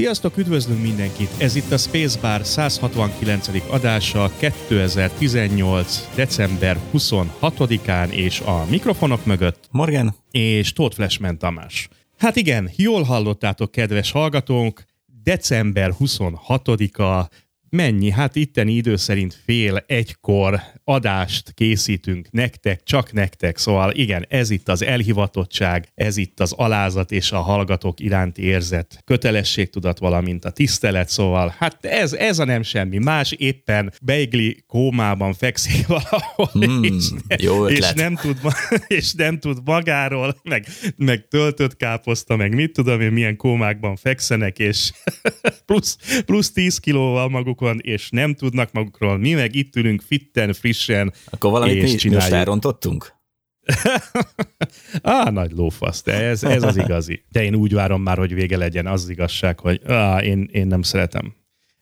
[0.00, 1.30] Sziasztok, üdvözlünk mindenkit!
[1.38, 3.48] Ez itt a Spacebar 169.
[3.70, 6.08] adása 2018.
[6.14, 10.14] december 26-án és a mikrofonok mögött Morgan.
[10.30, 11.88] és Tóth Flashman Tamás.
[12.18, 14.84] Hát igen, jól hallottátok, kedves hallgatónk,
[15.22, 17.28] december 26-a,
[17.70, 18.10] mennyi?
[18.10, 23.58] Hát itteni idő szerint fél egykor adást készítünk nektek, csak nektek.
[23.58, 29.02] Szóval igen, ez itt az elhivatottság, ez itt az alázat és a hallgatók iránti érzet,
[29.04, 31.08] kötelességtudat, valamint a tisztelet.
[31.08, 32.98] Szóval hát ez, ez a nem semmi.
[32.98, 37.94] Más éppen beigli kómában fekszik valahol, Hmm, és, ne, jó és, ötlet.
[37.94, 38.36] nem tud,
[38.98, 44.58] és nem tud magáról, meg, meg töltött káposzta, meg mit tudom én, milyen kómákban fekszenek,
[44.58, 44.90] és
[45.66, 47.28] plusz, plusz 10 kilóval
[47.60, 49.18] magukon, és nem tudnak magukról.
[49.18, 51.12] Mi meg itt ülünk fitten, frissen.
[51.30, 52.32] Akkor valamit És mi, mi most csináljuk.
[52.32, 53.12] elrontottunk?
[55.02, 57.24] Á, nagy lófasz, de ez, ez az igazi.
[57.28, 58.86] De én úgy várom már, hogy vége legyen.
[58.86, 61.34] Az, az igazság, hogy á, én, én nem szeretem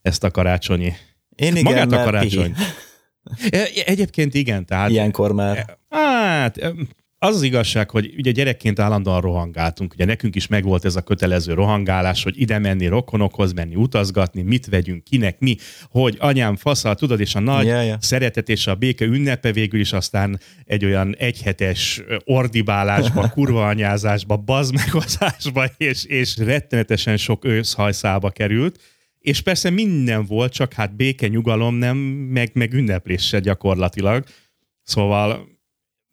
[0.02, 0.92] ezt a karácsonyi.
[1.36, 2.52] Én igen, Magát a karácsony.
[2.52, 2.64] pihi.
[3.50, 5.78] E- Egyébként igen, tehát Ilyenkor már.
[5.88, 6.74] Hát,
[7.20, 9.92] az az igazság, hogy ugye gyerekként állandóan rohangáltunk.
[9.92, 14.66] Ugye nekünk is megvolt ez a kötelező rohangálás, hogy ide menni rokonokhoz, menni utazgatni, mit
[14.66, 15.56] vegyünk, kinek, mi,
[15.90, 17.96] hogy anyám faszal, tudod, és a nagy Ja, ja.
[18.00, 26.04] szeretet és a béke ünnepe végül is aztán egy olyan egyhetes ordibálásba, kurvaanyázásba, bazmegozásba, és,
[26.04, 28.80] és rettenetesen sok őszhajszába került.
[29.18, 34.24] És persze minden volt, csak hát béke, nyugalom nem, meg, meg ünneplés se gyakorlatilag.
[34.82, 35.57] Szóval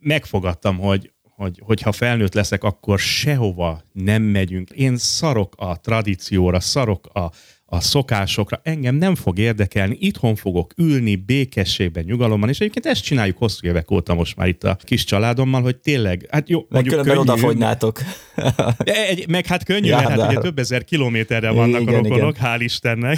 [0.06, 4.70] megfogadtam, hogy, hogy, hogyha felnőtt leszek, akkor sehova nem megyünk.
[4.70, 7.32] Én szarok a tradícióra, szarok a,
[7.66, 13.38] a szokásokra, engem nem fog érdekelni, itthon fogok ülni békességben, nyugalomban, és egyébként ezt csináljuk
[13.38, 17.18] hosszú évek óta most már itt a kis családommal, hogy tényleg, hát jó, mondjuk könnyű,
[17.18, 18.02] odafogynátok.
[19.10, 22.38] egy, meg hát könnyű, Ja, mert hát ugye több ezer kilométerre vannak Igen, a rokonok,
[22.38, 22.52] igen.
[22.52, 23.18] hál' Istennek.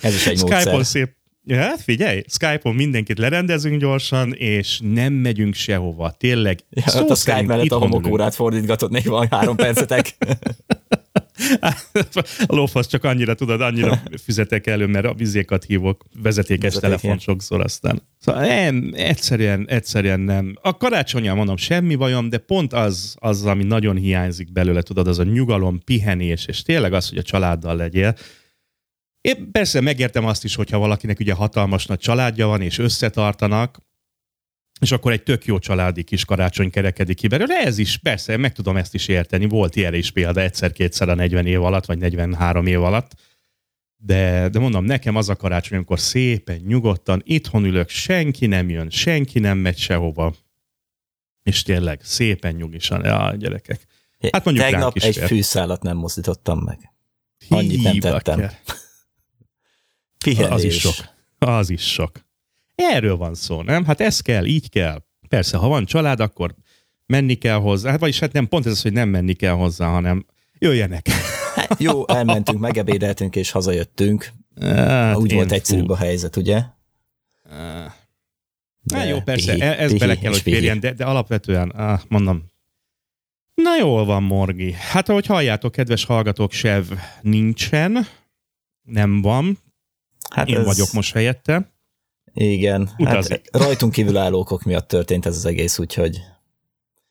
[0.00, 1.23] Ez is egy Skype-on szép.
[1.46, 6.10] Ja, hát figyelj, Skype-on mindenkit lerendezünk gyorsan, és nem megyünk sehova.
[6.10, 6.58] Tényleg.
[6.70, 10.16] Ja, szó a Skype mellett a homokórát fordítgatod, még van három percetek.
[12.46, 17.18] A lófasz csak annyira, tudod, annyira fizetek elő, mert a vizékat hívok, vezetékes Vezeték, telefon
[17.18, 18.02] sokszor aztán.
[18.18, 20.58] Szóval nem, egyszerűen, egyszerűen nem.
[20.62, 25.18] A karácsonyán mondom, semmi bajom, de pont az, az, ami nagyon hiányzik belőle, tudod, az
[25.18, 28.14] a nyugalom, pihenés, és tényleg az, hogy a családdal legyél.
[29.24, 33.78] Én persze megértem azt is, hogyha valakinek ugye hatalmas nagy családja van, és összetartanak,
[34.80, 37.54] és akkor egy tök jó családi kis karácsony kerekedik ki belőle.
[37.54, 39.48] Ez is, persze, meg tudom ezt is érteni.
[39.48, 43.12] Volt ilyen is példa egyszer-kétszer a 40 év alatt, vagy 43 év alatt.
[43.96, 48.90] De, de mondom, nekem az a karácsony, amikor szépen, nyugodtan, itthon ülök, senki nem jön,
[48.90, 50.34] senki nem megy sehova.
[51.42, 53.86] És tényleg, szépen nyugisan, ja, gyerekek.
[54.32, 56.92] Hát mondjuk Tegnap egy fűszálat nem mozdítottam meg.
[57.48, 58.38] Annyit nem tettem.
[58.38, 58.50] kell.
[60.24, 60.52] Pihenés.
[60.52, 60.94] Az is sok.
[61.38, 62.10] Az is sok.
[62.74, 63.84] Erről van szó, nem?
[63.84, 65.02] Hát ez kell, így kell.
[65.28, 66.54] Persze, ha van család, akkor
[67.06, 67.90] menni kell hozzá.
[67.90, 70.26] Hát vagyis hát nem pont ez az, hogy nem menni kell hozzá, hanem
[70.58, 71.08] jöjjenek.
[71.54, 74.32] Hát, jó, elmentünk, megebédeltünk és hazajöttünk.
[74.60, 75.92] Hát Úgy volt egyszerűbb fú.
[75.92, 76.62] a helyzet, ugye?
[78.82, 81.68] Na De jó, persze, pihi, e- ez pihi bele kell, hogy férjen, de, de alapvetően,
[81.70, 82.52] ah, mondom,
[83.54, 84.72] na jól van, Morgi.
[84.72, 86.84] Hát ahogy halljátok, kedves hallgatók, Sev
[87.20, 88.06] nincsen,
[88.82, 89.58] nem van,
[90.34, 91.72] Hát én vagyok most helyette.
[92.32, 92.90] Igen.
[92.98, 93.30] Utazik.
[93.52, 96.20] Hát, rajtunk kívülálló okok miatt történt ez az egész, úgyhogy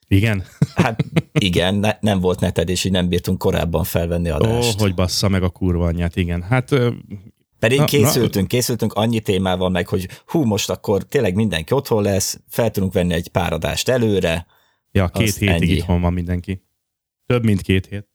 [0.07, 0.44] Igen?
[0.75, 4.79] hát igen, ne, nem volt neted, és így nem bírtunk korábban felvenni Ó, adást.
[4.79, 6.41] hogy bassza meg a kurva anyját, igen.
[6.41, 6.69] Hát
[7.59, 12.39] Pedig Na, készültünk, készültünk annyi témával meg, hogy hú, most akkor tényleg mindenki otthon lesz,
[12.47, 14.45] fel tudunk venni egy pár adást előre.
[14.91, 15.65] Ja, két hétig ennyi.
[15.65, 16.63] itthon van mindenki.
[17.25, 18.07] Több, mint két hét.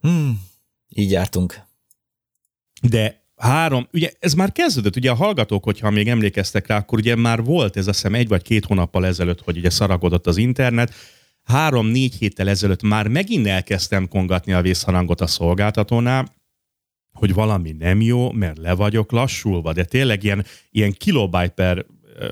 [0.00, 0.42] Hmm,
[0.88, 1.60] így jártunk.
[2.82, 7.16] De három, ugye ez már kezdődött, ugye a hallgatók, hogyha még emlékeztek rá, akkor ugye
[7.16, 10.94] már volt ez azt hiszem egy vagy két hónappal ezelőtt, hogy ugye szaragodott az internet,
[11.42, 16.34] három-négy héttel ezelőtt már megint elkezdtem kongatni a vészharangot a szolgáltatónál,
[17.12, 21.86] hogy valami nem jó, mert le vagyok lassulva, de tényleg ilyen, ilyen kilobyte per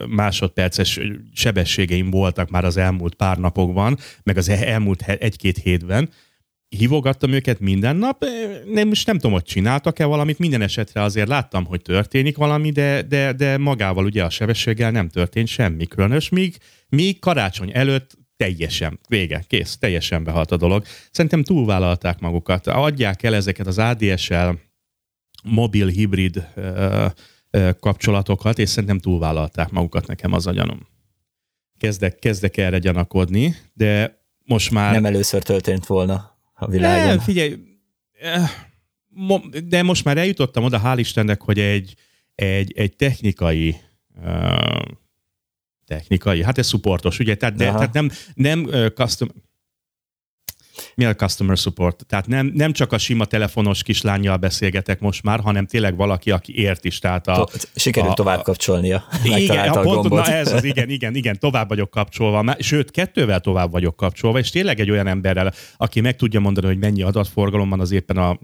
[0.08, 1.00] másodperces
[1.32, 6.10] sebességeim voltak már az elmúlt pár napokban, meg az elmúlt egy-két hétben.
[6.76, 8.24] Hívogattam őket minden nap,
[8.72, 13.02] nem, és nem tudom, hogy csináltak-e valamit, minden esetre azért láttam, hogy történik valami, de,
[13.02, 16.56] de, de magával ugye a sebességgel nem történt semmi különös, míg,
[16.88, 20.84] míg karácsony előtt teljesen, vége, kész, teljesen behalt a dolog.
[21.10, 22.66] Szerintem túlvállalták magukat.
[22.66, 24.50] Adják el ezeket az ADSL
[25.44, 27.06] mobil hibrid ö,
[27.50, 30.86] ö, kapcsolatokat, és szerintem túlvállalták magukat, nekem az a gyanúm.
[31.78, 34.92] kezdek, kezdek erre gyanakodni, de most már...
[34.92, 37.06] Nem először történt volna a világon.
[37.06, 37.56] Nem, figyelj,
[38.12, 38.50] eh,
[39.64, 41.94] de most már eljutottam oda, hál' Istennek, hogy egy,
[42.34, 43.76] egy, egy technikai
[44.22, 44.82] uh,
[45.86, 49.28] technikai, hát ez supportos, ugye, tehát, de, tehát nem, nem uh, custom,
[50.94, 52.06] mi a customer support?
[52.06, 56.58] Tehát nem, nem csak a sima telefonos kislányjal beszélgetek most már, hanem tényleg valaki, aki
[56.58, 56.98] ért is.
[56.98, 59.04] Tehát a, to- sikerült a, tovább kapcsolnia.
[59.24, 62.56] Igen, a pont, na ez az, igen, igen, igen, tovább vagyok kapcsolva.
[62.58, 66.78] Sőt, kettővel tovább vagyok kapcsolva, és tényleg egy olyan emberrel, aki meg tudja mondani, hogy
[66.78, 68.38] mennyi adatforgalom van az éppen a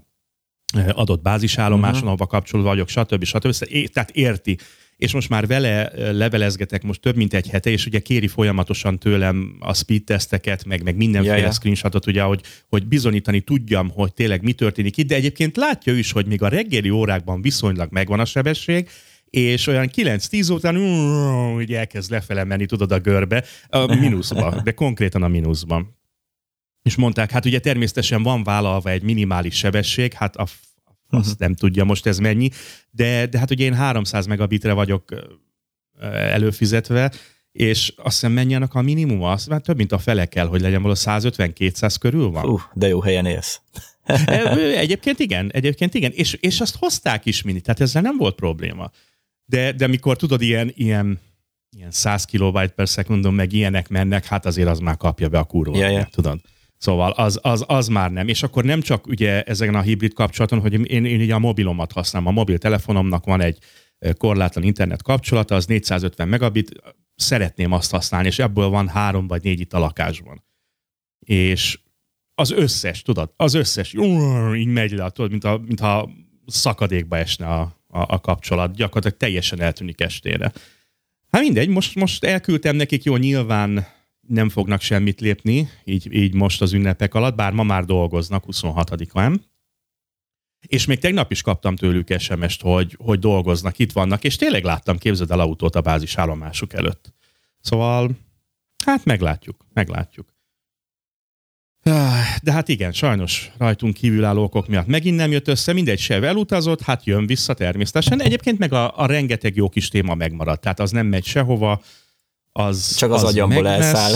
[0.93, 2.07] adott bázisállomáson, uh-huh.
[2.07, 3.23] ahova kapcsolva vagyok, stb.
[3.23, 3.89] stb.
[3.93, 4.57] Tehát érti
[5.01, 9.55] és most már vele levelezgetek most több mint egy hete, és ugye kéri folyamatosan tőlem
[9.59, 11.51] a speed teszteket, meg, meg mindenféle ja, ja.
[11.51, 16.11] screenshotot, ugye, hogy, hogy bizonyítani tudjam, hogy tényleg mi történik itt, de egyébként látja is,
[16.11, 18.89] hogy még a reggeli órákban viszonylag megvan a sebesség,
[19.29, 20.77] és olyan 9-10 után
[21.55, 25.97] úgy elkezd lefele menni, tudod, a görbe, a mínuszba, de konkrétan a mínuszban.
[26.83, 30.47] És mondták, hát ugye természetesen van vállalva egy minimális sebesség, hát a
[31.11, 31.39] azt uh-huh.
[31.39, 32.49] nem tudja most ez mennyi,
[32.91, 35.13] de, de hát ugye én 300 megabitre vagyok
[36.09, 37.11] előfizetve,
[37.51, 40.61] és azt hiszem mennyi annak a minimum, az már több mint a fele kell, hogy
[40.61, 42.45] legyen valahol 150-200 körül van.
[42.45, 43.61] Uh, de jó helyen élsz.
[44.75, 48.91] egyébként igen, egyébként igen, és, és azt hozták is mindig, tehát ezzel nem volt probléma.
[49.45, 51.19] De, de mikor tudod, ilyen, ilyen,
[51.77, 55.43] ilyen 100 kilobyte per szekundon meg ilyenek mennek, hát azért az már kapja be a
[55.43, 55.77] kurva.
[55.77, 56.07] Ja, ja.
[56.11, 56.39] Tudod?
[56.81, 58.27] Szóval az, az, az már nem.
[58.27, 61.91] És akkor nem csak ugye ezeken a hibrid kapcsolaton, hogy én, én ugye a mobilomat
[61.91, 62.27] használom.
[62.27, 63.57] A mobiltelefonomnak van egy
[64.17, 66.71] korlátlan internet kapcsolata, az 450 megabit,
[67.15, 70.43] szeretném azt használni, és ebből van három vagy négy itt a lakásban.
[71.19, 71.79] És
[72.35, 73.93] az összes, tudod, az összes,
[74.55, 76.09] így megy le, tudod, mint, a, mintha
[76.45, 80.51] szakadékba esne a, a, a kapcsolat, gyakorlatilag teljesen eltűnik estére.
[81.31, 83.87] Hát mindegy, most, most elküldtem nekik, jó, nyilván
[84.27, 89.39] nem fognak semmit lépni, így, így most az ünnepek alatt, bár ma már dolgoznak 26-án.
[90.67, 94.97] És még tegnap is kaptam tőlük SMS-t, hogy, hogy dolgoznak, itt vannak, és tényleg láttam,
[94.97, 97.13] képzeld el autót a bázisállomásuk előtt.
[97.59, 98.11] Szóval,
[98.85, 100.33] hát meglátjuk, meglátjuk.
[102.43, 106.81] De hát igen, sajnos rajtunk kívülálló okok miatt megint nem jött össze, mindegy se elutazott,
[106.81, 108.21] hát jön vissza természetesen.
[108.21, 111.81] Egyébként meg a, a rengeteg jó kis téma megmaradt, tehát az nem megy sehova,
[112.51, 113.93] az Csak az, az agyamból megvesz.
[113.93, 114.13] elszáll.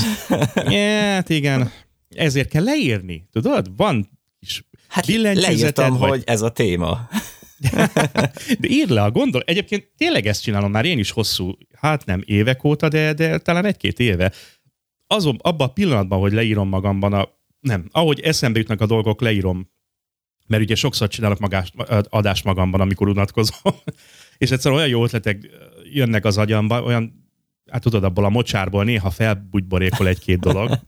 [1.16, 1.72] hát igen,
[2.10, 3.76] ezért kell leírni, tudod?
[3.76, 4.10] Van
[4.40, 6.10] is Hát leírtam, vagy...
[6.10, 7.08] hogy ez a téma.
[8.60, 9.42] de írd le a gondol.
[9.42, 13.66] Egyébként tényleg ezt csinálom már én is hosszú, hát nem évek óta, de, de talán
[13.66, 14.32] egy-két éve.
[15.08, 17.30] Azon, abban a pillanatban, hogy leírom magamban a,
[17.60, 19.74] nem, ahogy eszembe jutnak a dolgok, leírom
[20.48, 21.72] mert ugye sokszor csinálok magás,
[22.10, 23.74] adást magamban, amikor unatkozom,
[24.38, 25.50] és egyszer olyan jó ötletek
[25.84, 27.25] jönnek az agyamba, olyan
[27.72, 30.80] hát tudod, abból a mocsárból néha felbugyborékol egy-két dolog.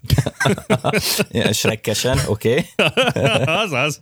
[1.32, 2.56] ja, Srekkesen, oké.
[3.18, 3.44] Okay.
[3.46, 4.00] Azaz.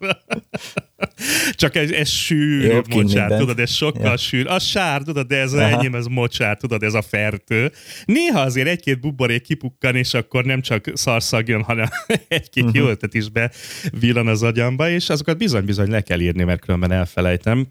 [1.52, 4.18] Csak ez, ez sűrű Jobb mocsár, tudod, ez sokkal ja.
[4.18, 4.48] sűrű.
[4.48, 5.78] Az sár, tudod, de ez Aha.
[5.78, 7.72] enyém, ez mocsár, tudod, ez a fertő.
[8.06, 11.88] Néha azért egy-két buborék kipukkan, és akkor nem csak szarszagjon, hanem
[12.28, 12.80] egy-két uh-huh.
[12.80, 17.68] jó ötlet is bevillan az agyamba, és azokat bizony-bizony le kell írni, mert különben elfelejtem.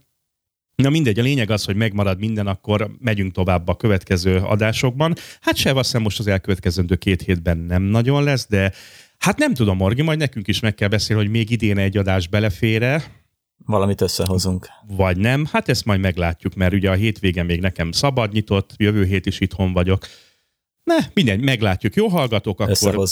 [0.76, 5.14] Na mindegy, a lényeg az, hogy megmarad minden, akkor megyünk tovább a következő adásokban.
[5.40, 8.73] Hát se azt most az elkövetkezendő két hétben nem nagyon lesz, de
[9.19, 12.28] hát nem tudom, Morgi, majd nekünk is meg kell beszélni, hogy még idén egy adás
[12.28, 13.04] belefére.
[13.66, 14.69] Valamit összehozunk.
[14.87, 19.04] Vagy nem, hát ezt majd meglátjuk, mert ugye a hétvégen még nekem szabad nyitott, jövő
[19.04, 20.07] hét is itthon vagyok.
[20.83, 21.95] Ne, mindegy, meglátjuk.
[21.95, 23.09] Jó hallgatók, akkor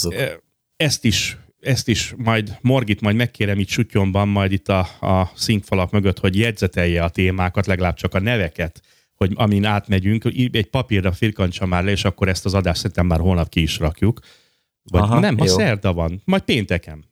[0.75, 5.91] ezt is ezt is majd Morgit majd megkérem itt sutyomban, majd itt a, a színkfalak
[5.91, 8.81] mögött, hogy jegyzetelje a témákat, legalább csak a neveket,
[9.15, 13.19] hogy amin átmegyünk, egy papírra firkantsa már le, és akkor ezt az adást szerintem már
[13.19, 14.19] holnap ki is rakjuk.
[14.83, 15.53] Vagy Aha, nem, ha jó.
[15.53, 17.05] szerda van, majd pénteken.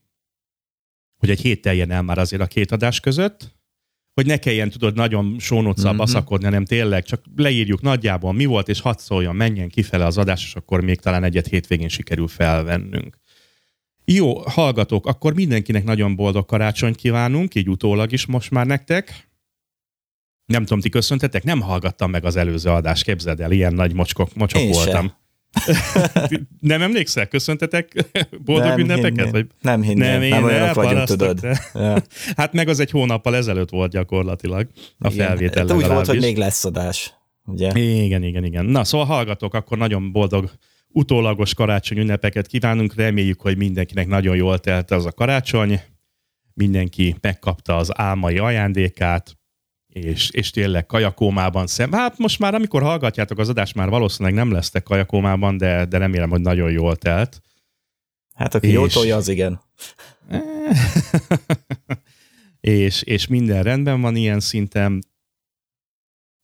[1.17, 3.55] Hogy egy hét teljen el már azért a két adás között,
[4.13, 5.97] hogy ne kelljen, tudod, nagyon sónoccal mm-hmm.
[5.97, 10.43] baszakodni, hanem tényleg csak leírjuk nagyjából mi volt, és hadd szóljon, menjen kifele az adás,
[10.43, 13.20] és akkor még talán egyet hétvégén sikerül felvennünk.
[14.05, 19.29] Jó, hallgatók, akkor mindenkinek nagyon boldog karácsonyt kívánunk, így utólag is most már nektek.
[20.45, 21.43] Nem tudom, ti köszöntetek?
[21.43, 25.13] Nem hallgattam meg az előző adást, képzeld el, ilyen nagy mocskok, mocsok Én voltam.
[26.59, 27.27] nem emlékszel?
[27.27, 27.91] Köszöntetek
[28.45, 29.13] boldog nem ünnepeket?
[29.15, 29.31] Hinném.
[29.31, 29.47] Vagy?
[29.61, 31.39] Nem hinném, nem, én nem olyanok vagyunk, tudod.
[31.73, 32.03] Ja.
[32.37, 34.67] Hát meg az egy hónappal ezelőtt volt gyakorlatilag
[34.97, 35.27] a igen.
[35.27, 37.13] felvétel hát Úgy volt, hogy még lesz adás.
[37.45, 37.71] Ugye?
[37.79, 38.65] Igen, igen, igen.
[38.65, 40.51] Na, szóval hallgatok, akkor nagyon boldog
[40.93, 45.81] utólagos karácsony ünnepeket kívánunk, reméljük, hogy mindenkinek nagyon jól telt az a karácsony,
[46.53, 49.37] mindenki megkapta az álmai ajándékát,
[49.87, 51.91] és, és tényleg kajakómában szem.
[51.91, 56.29] Hát most már, amikor hallgatjátok az adást, már valószínűleg nem lesztek kajakómában, de, de remélem,
[56.29, 57.41] hogy nagyon jól telt.
[58.33, 58.73] Hát aki és...
[58.73, 59.61] jól tolja, az igen.
[62.59, 65.03] és, és minden rendben van ilyen szinten.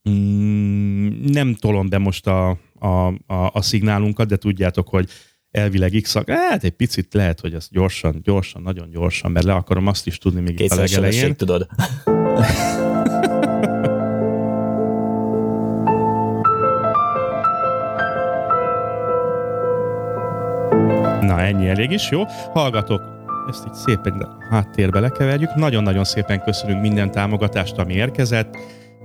[0.10, 5.10] Mm, nem tolom be most a, a, a, a szignálunkat, de tudjátok, hogy
[5.52, 9.88] elvileg x hát egy picit lehet, hogy ez gyorsan, gyorsan, nagyon gyorsan, mert le akarom
[9.88, 11.36] azt is tudni még itt a legelején.
[11.36, 11.68] tudod.
[21.22, 22.24] Na, ennyi elég is, jó?
[22.54, 23.02] Hallgatok,
[23.50, 25.56] ezt így szépen háttérbe lekeverjük.
[25.56, 28.58] Nagyon-nagyon szépen köszönünk minden támogatást, ami érkezett.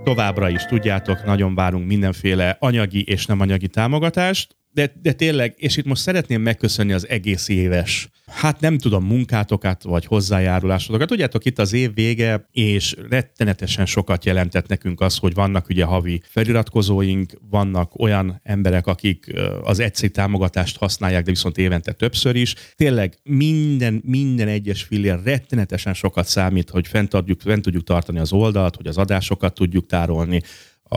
[0.03, 5.77] Továbbra is tudjátok, nagyon várunk mindenféle anyagi és nem anyagi támogatást de, de tényleg, és
[5.77, 11.07] itt most szeretném megköszönni az egész éves, hát nem tudom, munkátokat vagy hozzájárulásokat.
[11.07, 16.21] Tudjátok, itt az év vége, és rettenetesen sokat jelentett nekünk az, hogy vannak ugye havi
[16.29, 22.55] feliratkozóink, vannak olyan emberek, akik az egyszerű támogatást használják, de viszont évente többször is.
[22.75, 28.31] Tényleg minden, minden egyes fillér rettenetesen sokat számít, hogy fent, adjuk, fent tudjuk tartani az
[28.31, 30.41] oldalt, hogy az adásokat tudjuk tárolni,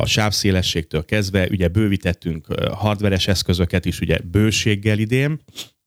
[0.00, 5.40] a sávszélességtől kezdve, ugye bővítettünk hardveres eszközöket is, ugye bőséggel idén.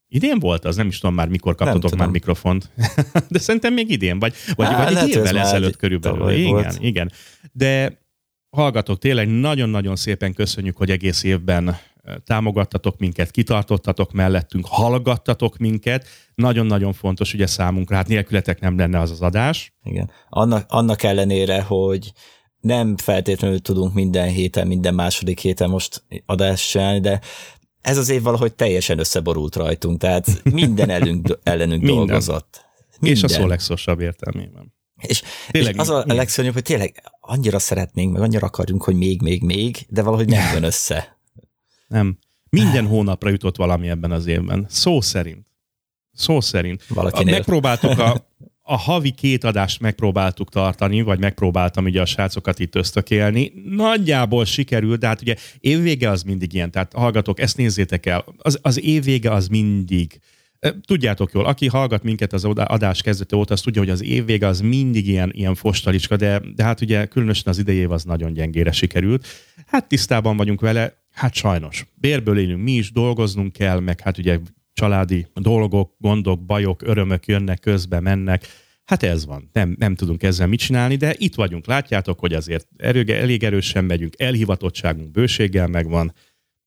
[0.07, 2.69] Idén volt az, nem is tudom már mikor kaptatok már mikrofont.
[3.29, 6.31] De szerintem még idén, vagy, vagy, Há, vagy egy évvel ezelőtt körülbelül.
[6.31, 6.77] Igen, volt.
[6.79, 7.11] igen.
[7.51, 8.01] De
[8.49, 11.77] hallgatok, tényleg nagyon-nagyon szépen köszönjük, hogy egész évben
[12.23, 16.07] támogattatok minket, kitartottatok mellettünk, hallgattatok minket.
[16.35, 19.73] Nagyon-nagyon fontos ugye számunkra, hát nélkületek nem lenne az az adás.
[19.83, 20.11] Igen.
[20.29, 22.11] Annak, annak ellenére, hogy
[22.59, 27.21] nem feltétlenül tudunk minden héten, minden második héten most adást csinálni, de
[27.81, 31.97] ez az év valahogy teljesen összeborult rajtunk, tehát minden elünk, ellenünk minden.
[31.97, 32.65] dolgozott.
[32.99, 33.17] Minden.
[33.17, 34.73] És a szó legszosabb értelmében.
[35.01, 39.21] És, tényleg, és az a legszörnyűbb, hogy tényleg annyira szeretnénk, meg annyira akarunk, hogy még,
[39.21, 41.17] még, még, de valahogy nem jön össze.
[41.87, 42.17] Nem.
[42.49, 44.65] Minden hónapra jutott valami ebben az évben.
[44.69, 45.47] Szó szerint.
[46.13, 46.85] Szó szerint.
[46.87, 47.33] Valakinél.
[47.33, 48.15] Megpróbáltuk a,
[48.71, 53.51] a havi két adást megpróbáltuk tartani, vagy megpróbáltam ugye a srácokat itt ösztökélni.
[53.69, 58.59] Nagyjából sikerült, de hát ugye évvége az mindig ilyen, tehát hallgatok, ezt nézzétek el, az,
[58.61, 60.19] az évvége az mindig,
[60.85, 64.61] Tudjátok jól, aki hallgat minket az adás kezdete óta, az tudja, hogy az évvége az
[64.61, 69.27] mindig ilyen, ilyen fostalicska, de, de hát ugye különösen az idejév az nagyon gyengére sikerült.
[69.65, 71.85] Hát tisztában vagyunk vele, hát sajnos.
[71.95, 74.39] Bérből élünk mi is, dolgoznunk kell, meg hát ugye
[74.79, 78.47] családi dolgok, gondok, bajok, örömök jönnek közbe, mennek.
[78.85, 82.67] Hát ez van, nem, nem tudunk ezzel mit csinálni, de itt vagyunk, látjátok, hogy azért
[82.77, 86.13] erőge, elég erősen megyünk, elhivatottságunk bőséggel megvan,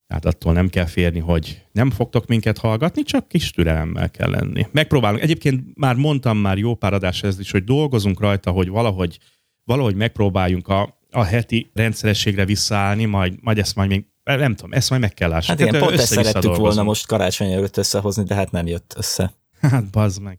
[0.07, 4.67] tehát attól nem kell férni, hogy nem fogtok minket hallgatni, csak kis türelemmel kell lenni.
[4.71, 5.23] Megpróbálunk.
[5.23, 9.19] Egyébként már mondtam már jó pár ez is, hogy dolgozunk rajta, hogy valahogy,
[9.65, 14.91] valahogy megpróbáljunk a, a heti rendszerességre visszaállni, majd, majd ezt majd még nem tudom, ezt
[14.91, 15.49] majd meg kell lássuk.
[15.49, 19.35] Hát igen, pont ezt szerettük volna most karácsony előtt összehozni, de hát nem jött össze.
[19.61, 20.39] Hát bazd meg.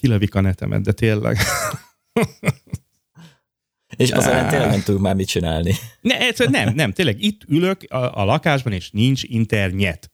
[0.00, 1.38] Kilövik a netemet, de tényleg.
[3.96, 5.74] És az ellen tényleg nem tudunk már mit csinálni.
[6.00, 6.16] Ne,
[6.50, 10.10] nem, nem, tényleg itt ülök a, a lakásban, és nincs internet.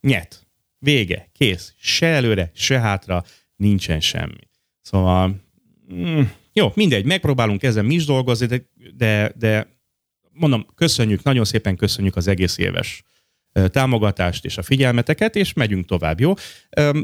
[0.00, 0.46] Nyet.
[0.78, 1.30] Vége.
[1.32, 1.74] Kész.
[1.76, 3.24] Se előre, se hátra,
[3.56, 4.48] nincsen semmi.
[4.80, 5.40] Szóval,
[5.94, 8.62] mm, jó, mindegy, megpróbálunk ezen mi is dolgozni, de,
[8.96, 9.79] de, de
[10.32, 13.02] mondom, köszönjük, nagyon szépen köszönjük az egész éves
[13.66, 16.32] támogatást és a figyelmeteket, és megyünk tovább, jó?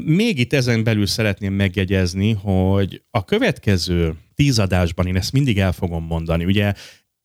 [0.05, 6.05] Még itt ezen belül szeretném megjegyezni, hogy a következő tízadásban én ezt mindig el fogom
[6.05, 6.45] mondani.
[6.45, 6.73] Ugye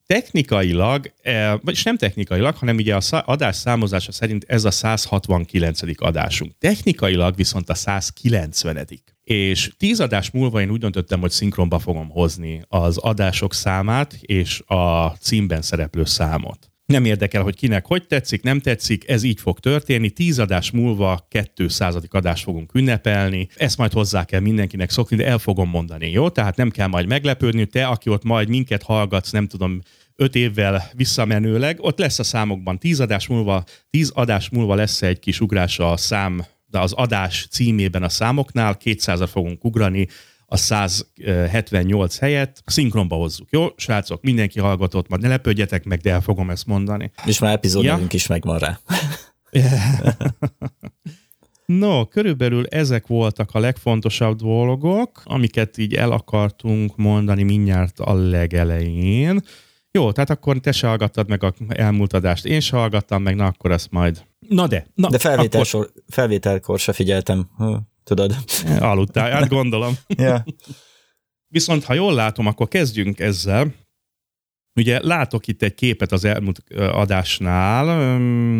[0.06, 1.12] technikailag,
[1.60, 5.80] vagyis nem technikailag, hanem ugye a adás számozása szerint ez a 169.
[5.96, 6.58] adásunk.
[6.58, 8.50] Technikailag viszont a 190
[9.24, 14.62] és tíz adás múlva én úgy döntöttem, hogy szinkronba fogom hozni az adások számát és
[14.66, 16.72] a címben szereplő számot.
[16.86, 20.10] Nem érdekel, hogy kinek hogy tetszik, nem tetszik, ez így fog történni.
[20.10, 21.96] Tíz adás múlva 200.
[22.08, 23.48] adást fogunk ünnepelni.
[23.56, 26.28] Ezt majd hozzá kell mindenkinek szokni, de el fogom mondani, jó?
[26.28, 29.80] Tehát nem kell majd meglepődni, te, aki ott majd minket hallgatsz, nem tudom,
[30.16, 35.18] öt évvel visszamenőleg, ott lesz a számokban tíz adás múlva, tíz adás múlva lesz egy
[35.18, 40.08] kis ugrás a szám de az adás címében a számoknál 200 fogunk ugrani,
[40.46, 43.48] a 178 helyet szinkronba hozzuk.
[43.50, 47.10] Jó, srácok, mindenki hallgatott, majd ne lepődjetek meg, de el fogom ezt mondani.
[47.24, 48.06] És már epizódunk ja.
[48.10, 48.80] is megvan rá.
[51.66, 59.42] No, körülbelül ezek voltak a legfontosabb dolgok, amiket így el akartunk mondani mindjárt a legelején.
[59.92, 63.46] Jó, tehát akkor te se hallgattad meg a elmúlt adást, én se hallgattam meg, na
[63.46, 64.86] akkor ezt majd Na de.
[64.94, 65.66] Na, de felvétel akkor...
[65.66, 67.50] sor, felvételkor se figyeltem,
[68.04, 68.36] tudod.
[68.80, 69.94] Aludtál, hát gondolom.
[70.16, 70.44] ja.
[71.48, 73.74] Viszont ha jól látom, akkor kezdjünk ezzel.
[74.74, 78.18] Ugye látok itt egy képet az elmúlt adásnál,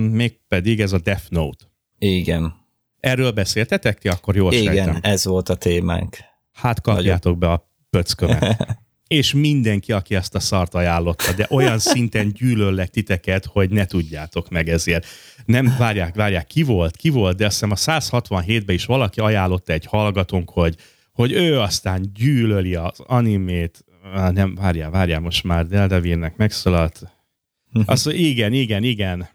[0.09, 1.65] mégpedig ez a Death Note.
[1.99, 2.55] Igen.
[3.01, 4.09] Erről beszéltetek ti?
[4.09, 4.99] Akkor jól Igen, sejtem.
[5.03, 6.17] ez volt a témánk.
[6.53, 8.67] Hát kapjátok be a pöckömet.
[9.13, 14.51] És mindenki, aki ezt a szart ajánlotta, de olyan szinten gyűlöllek titeket, hogy ne tudjátok
[14.51, 15.07] meg ezért.
[15.45, 19.73] Nem, várják, várják, ki volt, ki volt, de azt hiszem a 167-ben is valaki ajánlotta
[19.73, 20.77] egy hallgatónk, hogy,
[21.13, 23.85] hogy ő aztán gyűlöli az animét,
[24.31, 27.03] nem, várjál, várjál, most már Deldevirnek megszólalt.
[27.85, 29.29] Azt igen, igen, igen.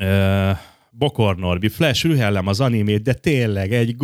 [0.00, 0.58] Uh,
[0.98, 3.96] Bokor Norbi, Flash rühellem az animét, de tényleg egy,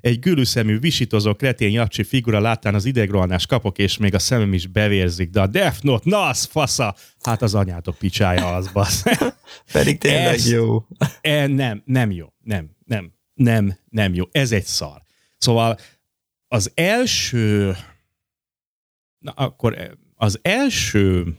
[0.00, 4.66] egy gülüszemű, visítozó kretén japcsi figura láttán az idegrohanás kapok, és még a szemem is
[4.66, 6.94] bevérzik, de a Death Note, na az fasza!
[7.20, 9.02] Hát az anyátok picsája az, basz.
[9.72, 10.86] Pedig tényleg Ez, jó.
[11.20, 12.26] E, nem, nem jó.
[12.42, 14.24] Nem, nem, nem, nem jó.
[14.30, 15.02] Ez egy szar.
[15.38, 15.78] Szóval
[16.48, 17.76] az első
[19.20, 21.36] na akkor az első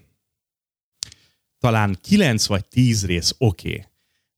[1.60, 3.70] talán 9 vagy 10 rész oké.
[3.70, 3.86] Okay.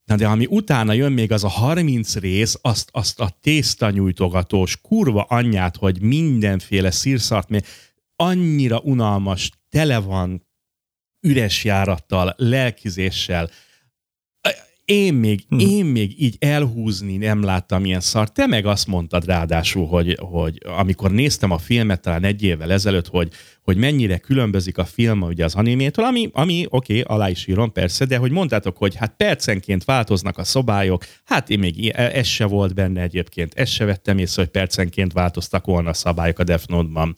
[0.05, 5.23] Na de ami utána jön még az a 30 rész, azt, azt a tésztanyújtogatós kurva
[5.23, 7.65] anyját, hogy mindenféle szírszart, még
[8.15, 10.47] annyira unalmas, tele van
[11.21, 13.49] üres járattal, lelkizéssel,
[14.85, 15.59] én még, hmm.
[15.59, 18.31] én még így elhúzni nem láttam ilyen szar.
[18.31, 23.07] Te meg azt mondtad ráadásul, hogy, hogy amikor néztem a filmet talán egy évvel ezelőtt,
[23.07, 27.47] hogy, hogy mennyire különbözik a film ugye az animétől, ami, ami oké, okay, alá is
[27.47, 32.27] írom persze, de hogy mondtátok, hogy hát percenként változnak a szobályok, hát én még ez
[32.27, 36.43] se volt benne egyébként, ez se vettem észre, hogy percenként változtak volna a szabályok a
[36.43, 37.17] Death Note-ban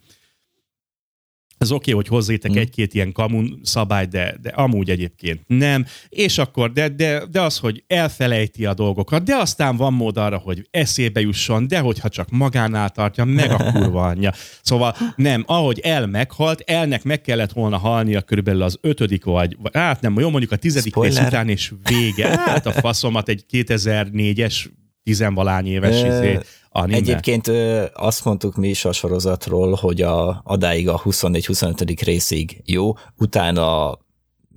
[1.57, 2.57] ez oké, okay, hogy hozzétek mm.
[2.57, 5.85] egy-két ilyen kamun szabály, de, de amúgy egyébként nem.
[6.09, 10.37] És akkor, de, de, de az, hogy elfelejti a dolgokat, de aztán van mód arra,
[10.37, 14.33] hogy eszébe jusson, de hogyha csak magánál tartja, meg a kurva anyja.
[14.61, 20.01] Szóval nem, ahogy el meghalt, elnek meg kellett volna halnia körülbelül az ötödik vagy, hát
[20.01, 22.27] nem, jó mondjuk a tizedik rész után, és vége.
[22.45, 24.65] Hát a faszomat egy 2004-es
[25.05, 26.39] tizenvalány éves izé,
[26.69, 26.97] anime.
[26.97, 27.47] Egyébként
[27.93, 32.01] azt mondtuk mi is a sorozatról, hogy a, adáig a 24-25.
[32.03, 33.97] részig jó, utána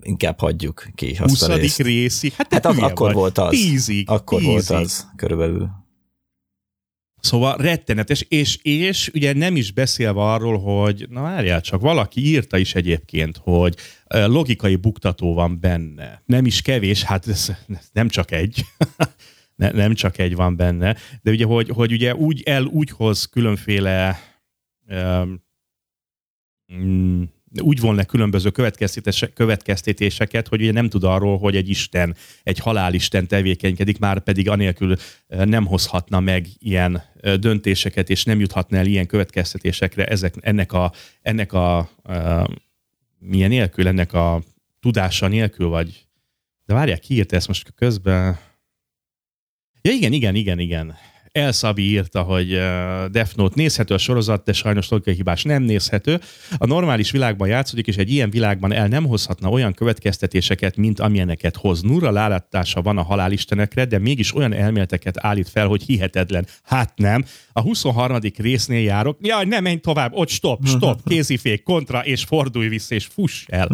[0.01, 1.43] inkább hagyjuk ki azt 20.
[1.43, 1.79] a részt.
[1.79, 2.33] részig?
[2.33, 3.15] Hát, hát ak- akkor vagy.
[3.15, 3.51] volt az.
[3.51, 4.11] Tízig.
[4.11, 4.53] Akkor tízig.
[4.53, 5.71] volt az, körülbelül.
[7.21, 12.59] Szóval rettenetes, és, és ugye nem is beszélve arról, hogy, na várjál csak, valaki írta
[12.59, 13.75] is egyébként, hogy
[14.07, 16.23] logikai buktató van benne.
[16.27, 17.53] Nem is kevés, hát ez
[17.93, 18.65] nem csak egy.
[19.59, 23.25] ne, nem csak egy van benne, de ugye, hogy, hogy ugye úgy el úgy hoz
[23.25, 24.21] különféle
[24.88, 25.42] um,
[27.62, 28.51] úgy von le különböző
[29.35, 34.97] következtetéseket, hogy ugye nem tud arról, hogy egy Isten, egy halálisten tevékenykedik, már pedig anélkül
[35.27, 37.03] nem hozhatna meg ilyen
[37.40, 40.92] döntéseket, és nem juthatna el ilyen következtetésekre ezek, ennek a,
[41.23, 42.49] ennek a uh,
[43.18, 44.42] milyen nélkül, ennek a
[44.81, 46.07] tudása nélkül, vagy
[46.66, 48.38] de várják, ki írta ezt most közben?
[49.88, 50.94] Ja igen, igen, igen, igen.
[51.38, 52.48] El Szabi írta, hogy
[53.11, 56.20] Death Note nézhető a sorozat, de sajnos logikai hibás nem nézhető.
[56.59, 61.57] A normális világban játszódik, és egy ilyen világban el nem hozhatna olyan következtetéseket, mint amilyeneket
[61.57, 61.83] hoz.
[61.83, 66.46] Nura látása van a halálistenekre, de mégis olyan elméleteket állít fel, hogy hihetetlen.
[66.62, 67.24] Hát nem.
[67.53, 68.18] A 23.
[68.37, 69.18] résznél járok.
[69.20, 73.68] Jaj, nem menj tovább, ott stop, stop, kézifék, kontra, és fordulj vissza, és fuss el.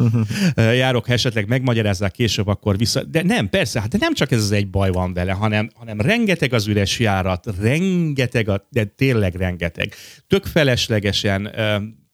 [0.56, 3.02] járok, ha esetleg megmagyarázzák később, akkor vissza.
[3.02, 6.00] De nem, persze, hát de nem csak ez az egy baj van vele, hanem, hanem
[6.00, 9.94] rengeteg az üres járat, rengeteg, a, de tényleg rengeteg.
[10.26, 11.50] Tök feleslegesen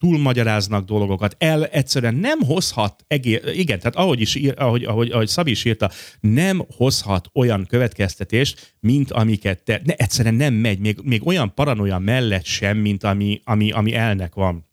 [0.00, 5.50] túlmagyaráznak dolgokat, el egyszerűen nem hozhat, egész, igen, tehát ahogy, is, ahogy, ahogy, ahogy Szabi
[5.50, 11.26] is írta, nem hozhat olyan következtetést, mint amiket te, ne, egyszerűen nem megy, még, még
[11.26, 14.68] olyan paranoia mellett sem, mint ami, ami, ami elnek van.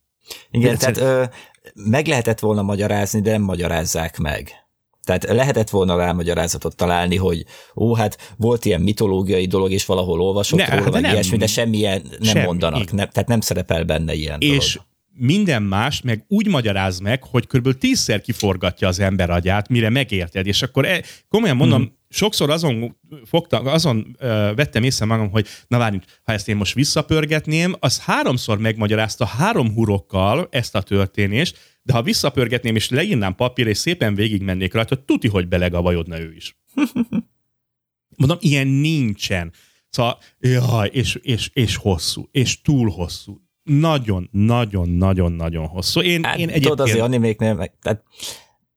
[0.51, 1.07] Igen, egyszerűen...
[1.07, 1.33] tehát
[1.73, 4.66] ö, meg lehetett volna magyarázni, de nem magyarázzák meg.
[5.07, 10.21] Tehát lehetett volna rá magyarázatot találni, hogy ó, hát volt ilyen mitológiai dolog, és valahol
[10.21, 12.45] olvasott ne, róla, vagy nem, ilyesmi, de semmilyen nem semmi.
[12.45, 14.87] mondanak, ne, tehát nem szerepel benne ilyen És dolog.
[15.11, 17.77] minden más meg úgy magyaráz meg, hogy kb.
[17.77, 22.97] tízszer kiforgatja az ember agyát, mire megérted, és akkor e, komolyan mondom, hmm sokszor azon
[23.25, 27.99] fogtam, azon uh, vettem észre magam, hogy na várjunk, ha ezt én most visszapörgetném, az
[27.99, 34.15] háromszor megmagyarázta három hurokkal ezt a történést, de ha visszapörgetném és leírnám papírra, és szépen
[34.15, 36.57] végigmennék rajta, tuti, hogy belegavajodna ő is.
[38.17, 39.53] Mondom, ilyen nincsen.
[39.89, 43.41] Szóval, jaj, és, és, és hosszú, és túl hosszú.
[43.63, 46.01] Nagyon, nagyon, nagyon, nagyon hosszú.
[46.01, 46.63] Én, hát, én egyébként...
[46.63, 48.03] Tudod, azért animéknél, meg, tehát,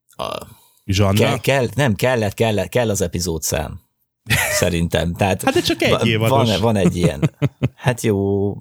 [0.08, 0.58] a,
[1.12, 3.80] Kell, kell, nem, kellett, kellett, kell az epizódszám.
[4.52, 5.14] Szerintem.
[5.14, 6.48] Tehát hát de csak egy évados.
[6.48, 7.30] Van, van egy ilyen.
[7.74, 8.54] Hát jó,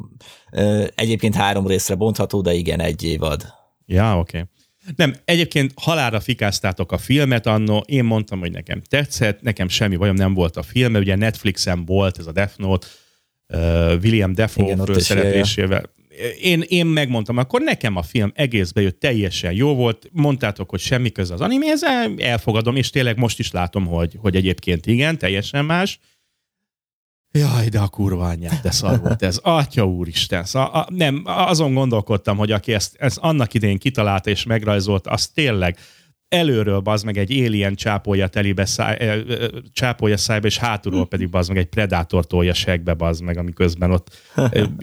[0.96, 3.59] egyébként három részre bontható, de igen, egy évad.
[3.91, 4.38] Ja, oké.
[4.38, 4.49] Okay.
[4.95, 10.15] Nem, egyébként halára fikáztátok a filmet annó, én mondtam, hogy nekem tetszett, nekem semmi bajom
[10.15, 12.88] nem volt a film, ugye Netflixen volt ez a Death Note,
[13.47, 13.60] uh,
[14.04, 15.84] William Defoe főszereplésével.
[16.41, 21.12] Én, én megmondtam, akkor nekem a film egész bejött, teljesen jó volt, mondtátok, hogy semmi
[21.12, 21.82] köze az animéhez,
[22.17, 25.99] elfogadom, és tényleg most is látom, hogy, hogy egyébként igen, teljesen más.
[27.32, 29.39] Jaj, de a kurva anyját, de szar volt ez.
[29.44, 30.44] Atya úristen.
[30.44, 35.28] Szóval, a, nem, azon gondolkodtam, hogy aki ezt, ezt annak idején kitalálta és megrajzolt, az
[35.28, 35.78] tényleg
[36.30, 39.24] előről bazd meg egy alien csápolja telibe, száj,
[39.72, 44.18] csápolja szájba, és hátulról pedig bazd meg egy predátor tolja segbe bazd meg, amiközben ott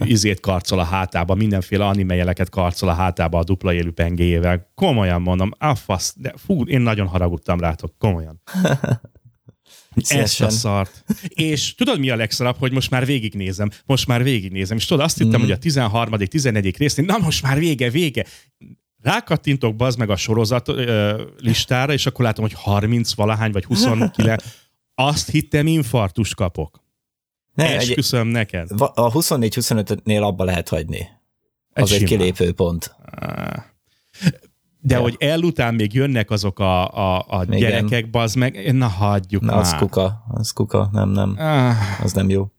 [0.05, 4.71] izét karcol a hátába, mindenféle anime jeleket karcol a hátába a dupla élő pengéjével.
[4.75, 8.43] Komolyan mondom, a de fú, én nagyon haragudtam rátok, komolyan.
[10.09, 11.05] Ezt a szart.
[11.29, 13.71] És tudod, mi a legszarabb, hogy most már végignézem.
[13.85, 14.77] Most már végignézem.
[14.77, 15.43] És tudod, azt hittem, mm.
[15.43, 16.77] hogy a 13., 14.
[16.77, 18.25] részén, na most már vége, vége.
[19.03, 24.45] Rákattintok bazd meg a sorozat ö, listára, és akkor látom, hogy 30 valahány, vagy 29.
[24.95, 26.85] Azt hittem, infartus kapok.
[27.55, 28.71] Ne, Esküszöm egy, neked.
[28.79, 31.09] A 24-25-nél abba lehet hagyni.
[31.73, 32.97] Az egy, egy kilépő pont.
[34.87, 35.01] De ja.
[35.01, 39.61] hogy elután még jönnek azok a, a, a gyerekek, bazd meg, na hagyjuk na, már.
[39.61, 41.35] Az kuka, az kuka, nem, nem.
[41.39, 42.05] Ah.
[42.05, 42.51] Az nem jó.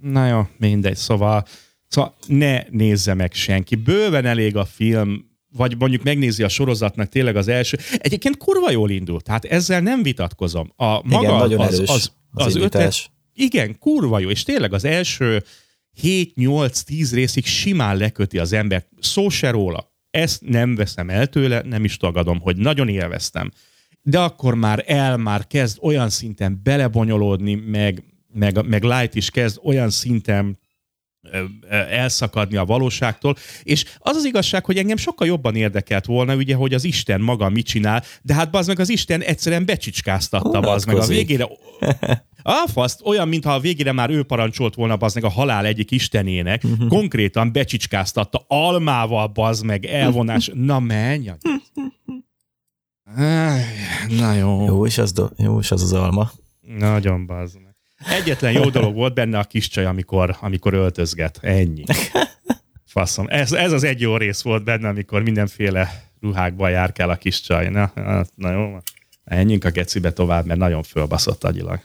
[0.00, 1.44] Na jó, mindegy, szóval,
[1.88, 3.74] szóval ne nézze meg senki.
[3.74, 5.24] Bőven elég a film,
[5.56, 7.78] vagy mondjuk megnézi a sorozatnak tényleg az első.
[7.98, 10.72] Egyébként kurva jól indult, tehát ezzel nem vitatkozom.
[10.76, 14.72] A maga igen, nagyon az, erős az, az, az ötlet, igen, kurva jó, és tényleg
[14.72, 15.44] az első
[16.02, 21.84] 7-8-10 részig simán leköti az ember, szó se róla ezt nem veszem el tőle, nem
[21.84, 23.50] is tagadom, hogy nagyon élveztem.
[24.02, 29.58] De akkor már el, már kezd olyan szinten belebonyolódni, meg, meg, meg Light is kezd
[29.62, 30.58] olyan szinten
[31.90, 36.74] elszakadni a valóságtól, és az az igazság, hogy engem sokkal jobban érdekelt volna, ugye, hogy
[36.74, 40.96] az Isten maga mit csinál, de hát bazd meg az Isten egyszerűen becsicskáztatta, bazd meg
[40.96, 41.48] a végére
[42.42, 45.90] a faszt, olyan, mintha a végére már ő parancsolt volna bazd meg a halál egyik
[45.90, 46.88] istenének, uh-huh.
[46.88, 50.50] konkrétan becsicskáztatta almával bazd meg elvonás.
[50.70, 51.30] Na menj!
[54.08, 54.64] Na jó.
[54.64, 56.30] Jó is az, do- jó is az az alma.
[56.78, 57.65] Nagyon bazd.
[57.98, 61.38] Egyetlen jó dolog volt benne a kis csaj, amikor, amikor öltözget.
[61.42, 61.84] Ennyi.
[62.84, 63.26] Faszom.
[63.28, 67.68] Ez, ez az egy jó rész volt benne, amikor mindenféle ruhákban járkál a kis csaj.
[67.68, 67.92] Na,
[68.34, 68.78] na jó.
[69.24, 71.80] Menjünk a gecibe tovább, mert nagyon fölbaszott agyilag.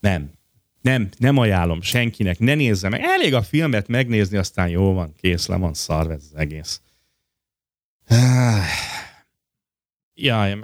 [0.00, 0.30] Nem.
[0.80, 3.00] Nem, nem ajánlom senkinek, ne nézze meg.
[3.02, 6.80] Elég a filmet megnézni, aztán jó van, kész, le van szarva ez az egész.
[10.14, 10.58] Jaj,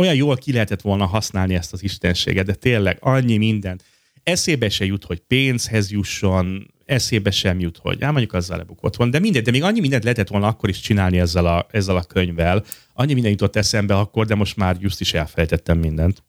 [0.00, 3.80] olyan jól ki lehetett volna használni ezt az istenséget, de tényleg annyi minden.
[4.22, 9.10] Eszébe se jut, hogy pénzhez jusson, eszébe sem jut, hogy ám mondjuk azzal lebukott van,
[9.10, 12.02] de mindegy, de még annyi mindent lehetett volna akkor is csinálni ezzel a, ezzel a
[12.02, 12.64] könyvvel.
[12.92, 16.22] Annyi minden jutott eszembe akkor, de most már just is elfelejtettem mindent.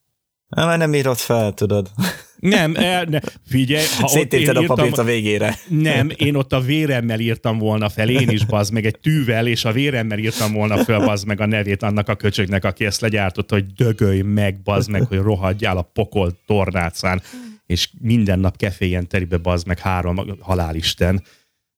[0.56, 1.92] Na, már nem írod fel, tudod.
[2.40, 3.86] Nem, el, ne, figyelj.
[4.00, 4.20] Ha
[4.56, 5.56] a papírt a végére.
[5.68, 9.66] Nem, én ott a véremmel írtam volna fel, én is bazd meg egy tűvel, és
[9.66, 13.50] a véremmel írtam volna fel bazd meg a nevét annak a köcsögnek, aki ezt legyártott,
[13.50, 17.22] hogy dögölj meg, bazd meg, hogy rohadjál a pokol tornácán,
[17.66, 21.24] és minden nap keféjen teribe bazd meg három halálisten.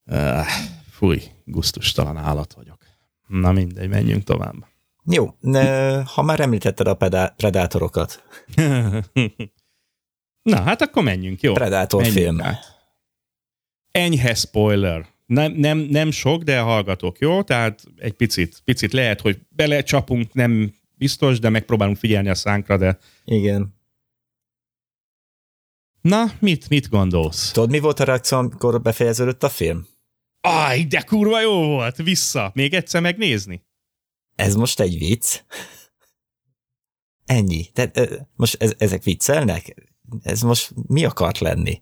[0.06, 0.46] Uh,
[0.92, 2.78] fúj, guztustalan állat vagyok.
[3.28, 4.73] Na mindegy, menjünk tovább.
[5.06, 8.24] Jó, ne, ha már említetted a pedá- predátorokat.
[10.50, 11.54] Na, hát akkor menjünk, jó?
[11.54, 12.42] Predátor menjünk film.
[12.42, 12.66] Át.
[13.92, 15.06] Enyhe spoiler.
[15.26, 17.42] Nem, nem, nem sok, de hallgatok, jó?
[17.42, 22.98] Tehát egy picit, picit lehet, hogy belecsapunk, nem biztos, de megpróbálunk figyelni a szánkra, de...
[23.26, 23.76] Igen.
[26.02, 27.52] Na, mit, mit gondolsz?
[27.52, 29.88] Tudod, mi volt a reakció, amikor befejeződött a film?
[30.42, 31.96] Aj, de kurva jó volt!
[31.96, 32.52] Vissza!
[32.54, 33.64] Még egyszer megnézni?
[34.36, 35.42] Ez most egy vicc?
[37.26, 37.66] Ennyi.
[37.66, 39.76] Tehát most ez, ezek viccelnek?
[40.22, 41.82] Ez most mi akart lenni?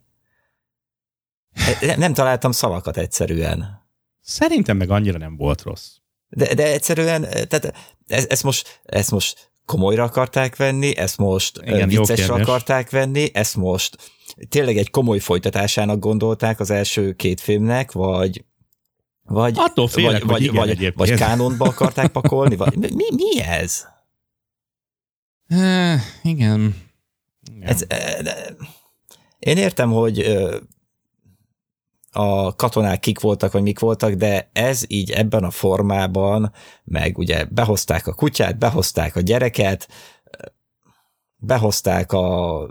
[1.98, 3.88] Nem találtam szavakat egyszerűen.
[4.22, 5.90] Szerintem meg annyira nem volt rossz.
[6.28, 7.74] De, de egyszerűen, tehát
[8.08, 13.56] ezt, ezt, most, ezt most komolyra akarták venni, ezt most Igen, viccesre akarták venni, ezt
[13.56, 13.98] most
[14.50, 18.46] tényleg egy komoly folytatásának gondolták az első két filmnek, vagy
[19.32, 23.88] vagy, Attól félek, vagy, vagy, vagy, vagy kánonba akarták pakolni, vagy mi, mi ez?
[25.50, 26.76] Uh, igen.
[27.60, 27.86] Ez,
[29.40, 30.20] én értem, hogy
[32.12, 36.52] a katonák kik voltak, vagy mik voltak, de ez így ebben a formában,
[36.84, 39.88] meg ugye behozták a kutyát, behozták a gyereket,
[41.36, 42.68] behozták a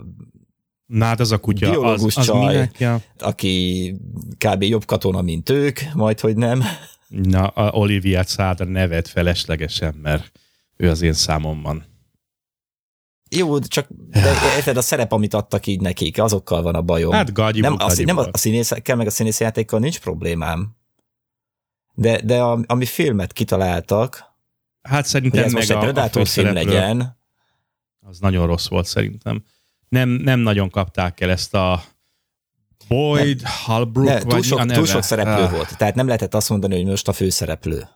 [0.91, 3.01] Na hát az a kutya, biológus az, az csaj, minek, ja.
[3.19, 3.95] aki
[4.37, 4.63] kb.
[4.63, 6.63] jobb katona, mint ők, majd hogy nem.
[7.07, 10.31] Na, a Olivia Száda nevet feleslegesen, mert
[10.77, 11.85] ő az én számomban.
[13.29, 17.11] Jó, csak de érted, a szerep, amit adtak így nekik, azokkal van a bajom.
[17.11, 20.75] Hát gagyiból, nem, a, nem a színészekkel, meg a színészjátékkal nincs problémám.
[21.93, 24.23] De, de a, ami filmet kitaláltak,
[24.81, 27.17] hát szerintem hogy ez meg most egy Predator film legyen.
[27.99, 29.43] Az nagyon rossz volt szerintem.
[29.91, 31.83] Nem, nem nagyon kapták el ezt a
[32.87, 35.51] Boyd, Halbrook, ne, túl, sok, túl sok szereplő ah.
[35.51, 35.77] volt.
[35.77, 37.87] Tehát nem lehetett azt mondani, hogy most a főszereplő.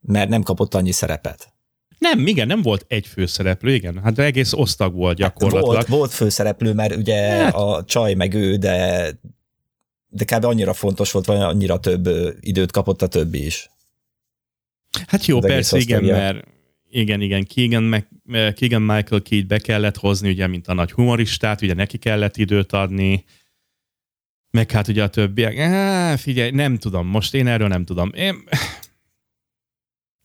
[0.00, 1.52] Mert nem kapott annyi szerepet.
[1.98, 4.00] Nem, igen, nem volt egy főszereplő, igen.
[4.02, 5.74] Hát egész osztag volt gyakorlatilag.
[5.74, 7.54] Volt, volt főszereplő, mert ugye hát.
[7.54, 9.06] a csaj meg ő, de,
[10.08, 10.44] de kb.
[10.44, 12.08] annyira fontos volt, vagy annyira több
[12.40, 13.70] időt kapott a többi is.
[15.06, 16.44] Hát jó, persze, igen, mert
[16.90, 21.62] igen, igen, Keegan, meg, Keegan Michael Key be kellett hozni, ugye, mint a nagy humoristát,
[21.62, 23.24] ugye neki kellett időt adni,
[24.50, 25.58] meg hát ugye a többiek.
[25.58, 28.10] Á, figyelj, nem tudom, most én erről nem tudom.
[28.14, 28.36] Én...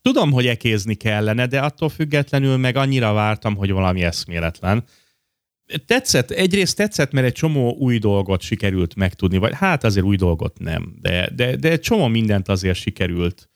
[0.02, 4.84] Tudom, hogy ekézni kellene, de attól függetlenül meg annyira vártam, hogy valami eszméletlen.
[5.86, 10.58] Tetszett, egyrészt tetszett, mert egy csomó új dolgot sikerült megtudni, vagy hát azért új dolgot
[10.58, 13.50] nem, de, de, de egy csomó mindent azért sikerült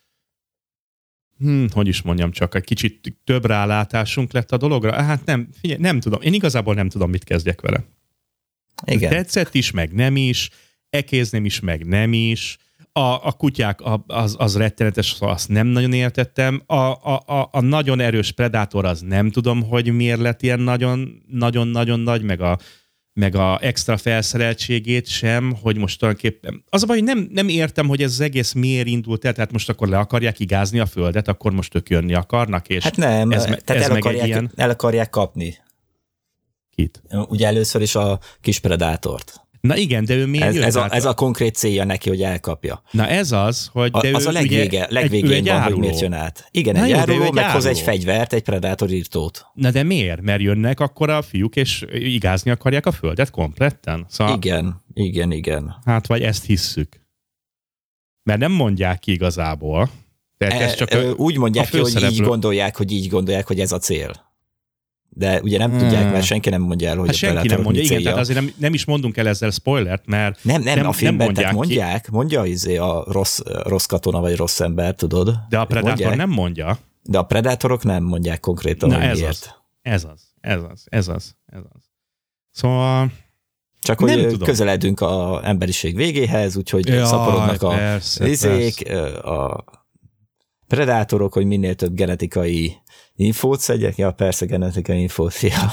[1.41, 4.93] hmm, hogy is mondjam csak, egy kicsit több rálátásunk lett a dologra.
[4.93, 6.21] Hát nem, figyelj, nem tudom.
[6.23, 7.85] Én igazából nem tudom, mit kezdjek vele.
[8.85, 9.11] Igen.
[9.11, 10.51] Tetszett is, meg nem is,
[10.91, 12.59] ekézném is, meg nem is.
[12.93, 16.63] A, a kutyák, az, az rettenetes, azt nem nagyon értettem.
[16.67, 20.61] A, a, a, a nagyon erős Predator, az nem tudom, hogy miért lett ilyen
[21.27, 22.59] nagyon-nagyon nagy, meg a,
[23.21, 26.65] meg a extra felszereltségét sem, hogy most tulajdonképpen...
[26.69, 29.53] Az a baj, hogy nem, nem értem, hogy ez az egész miért indult el, tehát
[29.53, 33.31] most akkor le akarják igázni a földet, akkor most ők jönni akarnak, és Hát nem,
[33.31, 34.51] ez, tehát ez el, akarják, ilyen...
[34.57, 35.59] el akarják kapni.
[36.75, 37.03] Kit?
[37.29, 39.41] Ugye először is a kis predátort.
[39.61, 42.83] Na igen, de ő miért ez, ez, a, ez a konkrét célja neki, hogy elkapja.
[42.91, 46.01] Na ez az, hogy de a, az ő a legvége, legvégén egy, van, hogy miért
[46.01, 46.49] jön át.
[46.51, 49.47] Igen, Na egy jó, áruló, meghoz egy fegyvert, egy predátor írtót.
[49.55, 50.21] Na de miért?
[50.21, 54.07] Mert jönnek akkor a fiúk, és igázni akarják a földet kompletten?
[54.09, 55.77] Szóval, igen, igen, igen.
[55.85, 57.01] Hát vagy ezt hisszük.
[58.23, 59.91] Mert nem mondják ki igazából.
[60.39, 63.47] Tehát ez e, csak a, úgy mondják a ki, hogy így gondolják, hogy így gondolják,
[63.47, 64.30] hogy ez a cél
[65.13, 65.79] de ugye nem hmm.
[65.79, 68.41] tudják, mert senki nem mondja el, hogy hát a senki nem mondja, igen, tehát azért
[68.41, 71.53] nem, nem is mondunk el ezzel spoilert, mert nem, nem, nem a filmben nem mondják,
[71.53, 72.11] mondják ki.
[72.11, 75.39] mondja izé a rossz, rossz katona vagy rossz ember, tudod?
[75.49, 76.79] De a Predator mondják, nem mondja.
[77.03, 79.31] De a Predatorok nem mondják konkrétan, Na, ez miért.
[79.31, 81.83] Az, ez az, ez az, ez az, ez az.
[82.51, 83.13] Szóval...
[83.83, 89.19] Csak hogy nem közeledünk a emberiség végéhez, úgyhogy Jaj, szaporodnak a persze, izék, persze.
[89.19, 89.65] a
[90.67, 92.77] predátorok, hogy minél több genetikai
[93.21, 93.97] Infót szedjek?
[93.97, 95.73] Ja, persze, genetikai infót, ja.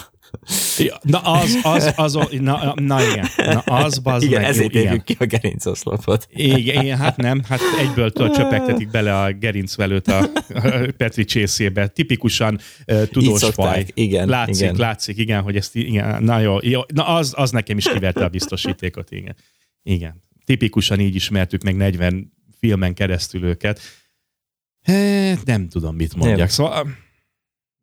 [0.78, 5.02] Ja, na az, az, az, na, na igen, na az bazd Igen, meg, ezért jó,
[5.04, 6.28] ki a gerincoszlopot.
[6.32, 11.88] Igen, igen, hát nem, hát egyből csöpegtetik bele a gerincvelőt a, a Petri csészébe.
[11.88, 13.86] Tipikusan uh, tudós faj.
[13.94, 14.76] Igen, látszik, igen.
[14.76, 18.30] látszik, igen, hogy ezt, igen, na jó, jó na az, az nekem is kiverte a
[18.30, 19.36] biztosítékot, igen.
[19.84, 23.80] Igen, tipikusan így ismertük meg 40 filmen keresztül őket.
[24.84, 26.38] Hát, nem tudom, mit mondják.
[26.38, 26.48] Nem.
[26.48, 27.06] Szóval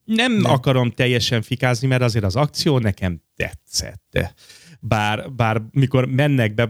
[0.04, 4.32] nem, nem akarom teljesen fikázni, mert azért az akció nekem tetszett.
[4.80, 6.68] Bár, bár mikor mennek be,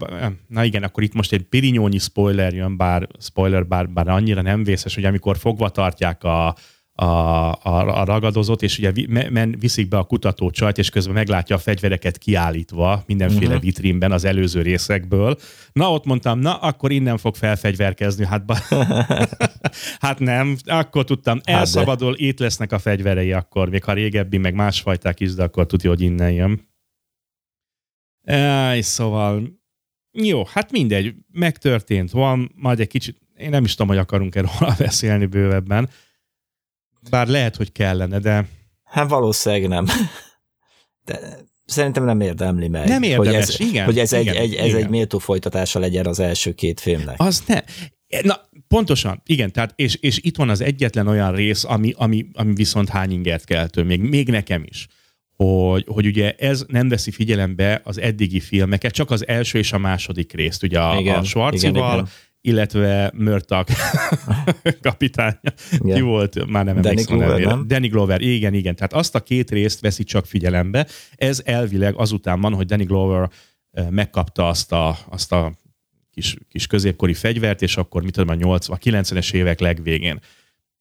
[0.49, 4.65] na igen, akkor itt most egy pirinyónyi spoiler jön, bár spoiler, bár, bár annyira nem
[4.65, 6.57] vészes, hogy amikor fogva tartják a,
[6.97, 8.93] a, a, a ragadozót, és ugye
[9.31, 13.63] men, viszik be a kutató csajt, és közben meglátja a fegyvereket kiállítva mindenféle uh-huh.
[13.63, 15.37] vitrínben az előző részekből.
[15.73, 18.27] Na, ott mondtam, na, akkor innen fog felfegyverkezni.
[18.27, 18.57] Hát, ba...
[20.05, 22.25] hát nem, akkor tudtam, hát elszabadul, de.
[22.25, 26.01] itt lesznek a fegyverei akkor, még ha régebbi, meg másfajták is, de akkor tudja, hogy
[26.01, 26.69] innen jön.
[28.23, 29.61] Ej, szóval,
[30.13, 34.51] jó, hát mindegy, megtörtént, van, majd egy kicsit, én nem is tudom, hogy akarunk erről
[34.79, 35.89] beszélni bővebben,
[37.11, 38.49] bár lehet, hogy kellene, de...
[38.85, 39.87] Hát valószínűleg nem.
[41.05, 41.19] De
[41.65, 42.89] szerintem nem érdemli meg.
[42.89, 43.85] Nem érdemes, hogy ez, igen.
[43.85, 44.83] Hogy ez, igen, egy, egy, ez igen.
[44.83, 47.15] egy méltó folytatása legyen az első két filmnek.
[47.21, 47.61] Az ne.
[48.23, 52.55] Na, pontosan, igen, tehát, és, és itt van az egyetlen olyan rész, ami, ami, ami
[52.55, 54.87] viszont hányingert keltő, még, még nekem is
[55.37, 59.79] hogy, hogy ugye ez nem veszi figyelembe az eddigi filmeket, csak az első és a
[59.79, 62.09] második részt, ugye a, igen, a Schwarzival, igen, igen
[62.47, 63.69] illetve Mörtak
[64.81, 65.39] kapitánya.
[65.71, 65.97] Igen.
[65.97, 66.47] Ki volt?
[66.47, 67.67] Már nem Danny Glover, nem?
[67.67, 68.75] Danny Glover, igen, igen.
[68.75, 70.87] Tehát azt a két részt veszi csak figyelembe.
[71.17, 73.31] Ez elvileg azután van, hogy Danny Glover
[73.91, 75.53] megkapta azt a, azt a
[76.11, 80.21] kis, kis középkori fegyvert, és akkor mit tudom, a 80, a 90-es évek legvégén.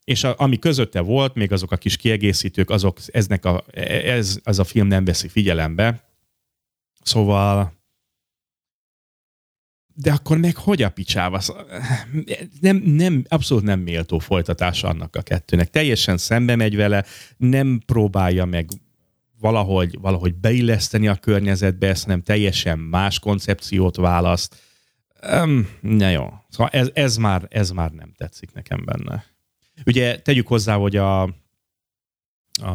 [0.03, 3.63] És a, ami közötte volt, még azok a kis kiegészítők, azok eznek a,
[4.05, 6.09] ez, ez a film nem veszi figyelembe.
[7.01, 7.73] Szóval
[9.93, 11.41] de akkor meg hogy a picsába?
[12.61, 15.69] Nem, nem, abszolút nem méltó folytatás annak a kettőnek.
[15.69, 17.05] Teljesen szembe megy vele,
[17.37, 18.69] nem próbálja meg
[19.39, 24.55] valahogy, valahogy beilleszteni a környezetbe, ezt nem teljesen más koncepciót választ.
[25.43, 26.33] Um, na jó.
[26.49, 29.25] Szóval ez, ez, már, ez már nem tetszik nekem benne.
[29.85, 31.31] Ugye tegyük hozzá, hogy a, a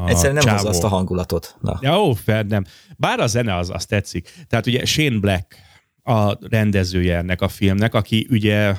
[0.07, 1.57] Egyszerűen nem hozza azt a hangulatot.
[1.61, 1.79] Na.
[1.81, 2.65] Ja, ó, fel, nem.
[2.97, 4.31] Bár a zene az, az tetszik.
[4.49, 5.57] Tehát ugye Shane Black
[6.09, 8.77] a rendezője ennek a filmnek, aki ugye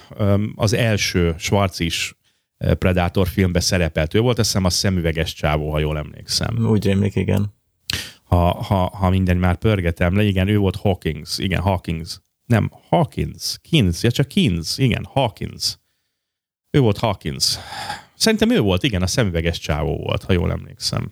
[0.56, 2.18] az első Schwarz is
[2.58, 4.14] Predator filmbe szerepelt.
[4.14, 6.66] Ő volt, azt hiszem a szemüveges csávó, ha jól emlékszem.
[6.66, 7.54] Úgy rémlik, igen.
[8.24, 12.20] Ha, ha, ha minden már pörgetem le, igen, ő volt Hawkins, igen, Hawkins.
[12.46, 15.78] Nem, Hawkins, Kins, ja csak Kins, igen, Hawkins.
[16.72, 17.58] Ő volt Hawkins.
[18.16, 21.12] Szerintem ő volt, igen, a szemüveges csávó volt, ha jól emlékszem.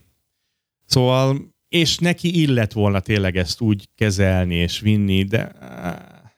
[0.86, 5.52] Szóval és neki illet volna tényleg ezt úgy kezelni és vinni, de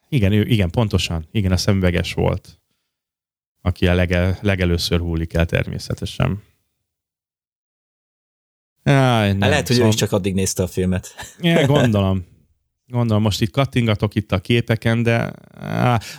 [0.09, 2.59] igen, ő, igen, pontosan, igen, a szemüveges volt,
[3.61, 6.41] aki a lege, legelőször hullik el természetesen.
[8.83, 9.85] Áj, nem, Lehet, hogy szóval...
[9.85, 11.07] ő is csak addig nézte a filmet.
[11.39, 12.25] Ja, gondolom.
[12.85, 15.33] Gondolom, most itt kattingatok itt a képeken, de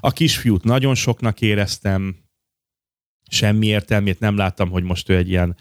[0.00, 2.16] a kisfiút nagyon soknak éreztem,
[3.30, 5.56] semmi értelmét nem láttam, hogy most ő egy ilyen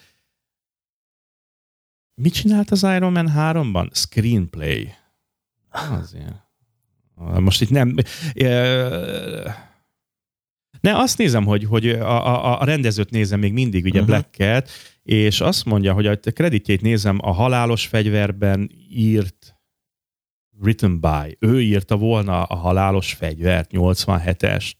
[2.21, 3.89] Mit csinált az Iron Man 3-ban?
[3.91, 4.93] Screenplay.
[5.71, 6.33] Azért.
[7.39, 7.95] Most itt nem...
[10.81, 14.15] Ne, azt nézem, hogy, hogy a, a, a rendezőt nézem még mindig, ugye uh-huh.
[14.15, 14.69] Black Cat,
[15.03, 19.55] és azt mondja, hogy a kreditjét nézem, a halálos fegyverben írt
[20.59, 21.37] written by.
[21.39, 24.73] Ő írta volna a halálos fegyvert, 87-est.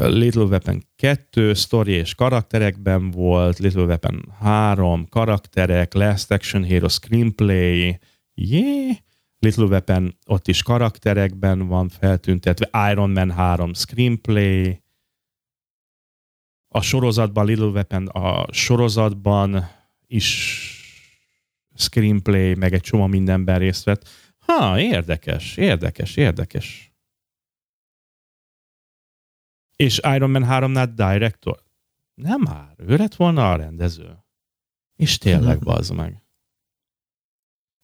[0.00, 7.98] Little Weapon 2, story és karakterekben volt, Little Weapon 3, karakterek, Last Action Hero Screenplay,
[8.34, 8.96] yeah.
[9.38, 14.82] Little Weapon ott is karakterekben van feltüntetve, Iron Man 3 Screenplay,
[16.68, 19.68] a sorozatban, Little Weapon a sorozatban
[20.06, 20.60] is
[21.74, 24.08] screenplay, meg egy csomó mindenben részt vett.
[24.38, 26.91] Ha, érdekes, érdekes, érdekes.
[29.76, 31.62] És Iron Man 3-nál director?
[32.14, 34.24] Nem már, ő lett volna a rendező.
[34.96, 36.22] És tényleg, bazd meg.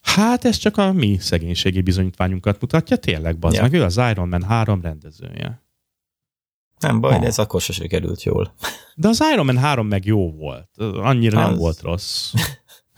[0.01, 3.63] Hát ez csak a mi szegénységi bizonyítványunkat mutatja, tényleg, bazd ja.
[3.63, 5.63] meg, ő az Iron Man 3 rendezője.
[6.79, 7.19] Nem baj, ha.
[7.19, 8.55] de ez akkor se sikerült jól.
[8.95, 10.71] De az Iron Man 3 meg jó volt.
[10.77, 11.49] Annyira az...
[11.49, 12.33] nem volt rossz.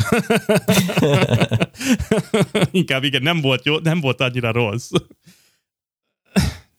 [2.70, 4.90] Inkább igen, nem volt jó, nem volt annyira rossz.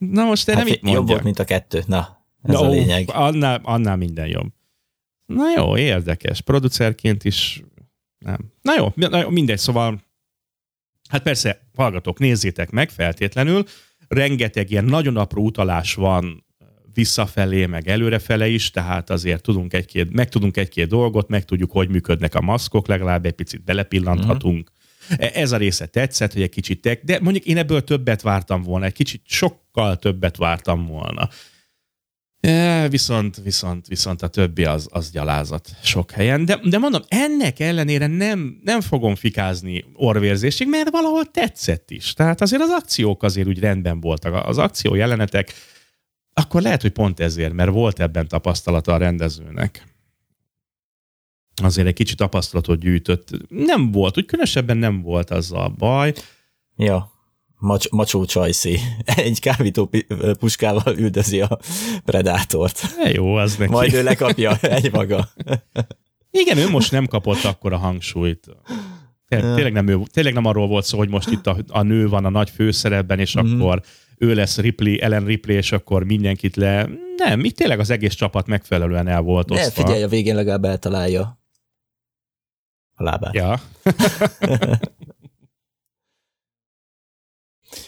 [0.10, 1.84] Na most te hát nem itt Jobb volt, mint a kettő.
[1.88, 3.10] Na, ez no, a lényeg.
[3.14, 4.48] Annál, annál minden jobb.
[5.26, 6.42] Na jó, érdekes.
[6.42, 7.64] Producerként is
[8.18, 8.52] nem.
[8.62, 10.02] Na jó, na jó, mindegy, szóval
[11.10, 13.64] hát persze, hallgatók, nézzétek meg feltétlenül.
[14.08, 16.46] Rengeteg ilyen nagyon apró utalás van
[16.94, 21.90] visszafelé, meg előrefele is, tehát azért tudunk egy-két, meg tudunk egy-két dolgot, meg tudjuk, hogy
[21.90, 24.70] működnek a maszkok, legalább egy picit belepillanthatunk.
[24.70, 24.80] Uh-huh
[25.18, 28.86] ez a része tetszett, hogy egy kicsit tek, de mondjuk én ebből többet vártam volna,
[28.86, 31.30] egy kicsit sokkal többet vártam volna.
[32.42, 36.46] E, viszont, viszont, viszont a többi az, az gyalázat sok helyen.
[36.46, 42.14] De, de mondom, ennek ellenére nem, nem fogom fikázni orvérzésig, mert valahol tetszett is.
[42.14, 44.48] Tehát azért az akciók azért úgy rendben voltak.
[44.48, 45.54] Az akció jelenetek,
[46.34, 49.91] akkor lehet, hogy pont ezért, mert volt ebben tapasztalata a rendezőnek
[51.56, 53.30] azért egy kicsit tapasztalatot gyűjtött.
[53.48, 56.14] Nem volt, úgy különösebben nem volt az a baj.
[56.76, 57.12] Ja,
[57.62, 58.80] Macs- macsó csajszi.
[59.16, 59.90] Egy kábító
[60.40, 61.60] puskával üldözi a
[62.06, 62.82] predátort.
[63.04, 63.72] E jó, az neki.
[63.72, 65.30] Majd ő lekapja egy maga.
[66.32, 68.48] Igen, ő most nem kapott akkor a hangsúlyt.
[69.28, 72.26] Tényleg nem, ő, tényleg nem arról volt szó, hogy most itt a, a nő van
[72.26, 73.62] a nagy főszerepben, és mm-hmm.
[73.62, 73.82] akkor
[74.18, 76.90] ő lesz Ripley, Ellen Ripley, és akkor mindenkit le...
[77.18, 79.66] Nem, itt tényleg az egész csapat megfelelően el volt osztva.
[79.66, 81.41] Ne, figyelj, a végén legalább eltalálja
[83.02, 83.34] a lábát.
[83.34, 83.60] Ja.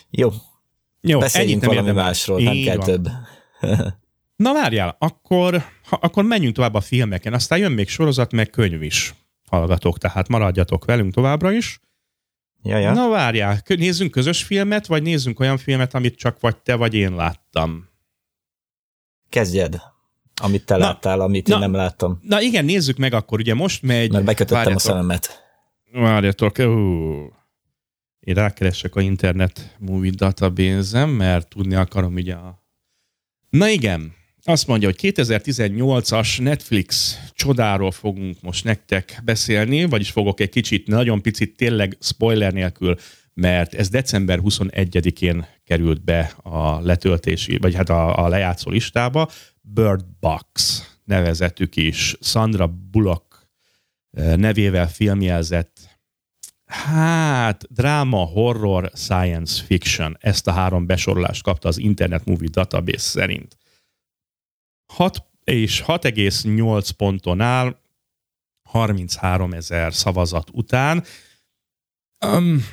[0.10, 0.30] Jó.
[1.02, 2.04] Jó, Beszéljünk valami érdemes.
[2.06, 2.86] másról, nem Így kell van.
[2.86, 3.08] több.
[4.36, 8.82] Na várjál, akkor, ha, akkor menjünk tovább a filmeken, aztán jön még sorozat, meg könyv
[8.82, 9.14] is.
[9.50, 11.80] Hallgatok, tehát maradjatok velünk továbbra is.
[12.64, 12.94] Ja, ja.
[12.94, 17.16] Na várjál, nézzünk közös filmet, vagy nézzünk olyan filmet, amit csak vagy te, vagy én
[17.16, 17.90] láttam?
[19.30, 19.82] Kezdjed.
[20.42, 22.20] Amit te na, láttál, amit na, én nem láttam.
[22.22, 23.40] Na igen, nézzük meg akkor.
[23.40, 24.12] Ugye most megy...
[24.12, 25.44] Mert bekötöttem várjatok, a szememet.
[25.92, 26.64] Várjatok, ú,
[28.20, 32.64] én rákeresek a internet movie database mert tudni akarom ugye a...
[33.50, 34.14] Na igen,
[34.44, 41.22] azt mondja, hogy 2018-as Netflix csodáról fogunk most nektek beszélni, vagyis fogok egy kicsit, nagyon
[41.22, 42.96] picit, tényleg spoiler nélkül
[43.34, 49.30] mert ez december 21-én került be a letöltési, vagy hát a, a lejátszó listába.
[49.66, 53.48] Bird Box nevezetük is, Sandra Bullock
[54.36, 55.92] nevével filmjelzett
[56.74, 60.18] Hát, dráma, horror, science fiction.
[60.20, 63.58] Ezt a három besorolást kapta az Internet Movie Database szerint.
[64.94, 67.80] 6 és 6,8 ponton áll
[68.64, 71.04] 33 ezer szavazat után.
[72.26, 72.66] Um,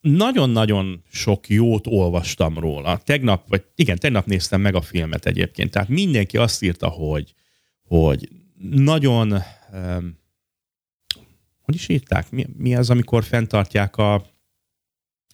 [0.00, 2.98] nagyon-nagyon sok jót olvastam róla.
[2.98, 5.70] Tegnap, vagy igen, tegnap néztem meg a filmet egyébként.
[5.70, 7.34] Tehát mindenki azt írta, hogy,
[7.82, 8.28] hogy
[8.70, 9.32] nagyon
[9.72, 10.18] um,
[11.62, 12.30] hogy is írták?
[12.30, 14.24] Mi, mi az, amikor fenntartják a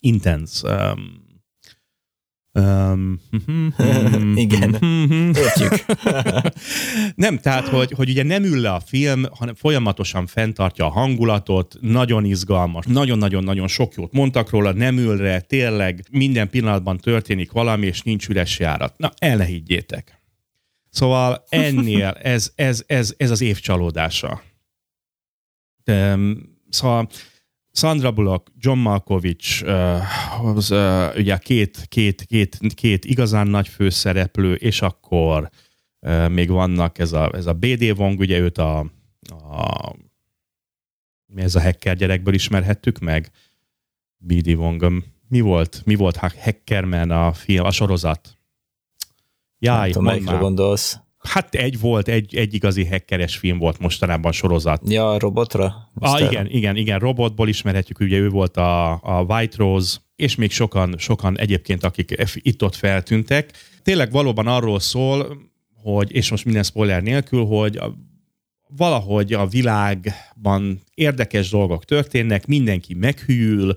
[0.00, 1.25] intense um,
[2.56, 3.20] Um,
[4.34, 4.74] Igen,
[5.42, 5.84] értjük.
[7.24, 11.76] nem, tehát, hogy, hogy ugye nem ül le a film, hanem folyamatosan fenntartja a hangulatot,
[11.80, 17.86] nagyon izgalmas, nagyon-nagyon-nagyon sok jót mondtak róla, nem ül le, tényleg minden pillanatban történik valami,
[17.86, 18.98] és nincs üres járat.
[18.98, 20.20] Na, el ne higgyétek.
[20.90, 24.42] Szóval ennél ez, ez, ez, ez az év csalódása.
[26.68, 27.08] Szóval
[27.76, 29.68] Sandra Bullock, John Malkovich,
[30.42, 30.74] az,
[31.16, 35.50] ugye két, két, két, két igazán nagy főszereplő, és akkor
[36.28, 38.78] még vannak ez a, ez a BD Wong, ugye őt a,
[39.50, 39.94] a
[41.26, 43.30] mi ez a hacker gyerekből ismerhettük meg?
[44.16, 45.04] BD Wong.
[45.28, 48.38] Mi volt, mi volt Hackerman a film, a sorozat?
[49.58, 51.00] Jaj, Nem tudom, gondolsz.
[51.26, 54.82] Hát egy volt, egy, egy igazi hackeres film volt mostanában sorozat.
[54.90, 55.90] Ja, a robotra?
[55.94, 60.50] Ah, igen, igen, igen, robotból ismerhetjük, ugye ő volt a, a White Rose, és még
[60.50, 63.50] sokan, sokan egyébként, akik itt-ott feltűntek.
[63.82, 65.38] Tényleg valóban arról szól,
[65.82, 67.94] hogy, és most minden spoiler nélkül, hogy a,
[68.76, 73.76] valahogy a világban érdekes dolgok történnek, mindenki meghűl,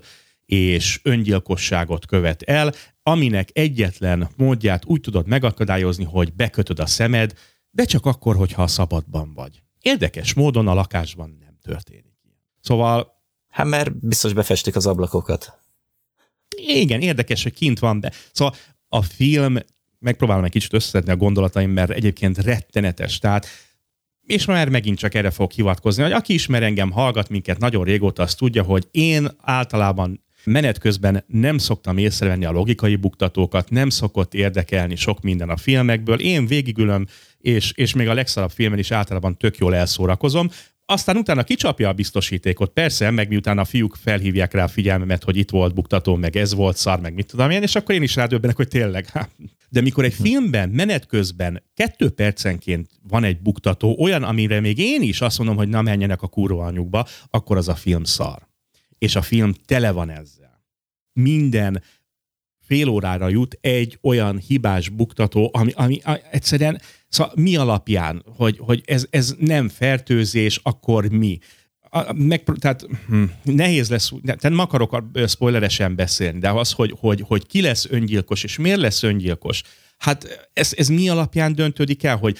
[0.50, 2.72] és öngyilkosságot követ el,
[3.02, 7.32] aminek egyetlen módját úgy tudod megakadályozni, hogy bekötöd a szemed,
[7.70, 9.62] de csak akkor, hogyha a szabadban vagy.
[9.80, 12.14] Érdekes módon a lakásban nem történik.
[12.60, 13.18] Szóval...
[13.48, 15.58] Hát mert biztos befestik az ablakokat.
[16.56, 18.54] Igen, érdekes, hogy kint van, de szóval
[18.88, 19.56] a film,
[19.98, 23.18] megpróbálom egy kicsit összeszedni a gondolataim, mert egyébként rettenetes.
[23.18, 23.46] Tehát
[24.26, 28.22] és már megint csak erre fog hivatkozni, hogy aki ismer engem, hallgat minket nagyon régóta,
[28.22, 34.34] azt tudja, hogy én általában Menet közben nem szoktam észrevenni a logikai buktatókat, nem szokott
[34.34, 36.20] érdekelni sok minden a filmekből.
[36.20, 37.06] Én végigülöm,
[37.38, 40.50] és, és még a legszarabb filmen is általában tök jól elszórakozom.
[40.86, 45.36] Aztán utána kicsapja a biztosítékot, persze, meg miután a fiúk felhívják rá a figyelmemet, hogy
[45.36, 48.14] itt volt buktató, meg ez volt szar, meg mit tudom én, és akkor én is
[48.14, 49.06] rádöbbenek, hogy tényleg.
[49.68, 55.02] De mikor egy filmben menet közben kettő percenként van egy buktató, olyan, amire még én
[55.02, 58.49] is azt mondom, hogy na menjenek a kurva anyukba, akkor az a film szar
[59.00, 60.64] és a film tele van ezzel.
[61.12, 61.82] Minden
[62.60, 68.82] fél órára jut egy olyan hibás buktató, ami, ami egyszerűen, szóval mi alapján, hogy, hogy
[68.86, 71.38] ez, ez nem fertőzés, akkor mi?
[72.14, 77.46] meg, tehát hm, nehéz lesz, tehát nem akarok spoileresen beszélni, de az, hogy, hogy, hogy
[77.46, 79.62] ki lesz öngyilkos, és miért lesz öngyilkos,
[79.98, 82.38] hát ez, ez mi alapján döntődik el, hogy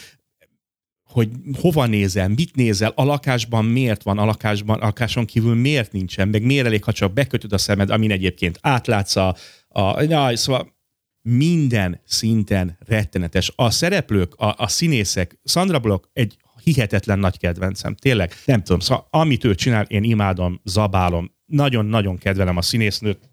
[1.10, 5.92] hogy hova nézel, mit nézel, a lakásban miért van, a lakásban, a lakáson kívül miért
[5.92, 9.36] nincsen, meg miért elég, ha csak bekötöd a szemed, amin egyébként átlátsz a,
[9.68, 10.78] a na, szóval
[11.22, 13.52] minden szinten rettenetes.
[13.56, 19.06] A szereplők, a, a színészek, Sandra Bullock egy hihetetlen nagy kedvencem, tényleg, nem tudom, szóval
[19.10, 23.30] amit ő csinál, én imádom, zabálom, nagyon-nagyon kedvelem a színésznőt,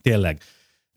[0.00, 0.42] tényleg.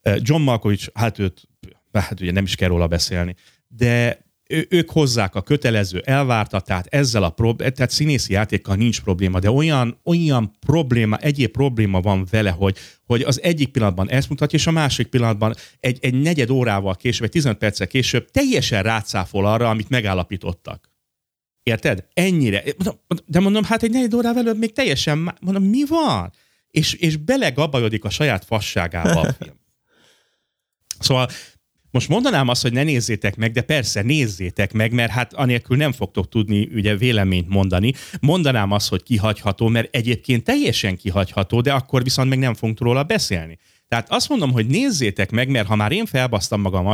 [0.01, 1.47] John Malkovich, hát őt,
[1.91, 3.35] hát ugye nem is kell róla beszélni,
[3.67, 4.25] de
[4.69, 9.51] ők hozzák a kötelező elvártat, tehát ezzel a probléma, tehát színészi játékkal nincs probléma, de
[9.51, 14.67] olyan, olyan probléma, egyéb probléma van vele, hogy, hogy az egyik pillanatban ezt mutatja, és
[14.67, 19.69] a másik pillanatban egy, egy negyed órával később, vagy 15 perccel később teljesen rátszáfol arra,
[19.69, 20.89] amit megállapítottak.
[21.63, 22.05] Érted?
[22.13, 22.63] Ennyire.
[23.25, 26.31] De mondom, hát egy negyed órával előbb még teljesen, mondom, mi van?
[26.67, 29.59] És, és belegabajodik a saját fasságába a film.
[30.99, 31.29] Szóval
[31.91, 35.91] most mondanám azt, hogy ne nézzétek meg, de persze nézzétek meg, mert hát anélkül nem
[35.91, 37.93] fogtok tudni ugye véleményt mondani.
[38.21, 43.03] Mondanám azt, hogy kihagyható, mert egyébként teljesen kihagyható, de akkor viszont meg nem fogunk róla
[43.03, 43.57] beszélni.
[43.87, 46.87] Tehát azt mondom, hogy nézzétek meg, mert ha már én felbasztam magam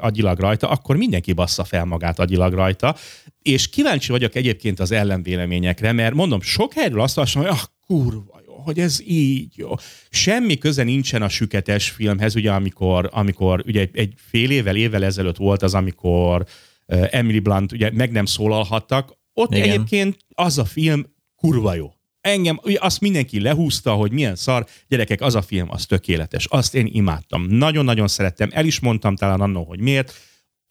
[0.00, 2.96] agyilag rajta, akkor mindenki bassza fel magát agyilag rajta.
[3.42, 8.33] És kíváncsi vagyok egyébként az ellenvéleményekre, mert mondom, sok helyről azt mondom, hogy ah, kurva
[8.64, 9.70] hogy ez így jó.
[10.10, 15.36] Semmi köze nincsen a süketes filmhez, ugye amikor, amikor ugye egy fél évvel, évvel ezelőtt
[15.36, 16.46] volt az, amikor
[16.86, 19.16] Emily Blunt ugye meg nem szólalhattak.
[19.32, 19.68] Ott Igen.
[19.68, 21.06] egyébként az a film
[21.36, 21.92] kurva jó.
[22.20, 26.46] engem, ugye azt mindenki lehúzta, hogy milyen szar, gyerekek, az a film, az tökéletes.
[26.46, 27.46] Azt én imádtam.
[27.46, 28.48] Nagyon-nagyon szerettem.
[28.52, 30.12] El is mondtam talán annó, hogy miért.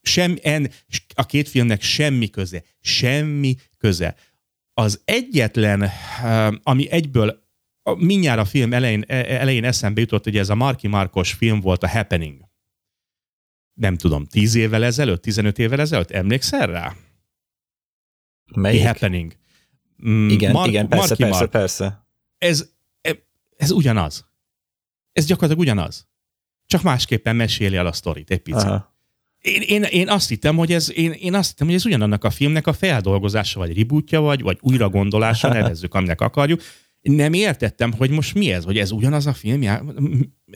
[0.02, 0.72] Sem, en,
[1.16, 2.64] a két filmnek semmi köze.
[2.82, 4.16] Semmi köze.
[4.74, 5.90] Az egyetlen,
[6.64, 7.43] ami egyből
[7.98, 11.84] mindjárt a film elején, e, elején eszembe jutott, hogy ez a Marki Markos film volt
[11.84, 12.42] a Happening.
[13.74, 16.96] Nem tudom, tíz évvel ezelőtt, 15 évvel ezelőtt, emlékszel rá?
[18.56, 18.84] Melyik?
[18.84, 19.36] A Happening.
[20.08, 21.52] Mm, igen, Mark, igen, persze, Marky persze, Mark.
[21.52, 22.08] persze.
[22.38, 22.70] Ez,
[23.58, 24.26] ez ugyanaz.
[25.12, 26.08] Ez gyakorlatilag ugyanaz.
[26.66, 28.70] Csak másképpen meséli el a sztorit egy picit.
[29.40, 32.30] Én, én, én, azt hittem, hogy ez, én, én azt hittem, hogy ez ugyanannak a
[32.30, 36.62] filmnek a feldolgozása, vagy rebootja, vagy, vagy újra gondolása, nevezzük, aminek akarjuk.
[37.04, 39.62] Nem értettem, hogy most mi ez, hogy ez ugyanaz a film.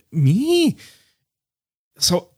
[0.10, 0.76] Mi?
[1.94, 2.36] Szóval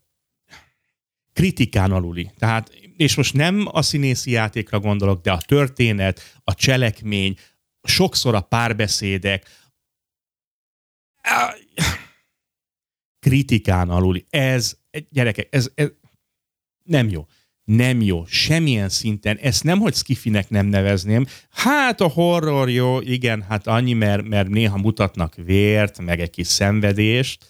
[1.32, 2.30] kritikán aluli.
[2.38, 7.36] Tehát és most nem a színészi játékra gondolok, de a történet, a cselekmény,
[7.82, 9.48] sokszor a párbeszédek,
[13.18, 14.24] kritikán alul.
[14.30, 14.78] Ez,
[15.10, 15.88] gyerekek, ez, ez
[16.82, 17.26] nem jó.
[17.76, 18.24] Nem jó.
[18.26, 19.36] Semmilyen szinten.
[19.36, 21.26] Ezt nem, hogy skifinek nem nevezném.
[21.50, 26.46] Hát a horror jó, igen, hát annyi, mert, mert néha mutatnak vért, meg egy kis
[26.46, 27.44] szenvedést,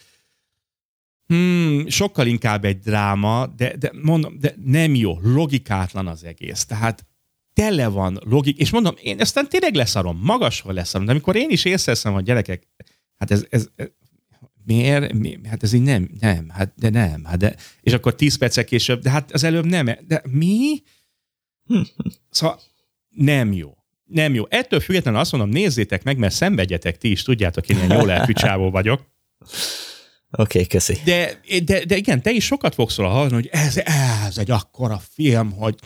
[1.26, 6.64] Hmm, sokkal inkább egy dráma, de, de mondom, de nem jó, logikátlan az egész.
[6.64, 7.06] Tehát
[7.52, 11.64] tele van logik, és mondom, én aztán tényleg leszarom, magasról leszarom, de amikor én is
[11.64, 12.66] észreveszem, hogy gyerekek,
[13.16, 13.68] hát ez, ez
[14.64, 18.36] miért, mi, hát ez így nem, nem, hát de nem, hát de, és akkor tíz
[18.36, 20.82] percek később, de hát az előbb nem, de mi?
[22.30, 22.61] Szóval
[23.08, 23.74] nem jó.
[24.04, 24.44] Nem jó.
[24.48, 28.32] Ettől függetlenül azt mondom, nézzétek meg, mert szenvedjetek ti is, tudjátok, én ilyen jó lelkű
[28.70, 29.00] vagyok.
[30.30, 30.96] Oké, okay, köszi.
[31.04, 33.76] De, de, de igen, te is sokat fogsz róla hallani, hogy ez,
[34.26, 35.78] ez egy akkora film, hogy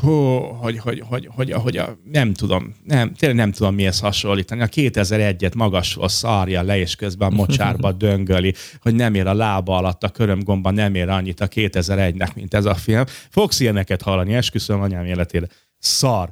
[0.00, 4.62] hú, hogy, hogy, hogy, hogy, hogy a, nem tudom, nem, tényleg nem tudom mihez hasonlítani.
[4.62, 9.76] A 2001-et magasról szarja le, és közben a mocsárba döngöli, hogy nem ér a lába
[9.76, 13.04] alatt, a körömgomba nem ér annyit a 2001-nek, mint ez a film.
[13.30, 15.46] Fogsz ilyeneket hallani, esküszöm anyám életére.
[15.78, 16.30] Szar.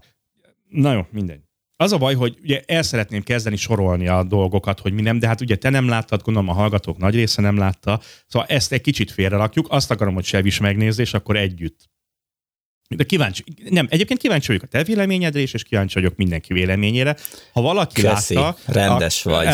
[0.68, 1.40] Na jó, mindegy.
[1.76, 5.26] Az a baj, hogy ugye el szeretném kezdeni sorolni a dolgokat, hogy mi nem, de
[5.26, 8.80] hát ugye te nem láttad, gondolom a hallgatók nagy része nem látta, szóval ezt egy
[8.80, 11.89] kicsit félrerakjuk, azt akarom, hogy Sev is megnézze, és akkor együtt.
[12.96, 17.16] De kíváncsi, nem, egyébként kíváncsi vagyok a te véleményedre is, és kíváncsi vagyok mindenki véleményére.
[17.52, 18.56] Ha valaki Köszi, látta...
[18.66, 19.46] rendes a, vagy.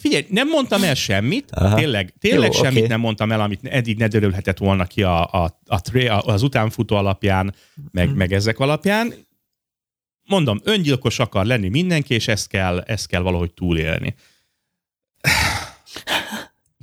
[0.00, 1.76] Figyelj, nem mondtam el semmit, Aha.
[1.76, 2.88] tényleg, tényleg Jó, semmit okay.
[2.88, 7.54] nem mondtam el, amit eddig ne dörülhetett volna ki a, a, a, az utánfutó alapján,
[7.90, 8.16] meg, hmm.
[8.16, 9.14] meg ezek alapján
[10.30, 14.14] mondom, öngyilkos akar lenni mindenki, és ezt kell, ezt kell valahogy túlélni.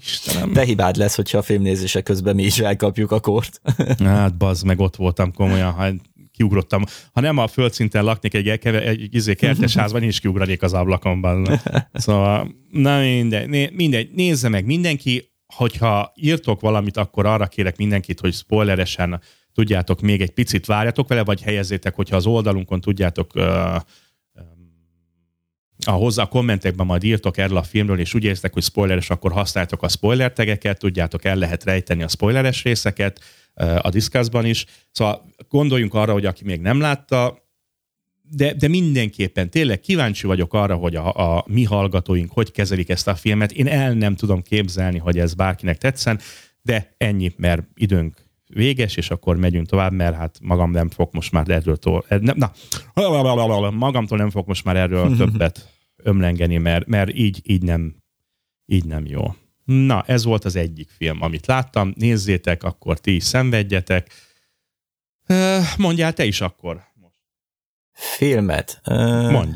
[0.07, 0.53] Istenem.
[0.53, 3.61] De hibád lesz, hogyha a filmnézése közben mi is elkapjuk a kort.
[4.03, 5.89] hát bazd meg, ott voltam komolyan, ha
[6.37, 6.83] kiugrottam.
[7.13, 10.73] Ha nem a földszinten laknék egy, egy, egy izé kertes házban, én is kiugranék az
[10.73, 11.47] ablakomban.
[11.93, 18.33] Szóval, na mindegy, mindegy, nézze meg mindenki, hogyha írtok valamit, akkor arra kérek mindenkit, hogy
[18.33, 19.21] spoileresen
[19.53, 23.43] tudjátok, még egy picit várjatok vele, vagy helyezzétek, hogyha az oldalunkon tudjátok uh,
[25.87, 29.31] a hozzá a kommentekben majd írtok erről a filmről, és úgy érztek, hogy spoileres, akkor
[29.31, 33.19] használtok a spoiler tegeket, tudjátok, el lehet rejteni a spoileres részeket
[33.81, 34.65] a Discussban is.
[34.91, 37.45] Szóval gondoljunk arra, hogy aki még nem látta,
[38.29, 43.07] de, de mindenképpen tényleg kíváncsi vagyok arra, hogy a, a mi hallgatóink hogy kezelik ezt
[43.07, 43.51] a filmet.
[43.51, 46.19] Én el nem tudom képzelni, hogy ez bárkinek tetszen,
[46.61, 51.31] de ennyi, mert időnk véges, és akkor megyünk tovább, mert hát magam nem fog most
[51.31, 52.51] már erről tól, eh, na,
[53.71, 55.76] magamtól nem fog most már erről többet
[56.07, 57.95] ömlengeni, mert, mert így, így, nem,
[58.65, 59.35] így nem jó.
[59.65, 61.93] Na, ez volt az egyik film, amit láttam.
[61.95, 64.11] Nézzétek, akkor ti is szenvedjetek.
[65.77, 66.85] Mondjál te is akkor.
[67.91, 68.81] Filmet?
[69.31, 69.55] Mondj.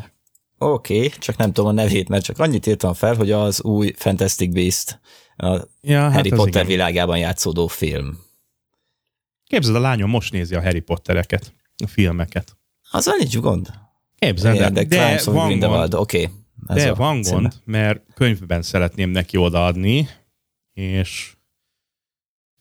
[0.57, 3.93] Oké, okay, csak nem tudom a nevét, mert csak annyit írtam fel, hogy az új
[3.95, 4.99] Fantastic Beast,
[5.35, 6.65] a ja, hát Harry Potter igen.
[6.65, 8.19] világában játszódó film.
[9.43, 12.57] Képzeld, a lányom most nézi a Harry Pottereket, a filmeket.
[12.91, 13.73] Azzal nincs gond.
[14.15, 15.93] Képzeld, de, de, de van gond.
[15.93, 16.23] Oké.
[16.23, 16.40] Okay.
[16.67, 17.35] De van címe.
[17.35, 20.09] gond, mert könyvben szeretném neki odaadni,
[20.73, 21.33] és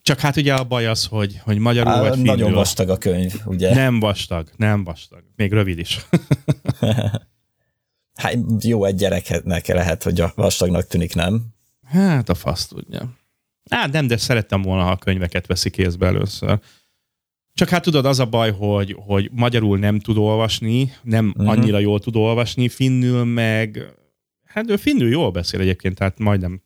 [0.02, 2.34] csak hát ugye a baj az, hogy, hogy magyarul Á, vagy finnül.
[2.34, 3.74] Nagyon vastag a könyv, ugye?
[3.74, 5.22] Nem vastag, nem vastag.
[5.36, 6.06] Még rövid is.
[8.22, 11.42] hát jó, egy gyereknek lehet, hogy a vastagnak tűnik, nem?
[11.84, 13.18] Hát a fasz tudja.
[13.70, 16.60] Hát nem, de szerettem volna, ha a könyveket veszi kézbe először.
[17.60, 21.48] Csak hát tudod, az a baj, hogy, hogy magyarul nem tud olvasni, nem uh-huh.
[21.48, 23.94] annyira jól tud olvasni, finnül meg,
[24.44, 26.62] hát ő finnül jól beszél egyébként, tehát majdnem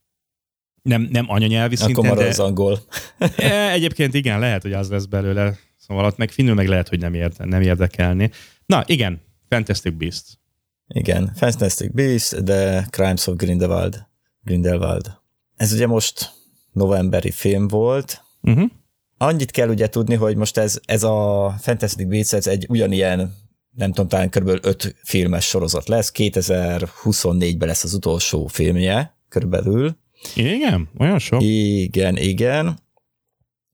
[0.83, 2.29] nem, nem anyanyelvi szinten, Akkor de...
[2.29, 2.79] az angol.
[3.37, 5.59] E, egyébként igen, lehet, hogy az lesz belőle.
[5.77, 8.31] Szóval ott meg finnül meg lehet, hogy nem, érde, nem érdekelni.
[8.67, 10.25] Na, igen, Fantastic Beast.
[10.89, 14.07] Igen, Fantastic Beasts, The Crimes of Grindelwald.
[14.41, 15.13] Grindelwald.
[15.57, 16.33] Ez ugye most
[16.73, 18.25] novemberi film volt.
[18.43, 18.71] Uh-huh.
[19.19, 23.35] Annyit kell ugye tudni, hogy most ez, ez a Fantastic Beasts, ez egy ugyanilyen
[23.75, 24.49] nem tudom, talán kb.
[24.63, 29.97] öt filmes sorozat lesz, 2024-ben lesz az utolsó filmje, körülbelül.
[30.35, 30.89] Igen?
[30.99, 31.43] Olyan sok?
[31.43, 32.79] Igen, igen.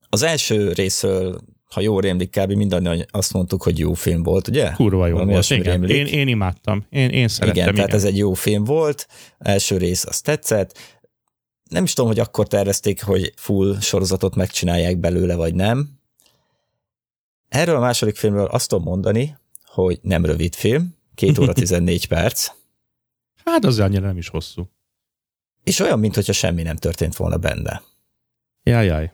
[0.09, 2.51] Az első részről, ha jól rémlik, kb.
[2.51, 4.71] mindannyian azt mondtuk, hogy jó film volt, ugye?
[4.71, 5.63] Kurva jó Valami volt, igen.
[5.63, 5.97] rémlik.
[5.97, 6.85] Én, én imádtam.
[6.89, 7.75] Én, én szerettem, igen, igen.
[7.75, 10.77] tehát ez egy jó film volt, első rész azt tetszett.
[11.71, 15.99] Nem is tudom, hogy akkor tervezték, hogy full sorozatot megcsinálják belőle, vagy nem.
[17.49, 22.51] Erről a második filmről azt tudom mondani, hogy nem rövid film, 2 óra 14 perc,
[23.45, 24.69] Hát az annyira nem is hosszú.
[25.63, 27.81] és olyan, mintha semmi nem történt volna benne.
[28.63, 29.11] Jaj, jaj.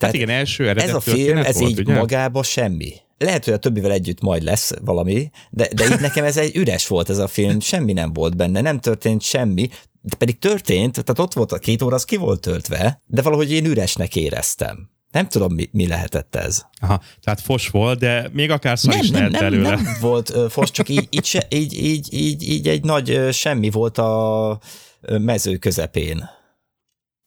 [0.00, 1.94] Hát Tehát igen, első eredet ez a film, ez volt, így ugye?
[1.94, 2.92] magába semmi.
[3.18, 6.86] Lehet, hogy a többivel együtt majd lesz valami, de, de itt nekem ez egy üres
[6.86, 9.68] volt ez a film, semmi nem volt benne, nem történt semmi,
[10.00, 13.52] de pedig történt, tehát ott volt a két óra, az ki volt töltve, de valahogy
[13.52, 14.90] én üresnek éreztem.
[15.10, 16.62] Nem tudom, mi, mi lehetett ez.
[16.80, 19.68] Aha, tehát fos volt, de még akár szar Nem, is nem, lehet nem, belőle.
[19.68, 23.98] nem volt fos, csak így, így, se, így, így, így, így egy nagy semmi volt
[23.98, 24.58] a
[25.00, 26.28] mező közepén.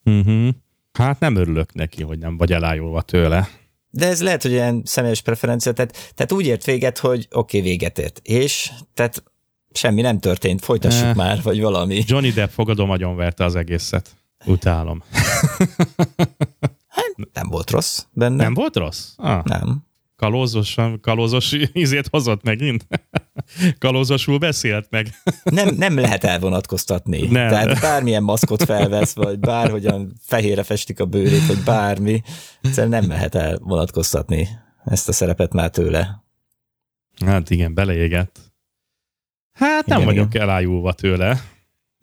[0.03, 0.49] Uh-huh.
[0.94, 3.48] Hát nem örülök neki, hogy nem vagy elájulva tőle.
[3.89, 7.70] De ez lehet, hogy ilyen személyes preferencia, tehát, tehát úgy ért véget, hogy oké, okay,
[7.70, 8.20] véget ért.
[8.24, 9.24] És tehát
[9.72, 11.16] semmi nem történt, folytassuk Eh.
[11.16, 12.04] már, vagy valami.
[12.06, 14.10] Johnny Depp fogadom agyonverte az egészet.
[14.46, 15.04] Utálom.
[17.34, 18.44] Nem volt rossz benne.
[18.44, 19.10] Nem volt rossz?
[19.16, 19.86] Ah, Nem.
[20.24, 22.88] Kalózos, kalózos izét hozott megint.
[23.80, 25.07] Kalózosul beszélt meg.
[25.43, 27.28] Nem, nem lehet elvonatkoztatni.
[27.28, 27.49] Nem.
[27.49, 32.21] Tehát bármilyen maszkot felvesz, vagy bárhogyan fehérre festik a bőrét, vagy bármi,
[32.61, 34.47] egyszerűen nem lehet elvonatkoztatni
[34.86, 36.24] ezt a szerepet már tőle.
[37.26, 38.39] Hát igen, beleégett.
[39.53, 41.41] Hát nem Igen, vagyok elájulva tőle.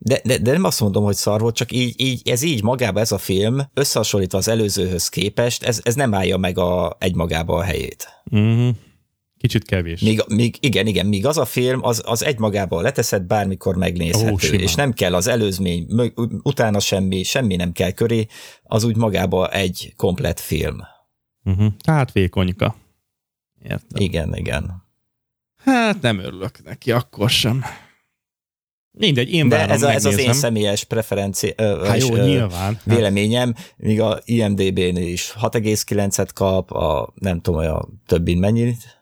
[0.02, 3.00] De, de, de nem azt mondom, hogy szar volt, csak így, így, ez így magába
[3.00, 7.62] ez a film, összehasonlítva az előzőhöz képest, ez, ez nem állja meg a, egymagába a
[7.62, 8.08] helyét.
[8.30, 8.74] Uh-huh.
[9.38, 10.00] Kicsit kevés.
[10.00, 14.36] Míg, míg, igen, igen, míg az a film, az, az egymagában leteszed, bármikor megnézhető, Ó,
[14.36, 14.60] simán.
[14.60, 15.86] és nem kell az előzmény,
[16.42, 18.26] utána semmi, semmi nem kell köré,
[18.62, 20.78] az úgy magába egy komplet film.
[21.44, 21.72] Uh-huh.
[21.84, 22.76] Tehát vékonyka.
[23.62, 24.02] Értem.
[24.02, 24.82] Igen, igen.
[25.64, 27.64] Hát nem örülök neki, akkor sem.
[28.92, 32.24] Mindegy, én De várom, ez, a, ez az én személyes preferencia, ö, Hát jó, ö,
[32.24, 32.50] nyilván.
[32.74, 38.98] Hát, véleményem, míg a IMDB-n is 6,9-et kap, a nem tudom, a többin mennyit.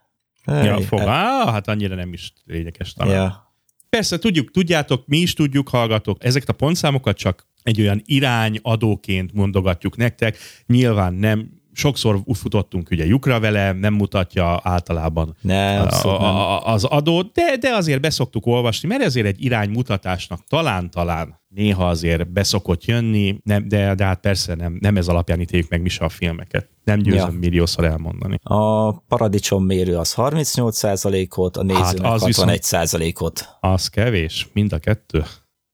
[0.47, 1.01] ja, fog.
[1.01, 3.15] Á, hát annyira nem is lényeges talán.
[3.15, 3.53] ja.
[3.89, 9.97] Persze, tudjuk, tudjátok, mi is tudjuk, hallgatók, ezeket a pontszámokat csak egy olyan irányadóként mondogatjuk
[9.97, 10.37] nektek.
[10.67, 17.33] Nyilván nem, sokszor futottunk ugye lyukra vele, nem mutatja általában Nem, a, a, az adót,
[17.33, 23.69] de, de azért beszoktuk olvasni, mert ezért egy iránymutatásnak talán-talán néha azért beszokott jönni, nem,
[23.69, 26.69] de, de hát persze nem, nem ez alapján ítéljük meg mi se a filmeket.
[26.85, 27.39] Nem győzöm Ja.
[27.39, 28.39] milliószor elmondani.
[28.43, 33.57] A paradicsom mérő az 38%-ot, a nézőnek az hát viszont- 61%-ot.
[33.61, 35.25] Az kevés, mind a kettő.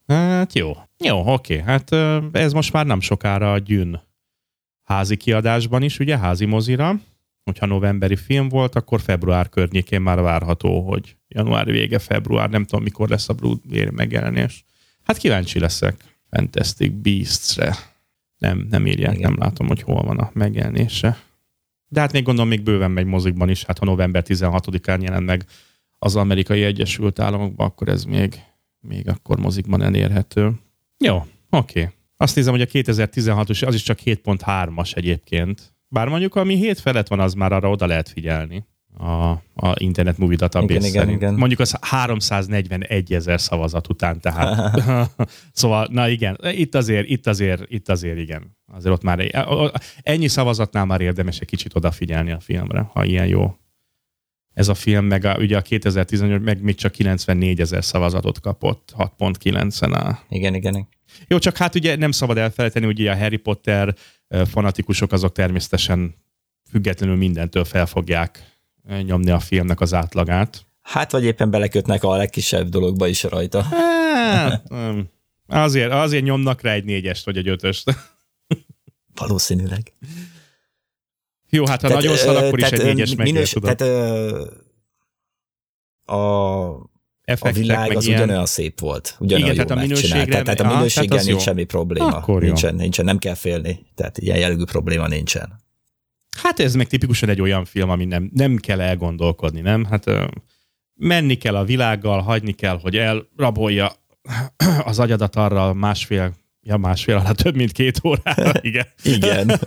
[0.06, 0.72] Hát jó.
[1.04, 1.60] Jó, oké.
[1.66, 1.92] Hát
[2.32, 4.00] ez most már nem sokára a Gyűn
[4.84, 7.00] házi kiadásban is, ugye, házi mozira.
[7.44, 12.84] Hogyha novemberi film volt, akkor február környékén már várható, hogy január vége, február, nem tudom,
[12.84, 14.64] mikor lesz a Blu-ray megjelenés.
[15.02, 17.76] Hát kíváncsi leszek Fantastic Beasts-re.
[18.38, 19.30] Nem, nem írják, Igen.
[19.30, 21.18] nem látom, hogy hol van a megjelenése.
[21.88, 25.44] De hát még gondolom, még bőven megy mozikban is, hát ha november 16-án jelent meg
[25.98, 28.40] az amerikai Egyesült Államokban, akkor ez még,
[28.80, 30.52] még akkor mozikban elérhető.
[30.98, 31.90] Jó, oké.
[32.24, 35.74] Azt nézem, hogy a 2016-os, az is csak 7.3-as egyébként.
[35.88, 38.66] Bár mondjuk, ami 7 felett van, az már arra oda lehet figyelni
[38.98, 41.22] a, a Internet Movie Database Igen, igen, szerint.
[41.22, 41.34] igen.
[41.34, 44.80] Mondjuk az 341 ezer szavazat után, tehát.
[45.52, 48.56] szóval, na igen, itt azért, itt azért, itt azért igen.
[48.72, 49.46] Azért ott már
[50.02, 53.54] ennyi szavazatnál már érdemes egy kicsit odafigyelni a filmre, ha ilyen jó
[54.54, 58.94] ez a film, meg a, ugye a 2018 meg még csak 94 ezer szavazatot kapott,
[58.98, 60.16] 6.9-en áll.
[60.28, 60.88] Igen, igen.
[61.28, 63.94] Jó, csak hát ugye nem szabad elfelejteni, hogy ugye a Harry Potter
[64.50, 66.14] fanatikusok azok természetesen
[66.70, 68.52] függetlenül mindentől fel fogják
[69.02, 70.66] nyomni a filmnek az átlagát.
[70.82, 73.62] Hát vagy éppen belekötnek a legkisebb dologba is rajta.
[73.62, 74.62] Hát,
[75.46, 77.94] azért, azért nyomnak rá egy négyest vagy egy ötöst.
[79.20, 79.92] Valószínűleg.
[81.48, 83.76] Jó, hát ha nagyon ö, szar, akkor is tehát, egy négyes megér, minős, tudod.
[83.76, 84.46] Tehát ö,
[87.26, 89.16] a, a Effektek, világ az ilyen- ugyanolyan szép volt.
[89.18, 91.38] Ugyanolyan Igen, jó tehát a minőségre- Tehát, tehát a minőséggel nincs jó.
[91.38, 92.06] semmi probléma.
[92.16, 92.46] Akkor jó.
[92.46, 93.86] nincsen, nincsen, nem kell félni.
[93.94, 95.62] Tehát ilyen jellegű probléma nincsen.
[96.42, 99.84] Hát ez meg tipikusan egy olyan film, ami nem, nem kell elgondolkodni, nem?
[99.84, 100.10] Hát
[100.94, 103.92] menni kell a világgal, hagyni kell, hogy elrabolja
[104.84, 108.86] az agyadat arra másfél, ja másfél alatt több mint két órára, igen.
[109.02, 109.60] igen.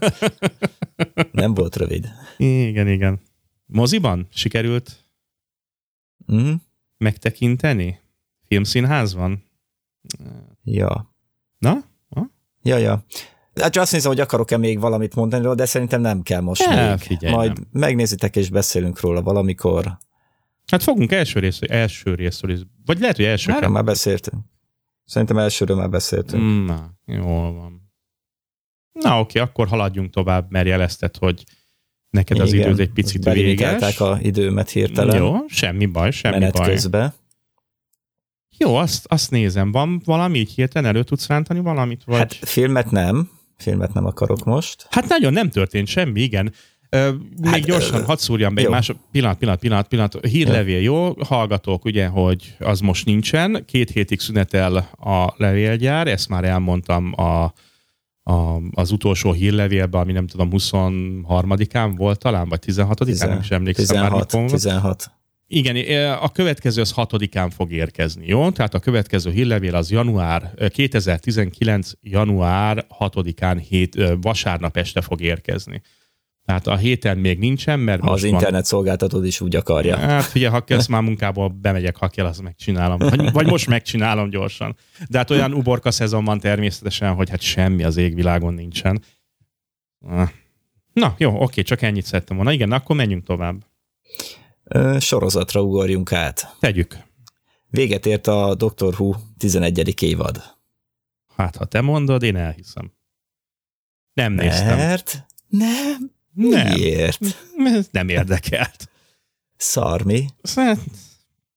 [1.32, 2.10] Nem volt rövid.
[2.38, 3.20] Igen, igen.
[3.66, 5.06] Moziban sikerült
[6.34, 6.54] Mm?
[6.98, 8.00] Megtekinteni?
[8.46, 9.44] Filmszínházban?
[10.64, 11.16] Ja.
[11.58, 11.74] Na?
[12.10, 12.30] Ha?
[12.62, 13.04] Ja, ja.
[13.56, 16.62] Hát csak azt nézem, hogy akarok-e még valamit mondani róla, de szerintem nem kell most
[16.62, 16.98] Ja, még.
[17.00, 17.68] figyelj, Majd nem.
[17.72, 19.98] megnézitek és beszélünk róla valamikor.
[20.72, 24.44] Hát fogunk első részről, első részről, is- vagy lehet, hogy első Erről már beszéltünk.
[25.06, 26.66] Szerintem elsőről már beszéltünk.
[26.68, 27.92] Na, jól van.
[28.92, 31.44] Na oké, akkor haladjunk tovább, mert jelezted, hogy
[32.18, 34.00] neked az időd egy picit véges.
[34.00, 35.18] A időmet hirtelen.
[35.18, 36.70] Jó, semmi baj, semmi menet baj.
[36.70, 37.14] közben.
[38.58, 39.72] Jó, azt, azt nézem.
[39.72, 42.02] Van valami így hirtelen elő tudsz rántani valamit?
[42.06, 42.18] Vagy...
[42.18, 43.30] Hát filmet nem.
[43.58, 44.88] Filmet nem akarok most.
[44.90, 46.54] Hát nagyon nem történt semmi, igen.
[46.90, 47.12] Ö,
[47.42, 48.72] még Hát, gyorsan, ö, hadd szúrjam be egy jó.
[48.74, 50.26] más, pillanat, pillanat, pillanat, pillanat.
[50.26, 51.14] Hírlevél, jó?
[51.24, 53.64] Hallgatók, ugye, hogy az most nincsen.
[53.66, 57.54] Két hétig szünetel a levélgyár, ezt már elmondtam a,
[58.28, 64.02] a, az utolsó hírlevélben, ami nem tudom, 23-án volt talán, vagy 16-án, nem is emlékszem
[64.02, 64.10] már.
[64.10, 64.52] 16, mikor volt.
[64.52, 65.12] 16.
[65.48, 68.50] Igen, a következő az 6-án fog érkezni, jó?
[68.50, 71.92] Tehát a következő hírlevél az január, 2019.
[72.02, 75.82] január 6-án hét, vasárnap este fog érkezni.
[76.48, 78.40] Tehát a héten még nincsen, mert Ha most az van.
[78.40, 79.98] internet szolgáltatód is úgy akarja.
[79.98, 82.98] Hát figyelj, ha ezt már munkából bemegyek, ha kell, azt megcsinálom.
[82.98, 84.76] Vagy, vagy most megcsinálom gyorsan.
[85.10, 89.02] De hát olyan uborka szezon van természetesen, hogy hát semmi az égvilágon nincsen.
[90.94, 92.52] Na, jó, oké, csak ennyit szerettem volna.
[92.52, 93.66] Igen, akkor menjünk tovább.
[94.64, 96.56] Ö, Sorozatra ugorjunk át.
[96.60, 96.98] Tegyük.
[97.70, 100.02] Véget ért a Doctor Who 11.
[100.02, 100.42] évad.
[101.36, 102.92] Hát, ha te mondod, én elhiszem.
[104.14, 104.78] Nem néztem.
[104.78, 106.16] Mert nem.
[106.38, 106.74] Nem.
[106.74, 107.20] Miért?
[107.92, 108.90] Nem érdekelt.
[109.56, 110.26] Szarmi.
[110.56, 110.80] Hát,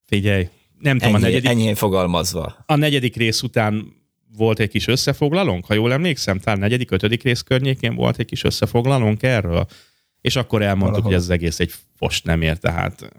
[0.06, 2.56] Figyelj, nem tudom, a Ennyi, negyedik, Enyhén fogalmazva.
[2.66, 3.92] a negyedik rész után
[4.36, 8.44] volt egy kis összefoglalónk, ha jól emlékszem, talán negyedik, ötödik rész környékén volt egy kis
[8.44, 9.66] összefoglalónk erről,
[10.20, 11.10] és akkor elmondtuk, Valahol.
[11.12, 13.10] hogy ez az egész egy fost nem ér, tehát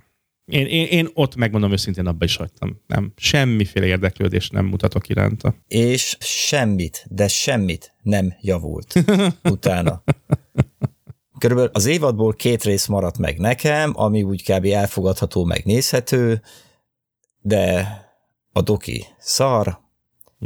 [0.45, 2.81] én, én, én ott megmondom őszintén, abba is hagytam.
[2.87, 5.55] Nem, semmiféle érdeklődést nem mutatok iránta.
[5.67, 8.93] És semmit, de semmit nem javult
[9.43, 10.03] utána.
[11.41, 14.65] Körülbelül az évadból két rész maradt meg nekem, ami úgy kb.
[14.65, 16.41] elfogadható, megnézhető,
[17.39, 17.87] de
[18.51, 19.79] a doki szar,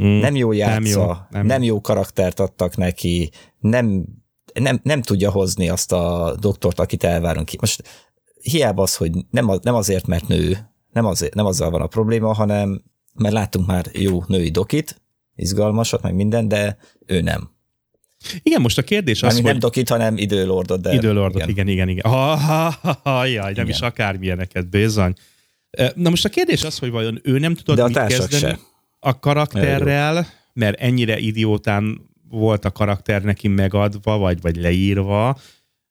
[0.00, 0.18] Mm.
[0.18, 1.46] nem jó játsza, nem jó, nem.
[1.46, 4.06] nem jó karaktert adtak neki, nem,
[4.54, 7.56] nem, nem tudja hozni azt a doktort, akit elvárunk ki.
[7.60, 7.82] Most
[8.42, 10.58] hiába az, hogy nem, nem azért, mert nő,
[10.92, 12.82] nem, azért, nem azzal van a probléma, hanem
[13.14, 15.02] mert láttunk már jó női dokit,
[15.34, 16.76] izgalmasat, meg minden, de
[17.06, 17.50] ő nem.
[18.42, 19.44] Igen, most a kérdés az, Az, hogy...
[19.44, 20.92] nem dokit, hanem időlordot, de...
[20.94, 22.10] Időlordot, igen, igen, igen.
[22.10, 23.68] Ha, ha, ha, ha, jaj, nem Igen.
[23.68, 25.12] is akármilyeneket, bizony.
[25.94, 28.58] Na most a kérdés az, hogy vajon ő nem tudott De a mit kezdeni se.
[29.00, 35.38] a karakterrel, mert ennyire idiótán volt a karakter neki megadva, vagy, vagy leírva,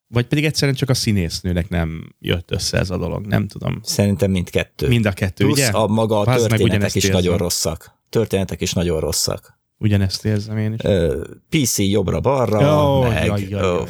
[0.08, 3.80] vagy pedig egyszerűen csak a színésznőnek nem jött össze ez a dolog, nem tudom.
[3.84, 4.88] Szerintem mindkettő.
[4.88, 5.68] Mind a kettő, Plusz ugye?
[5.68, 7.22] a maga a történetek is érzem.
[7.22, 8.00] nagyon rosszak.
[8.10, 9.55] Történetek is nagyon rosszak.
[9.78, 10.80] Ugyanezt érzem én is.
[11.50, 13.26] PC jobbra-balra, Jó, meg...
[13.26, 13.82] jaj, jaj, ö,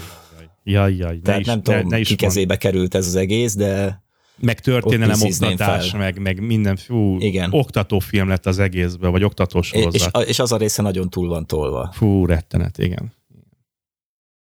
[0.63, 2.23] jaj, jaj, jaj, ne Tehát is, nem ne, tudom, ne is ki mondd.
[2.33, 4.03] kezébe került ez az egész, de
[4.37, 5.99] meg történelem oktatás, fel.
[5.99, 7.49] meg, meg minden, fú, Igen.
[7.53, 9.93] oktatófilm lett az egészből, vagy oktatósorozat.
[9.93, 11.89] és, és az a része nagyon túl van tolva.
[11.93, 13.13] Fú, rettenet, igen.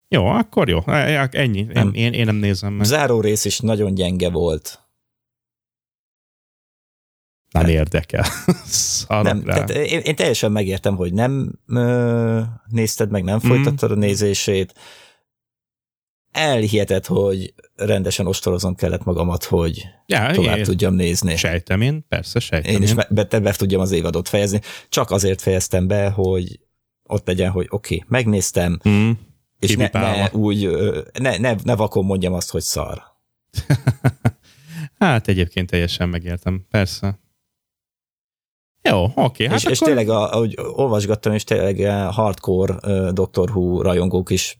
[0.08, 0.78] Jó, akkor jó.
[0.86, 1.58] Ennyi.
[1.58, 1.90] Én, Nem.
[1.94, 2.86] én, én nem nézem meg.
[2.86, 4.83] Záró rész is nagyon gyenge volt.
[7.62, 8.24] Nem érdekel.
[8.66, 9.54] Szarok Nem, rá.
[9.54, 13.92] tehát én, én teljesen megértem, hogy nem ö, nézted meg, nem folytattad Mm.
[13.92, 14.74] a nézését.
[16.32, 21.36] Elhihetett, hogy rendesen ostorozom kellett magamat, hogy ja, tovább én, tudjam nézni.
[21.36, 24.60] Sejtem én, persze, sejtem Én is be, be, be tudjam az évadot fejezni.
[24.88, 26.60] Csak azért fejeztem be, hogy
[27.02, 29.18] ott legyen, hogy oké, okay, megnéztem, Hmm.
[29.58, 30.70] és ne, ne úgy,
[31.18, 33.02] ne, ne, ne vakon mondjam azt, hogy szar.
[34.98, 37.18] Hát egyébként teljesen megértem, persze.
[38.88, 39.46] Jó, oké.
[39.46, 39.94] Hát és, és akkor...
[39.94, 44.58] tényleg, a- ahogy olvasgattam, és tényleg a hardcore ö, Doctor Who rajongók is,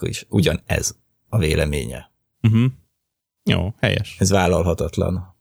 [0.00, 0.96] is ugyanez
[1.28, 2.10] a véleménye.
[2.42, 2.64] Uh-huh.
[3.44, 4.16] Jó, helyes.
[4.18, 5.36] Ez vállalhatatlan.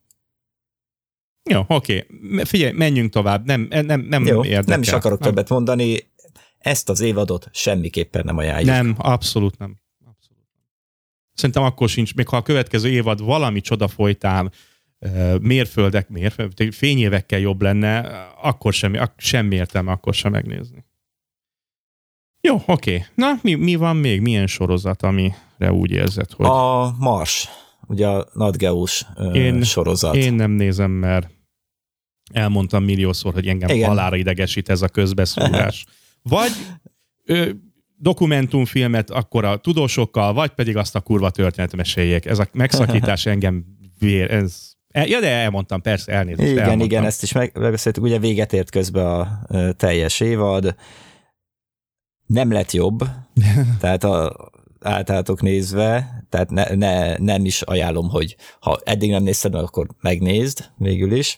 [1.50, 2.08] Jó, oké.
[2.44, 3.46] Figyelj, menjünk tovább.
[3.46, 4.64] Nem, nem, nem Jó, érdekel.
[4.66, 5.30] nem is akarok nem.
[5.30, 6.12] többet mondani,
[6.58, 8.70] ezt az évadot semmiképpen nem ajánljuk.
[8.70, 9.78] Nem, abszolút nem.
[10.06, 10.44] Abszolút.
[11.34, 14.52] Szerintem akkor sincs, még ha a következő évad valami csoda folytán
[15.42, 18.00] mérföldek, mérföldek, fényévekkel jobb lenne,
[18.42, 20.86] akkor semmi, ak- semmi értelme akkor sem megnézni.
[22.42, 23.06] Jó, oké.
[23.16, 24.22] Na, mi, mi van még?
[24.22, 26.46] Milyen sorozat, amire úgy érzed, hogy...
[26.46, 27.48] A Mars
[27.88, 30.16] ugye a Nadgeus Én- sorozat.
[30.16, 31.30] Én nem nézem, mert
[32.34, 33.76] elmondtam milliószor, hogy engem Igen.
[33.76, 33.90] Igen.
[33.90, 35.86] halára idegesít ez a közbeszúrás.
[36.24, 36.52] Vagy
[37.26, 37.50] ö,
[37.96, 42.26] dokumentumfilmet akkor a tudósokkal, vagy pedig azt a kurva történet meséljék.
[42.26, 43.66] Ez a megszakítás engem
[44.00, 44.71] vér, ez...
[44.92, 46.52] E, ja, de elmondtam, persze, elnézést.
[46.52, 46.88] Igen, elmondtam.
[46.88, 48.04] igen, ezt is meg- megbeszéltük.
[48.04, 49.46] Ugye véget ért közben a
[49.78, 50.76] teljes évad.
[52.26, 53.00] Nem lett jobb,
[53.82, 54.50] tehát a,
[54.82, 59.88] általatok nézve, tehát ne, ne, nem is ajánlom, hogy ha eddig nem nézted meg, akkor
[60.02, 61.38] megnézd végül is.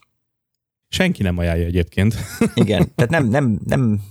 [0.88, 2.16] Senki nem ajánlja egyébként.
[2.54, 4.02] Igen, tehát nem, nem, nem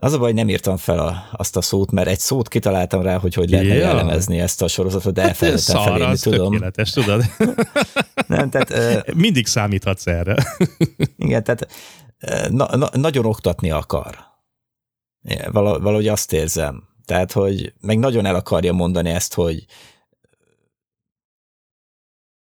[0.00, 3.18] az a baj, nem írtam fel a, azt a szót, mert egy szót kitaláltam rá,
[3.18, 3.80] hogy hogy lehetne Ja.
[3.80, 6.52] jellemezni ezt a sorozatot, de elfelejtettem Szar, felírni, az tudom.
[6.52, 7.24] tökéletes, tudod?
[8.26, 10.36] Nem, tehát, Mindig számíthatsz erre.
[11.16, 11.68] igen, tehát
[12.50, 14.18] na, na, nagyon oktatni akar.
[15.50, 16.88] Valahogy azt érzem.
[17.04, 19.64] Tehát, hogy meg nagyon el akarja mondani ezt, hogy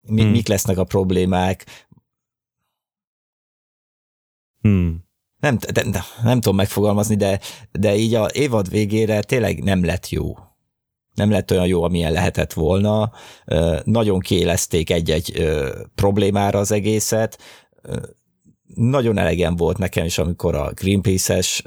[0.00, 0.30] mi, Hmm.
[0.30, 1.88] mik lesznek a problémák,
[4.60, 5.08] Hmm.
[5.40, 7.40] Nem, de, de, nem tudom megfogalmazni, de,
[7.72, 10.34] de így a évad végére tényleg nem lett jó.
[11.14, 13.12] Nem lett olyan jó, amilyen lehetett volna.
[13.84, 15.50] Nagyon kiélezték egy-egy
[15.94, 17.38] problémára az egészet.
[18.74, 21.62] Nagyon elegem volt nekem is, amikor a Greenpeace-es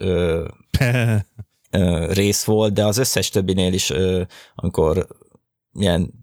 [2.10, 3.94] rész volt, de az összes többinél is,
[4.56, 5.08] amikor
[5.74, 6.22] ilyen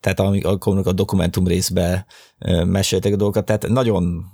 [0.00, 2.06] tehát ami- amikor a dokumentum részbe
[2.64, 4.24] meséltek a dolgokat, tehát nagyon,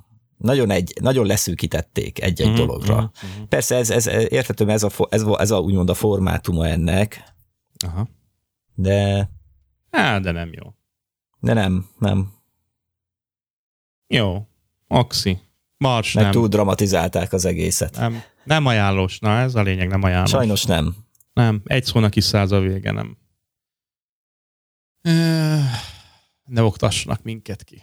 [0.41, 2.95] nagyon, egy, nagyon leszűkítették egy-egy Mhm, dologra.
[2.95, 3.05] mhm,
[3.37, 3.45] mhm.
[3.49, 7.23] Persze ez, ez értető, mert ez a, ez, a- ez a, úgymond a formátuma ennek,
[7.87, 8.09] Aha.
[8.75, 9.31] de,
[9.91, 10.75] Á, de nem jó.
[11.41, 12.33] de nem, nem.
[14.07, 14.49] Jó.
[14.89, 15.39] Oxi.
[15.77, 16.33] Mars Meg nem.
[16.33, 17.97] túl dramatizálták az egészet.
[17.97, 18.23] nem.
[18.45, 19.19] Nem ajánlós.
[19.19, 20.31] Na, ez a lényeg, nem ajánlós.
[20.31, 20.97] Sajnos nem.
[21.33, 23.19] Nem, egy szónak is száz a vége, nem.
[26.45, 27.83] Ne oktassanak minket ki.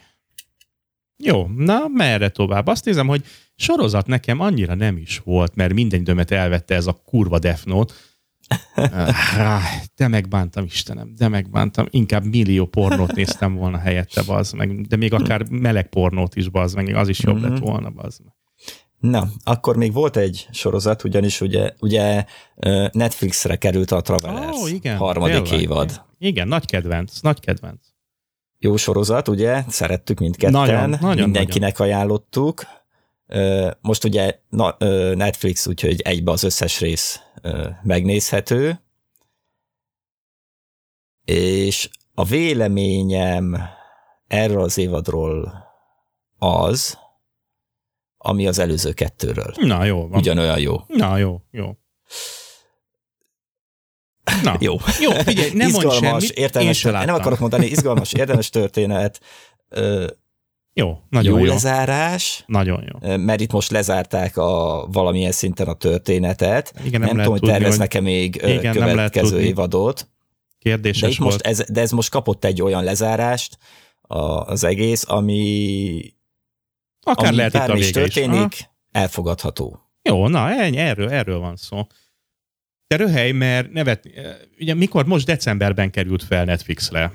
[1.17, 2.67] Jó, na merre tovább?
[2.67, 3.23] Azt nézem, hogy
[3.55, 7.39] sorozat nekem annyira nem is volt, mert minden időmet elvette ez a kurva.
[8.75, 8.85] Öh,
[9.95, 11.85] De megbántam, Istenem, de megbántam.
[11.89, 14.81] Inkább millió pornót néztem volna helyette, bazd meg.
[14.87, 17.49] De még akár meleg pornót is, bazd meg, az is jobb Mhm.
[17.51, 18.33] lett volna, bazd meg.
[18.99, 22.25] Na, akkor még volt egy sorozat, ugyanis ugye, ugye
[22.91, 25.61] Netflixre került a Travelers Ó, igen, harmadik tényleg.
[25.61, 26.01] évad.
[26.17, 27.79] Igen, nagy kedvenc, nagy kedvenc.
[28.59, 29.63] Jó sorozat, ugye?
[29.67, 30.59] Szerettük mindketten.
[30.59, 32.61] Nagyon, nagyon, Mindenkinek ajánlottuk.
[33.27, 34.39] Ö, Most ugye
[35.15, 37.19] Netflix, úgyhogy egybe az összes rész
[37.83, 38.81] megnézhető.
[41.25, 43.57] És a véleményem
[44.27, 45.53] erről az évadról
[46.37, 46.97] az,
[48.17, 49.53] ami az előző kettőről.
[49.55, 50.19] Na, jó van.
[50.19, 50.75] Ugyanolyan jó.
[50.87, 51.77] Na, jó, jó.
[54.43, 54.75] Na, Jó.
[55.01, 59.19] Jó, figyelj, nem mondd izgalmas, semmit, én értelmes, se nem akarok mondani, izgalmas, értelmes történet,
[59.69, 60.07] ö,
[60.73, 61.51] Jó, nagyon jó, jó.
[61.51, 63.15] lezárás, Nagyon jó.
[63.17, 66.73] mert itt most lezárták a valamilyen szinten a történetet.
[66.83, 70.05] Igen, nem, Nem, tudom, hogy terveznek-e még Igen, következő évadot, de,
[70.59, 71.31] Kérdéses itt volt.
[71.31, 73.57] most ez, de ez most kapott egy olyan lezárást
[74.01, 76.13] a, az egész, ami,
[77.01, 78.13] Akár ami lehet itt a is vége is.
[78.13, 78.71] történik, Aha.
[78.91, 79.79] elfogadható.
[80.01, 81.81] Jó, na, ennyi, erről, erről van szó.
[82.87, 84.09] De röhely, mert nevet,
[84.59, 87.13] ugye mikor most decemberben került fel Netflixre,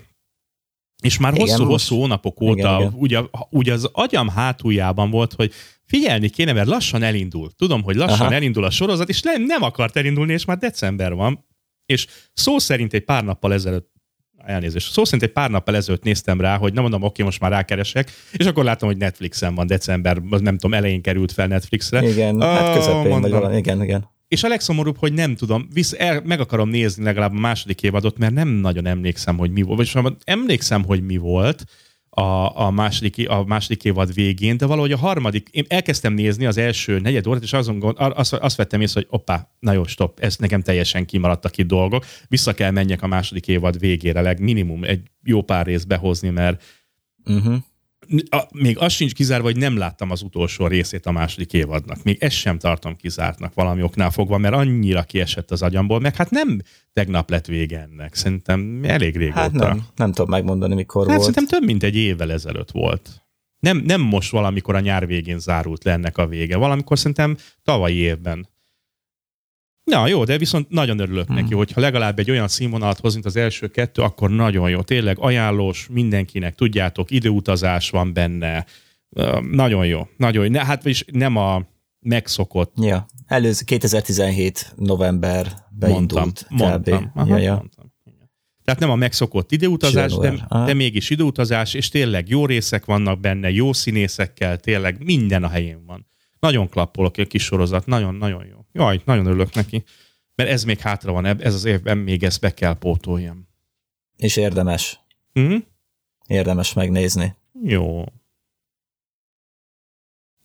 [1.02, 2.92] és már hosszú-hosszú hónapok óta Igen, igen.
[2.96, 3.20] ugye,
[3.50, 5.52] ugye az agyam hátuljában volt, hogy
[5.84, 7.50] figyelni kéne, mert lassan elindul.
[7.56, 8.34] Tudom, hogy lassan Aha.
[8.34, 11.46] elindul a sorozat, és nem, nem akart elindulni, és már december van.
[11.86, 13.90] És szó szerint egy pár nappal ezelőtt
[14.44, 14.92] elnézést.
[14.92, 18.10] Szó szerint egy pár nappal ezelőtt néztem rá, hogy nem mondom, oké, most már rákeresek,
[18.32, 22.08] és akkor láttam, hogy Netflixen van december, nem tudom, elején került fel Netflixre.
[22.08, 23.30] Igen, Ó, hát közepén, vagy mondom.
[23.30, 24.10] valami, igen, igen.
[24.32, 28.18] És a legszomorúbb, hogy nem tudom, visz, el, meg akarom nézni legalább a második évadot,
[28.18, 29.76] mert nem nagyon emlékszem, hogy mi volt.
[29.76, 31.64] Vagyis emlékszem, hogy mi volt
[32.08, 36.56] a, a, második, a második évad végén, de valahogy a harmadik, én elkezdtem nézni az
[36.56, 40.20] első negyed órát, és azon gond, azt, azt vettem észre, hogy oppá, na jó, stop,
[40.20, 44.84] ez nekem teljesen kimaradtak itt dolgok, vissza kell menjek a második évad végére, leg minimum
[44.84, 46.62] egy jó pár részt behozni, mert
[47.24, 47.56] Uh-huh.
[48.30, 52.02] A, még az sincs kizárva, hogy nem láttam az utolsó részét a második évadnak.
[52.02, 56.30] Még ezt sem tartom kizártnak valami oknál fogva, mert annyira kiesett az agyamból, meg hát
[56.30, 56.60] nem
[56.92, 58.14] tegnap lett vége ennek.
[58.14, 59.40] Szerintem elég régóta.
[59.40, 61.34] Hát nem, nem tudom megmondani, mikor hát volt.
[61.34, 63.22] szerintem több mint egy évvel ezelőtt volt.
[63.58, 66.56] Nem, nem most valamikor a nyár végén zárult le ennek a vége.
[66.56, 68.48] Valamikor szerintem tavalyi évben.
[69.84, 71.34] Na jó, de viszont nagyon örülök Hmm.
[71.34, 74.80] neki, hogyha legalább egy olyan színvonalat hoz, mint az első kettő, akkor nagyon jó.
[74.82, 78.66] Tényleg ajánlós mindenkinek, tudjátok, időutazás van benne.
[79.50, 80.50] Nagyon jó, nagyon jó.
[80.50, 81.62] Ne, hát is nem a
[82.00, 87.04] megszokott, Ja, előző 2017 novemberben mondtam, indult mondtam.
[87.04, 87.16] kb.
[87.18, 87.54] Aha, Ja, ja.
[87.54, 87.90] mondtam.
[88.64, 93.50] Tehát nem a megszokott időutazás, de, de mégis időutazás, és tényleg jó részek vannak benne,
[93.50, 96.06] jó színészekkel, tényleg minden a helyén van.
[96.40, 98.61] Nagyon klappolok a kis sorozat, nagyon-nagyon jó.
[98.72, 99.84] Jaj, nagyon örülök neki.
[100.34, 103.48] Mert ez még hátra van, ez az évben még ezt be kell pótoljam.
[104.16, 105.00] És érdemes.
[105.40, 105.56] Mm-hmm.
[106.26, 107.36] Érdemes megnézni.
[107.62, 108.04] Jó.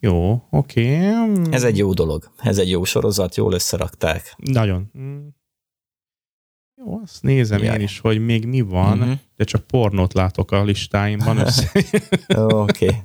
[0.00, 1.10] Jó, oké.
[1.10, 1.52] Okay.
[1.52, 2.30] Ez egy jó dolog.
[2.36, 4.34] Ez egy jó sorozat, jól összerakták.
[4.36, 4.90] Nagyon.
[6.76, 7.74] Jó, azt nézem Jaj.
[7.74, 9.18] én is, hogy még mi van, uh-huh.
[9.36, 11.38] de csak pornót látok a listáimban.
[12.36, 12.86] Oké.
[12.86, 13.00] Okay.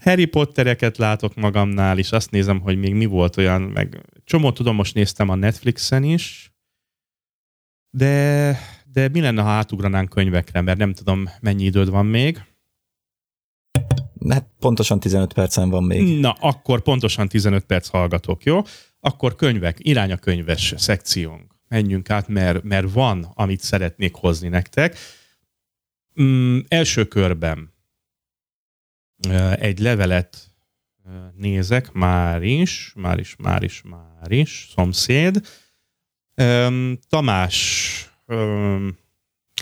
[0.00, 4.74] Harry Pottereket látok magamnál is, azt nézem, hogy még mi volt olyan, meg csomó tudom,
[4.74, 6.52] most néztem a Netflixen is,
[7.90, 8.58] de,
[8.92, 12.42] de mi lenne, ha átugranánk könyvekre, mert nem tudom, mennyi időd van még.
[14.28, 16.20] Hát pontosan 15 percen van még.
[16.20, 18.60] Na, akkor pontosan 15 perc hallgatok, jó?
[19.00, 21.54] Akkor könyvek, irány a könyves szekciónk.
[21.68, 24.96] Menjünk át, mert, mert van, amit szeretnék hozni nektek.
[26.22, 27.69] Mm, első körben
[29.58, 30.50] egy levelet
[31.36, 35.40] nézek, már is, már is, már is, már is, szomszéd.
[37.08, 38.10] Tamás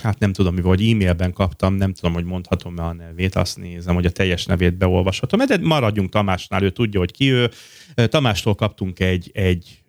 [0.01, 3.95] hát nem tudom mi vagy, e-mailben kaptam, nem tudom, hogy mondhatom-e a nevét, azt nézem,
[3.95, 7.49] hogy a teljes nevét beolvashatom, de maradjunk Tamásnál, ő tudja, hogy ki ő.
[7.95, 9.83] Tamástól kaptunk egy, egy,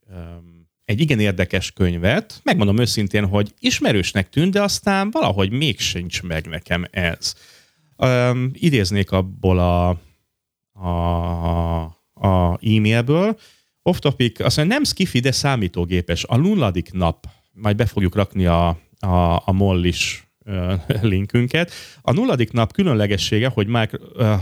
[0.85, 6.47] egy igen érdekes könyvet, megmondom őszintén, hogy ismerősnek tűnt, de aztán valahogy még sincs meg
[6.47, 7.35] nekem ez.
[8.03, 9.89] Um, idéznék abból a,
[10.87, 11.83] a,
[12.15, 13.39] a e-mailből,
[13.83, 16.25] off topic, azt mondja, nem skifi, de számítógépes.
[16.25, 20.29] A nulladik nap, majd be fogjuk rakni a, a, a mollis
[21.03, 21.73] linkünket.
[22.03, 24.41] A nulladik nap különlegessége, hogy Mike uh,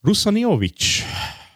[0.00, 1.02] Rusaniovics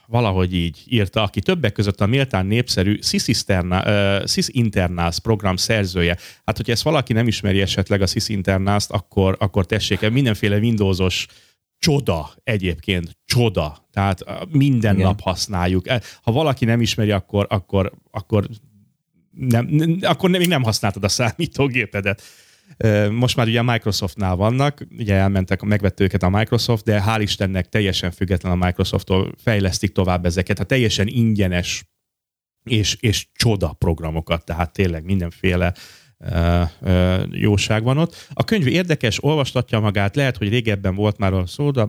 [0.07, 6.16] valahogy így írta, aki többek között a méltán népszerű SIS, uh, SIS Internals program szerzője.
[6.44, 11.26] Hát, hogyha ezt valaki nem ismeri esetleg a SIS Internals-t, akkor, akkor tessék, mindenféle Windowsos
[11.78, 13.88] csoda egyébként, csoda.
[13.92, 15.07] Tehát minden Igen.
[15.07, 15.86] nap használjuk.
[16.22, 18.48] Ha valaki nem ismeri, akkor, akkor, akkor
[19.30, 22.22] nem, nem, akkor még nem használtad a számítógépedet.
[23.10, 27.68] Most már ugye a Microsoftnál vannak, ugye elmentek, megvette őket a Microsoft, de hál' Istennek
[27.68, 31.84] teljesen független a Microsofttól fejlesztik tovább ezeket, a teljesen ingyenes
[32.64, 35.74] és, és csoda programokat, tehát tényleg mindenféle
[37.30, 38.28] jóság van ott.
[38.32, 41.88] A könyv érdekes, olvastatja magát, lehet, hogy régebben volt már a szó, de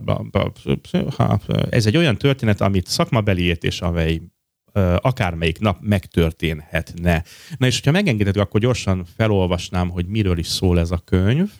[1.70, 4.20] ez egy olyan történet, amit szakmabeliét és amely
[4.96, 7.24] akármelyik nap megtörténhetne.
[7.56, 11.50] Na és hogyha megengeded, akkor gyorsan felolvasnám, hogy miről is szól ez a könyv.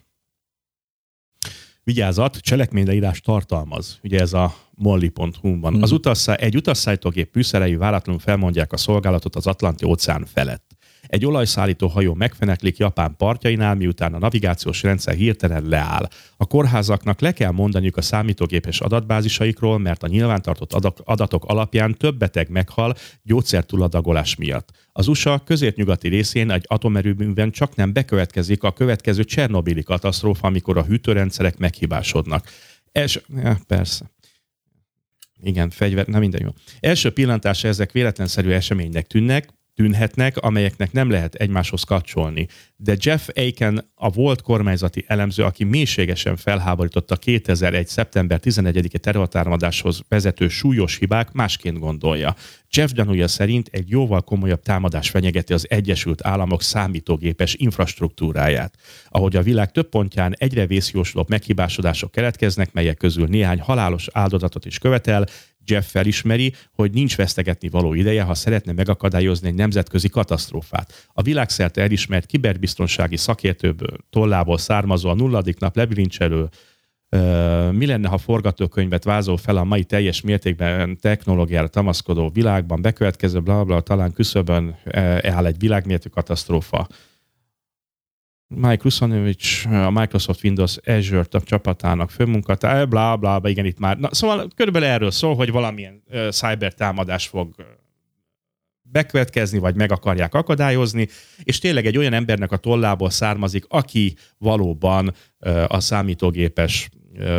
[1.82, 3.98] Vigyázat, cselekményleírás tartalmaz.
[4.02, 5.76] Ugye ez a molly.hu van.
[5.76, 5.82] Mm.
[5.82, 10.76] Az utasszá, egy utasszállítógép fűszerei váratlanul felmondják a szolgálatot az Atlanti óceán felett.
[11.09, 16.09] Egy olajszállító hajó megfeneklik Japán partjainál, miután a navigációs rendszer hirtelen leáll.
[16.36, 20.72] A kórházaknak le kell mondaniuk a számítógépes adatbázisaikról, mert a nyilvántartott
[21.04, 24.70] adatok alapján több beteg meghal gyógyszertúladagolás miatt.
[24.92, 30.84] Az USA közép-nyugati részén egy atomerőműben csak nem bekövetkezik a következő Csernobili katasztrófa, amikor a
[30.84, 32.50] hűtőrendszerek meghibásodnak.
[32.92, 34.11] Es, ja, persze.
[35.42, 36.50] Igen, fegyver, na minden jó.
[36.80, 39.48] Első pillantásra ezek véletlenszerű eseménynek tűnnek,
[39.79, 42.47] tűnhetnek, amelyeknek nem lehet egymáshoz kapcsolni.
[42.76, 47.87] De Jeff Aiken, a volt kormányzati elemző, aki mélységesen felháborította 2001.
[47.87, 52.35] szeptember 11-i terrortámadáshoz vezető súlyos hibák, másként gondolja.
[52.70, 58.74] Jeff gyanúja szerint egy jóval komolyabb támadás fenyegeti az Egyesült Államok számítógépes infrastruktúráját.
[59.09, 64.79] Ahogy a világ több pontján egyre vészjóslóbb meghibásodások keletkeznek, melyek közül néhány halálos áldozatot is
[64.79, 65.26] követel,
[65.68, 71.08] Jeff felismeri, hogy nincs vesztegetni való ideje, ha szeretne megakadályozni egy nemzetközi katasztrófát.
[71.12, 76.48] A világszerte elismert kiberbiztonsági szakértőből tollából származó a nulladik nap lebilincselő
[77.70, 83.64] mi lenne, ha forgatókönyvet vázol fel a mai teljes mértékben technológiára tamaszkodó világban, bekövetkező bla,
[83.64, 84.76] bla talán küszöbön
[85.22, 86.86] áll egy világméretű katasztrófa.
[88.49, 93.99] Mike Rusanovic, a Microsoft Windows Azure csapatának főmunkatár, bla, bla, bla, igen, itt már.
[93.99, 97.55] Na, szóval körülbelül erről szól, hogy valamilyen uh, cyber támadás fog
[98.82, 101.09] bekövetkezni, vagy meg akarják akadályozni,
[101.42, 106.88] és tényleg egy olyan embernek a tollából származik, aki valóban uh, a számítógépes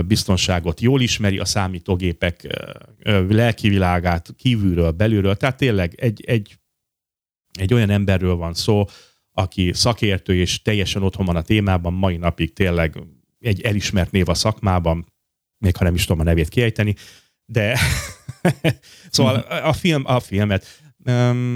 [0.05, 2.47] biztonságot jól ismeri, a számítógépek
[3.29, 6.59] lelki világát kívülről, belülről, tehát tényleg egy, egy,
[7.59, 8.85] egy olyan emberről van szó,
[9.39, 12.97] aki szakértő és teljesen otthon van a témában, mai napig tényleg
[13.39, 15.13] egy elismert név a szakmában,
[15.57, 16.95] még ha nem is tudom a nevét kiejteni,
[17.45, 17.79] de
[19.09, 20.81] szóval a, film, a filmet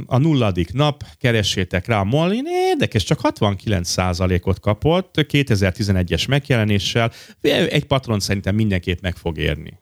[0.05, 7.11] a nulladik nap, keressétek rá a Mollin, érdekes, csak 69%-ot kapott 2011-es megjelenéssel,
[7.41, 9.79] egy patron szerintem mindenképp meg fog érni.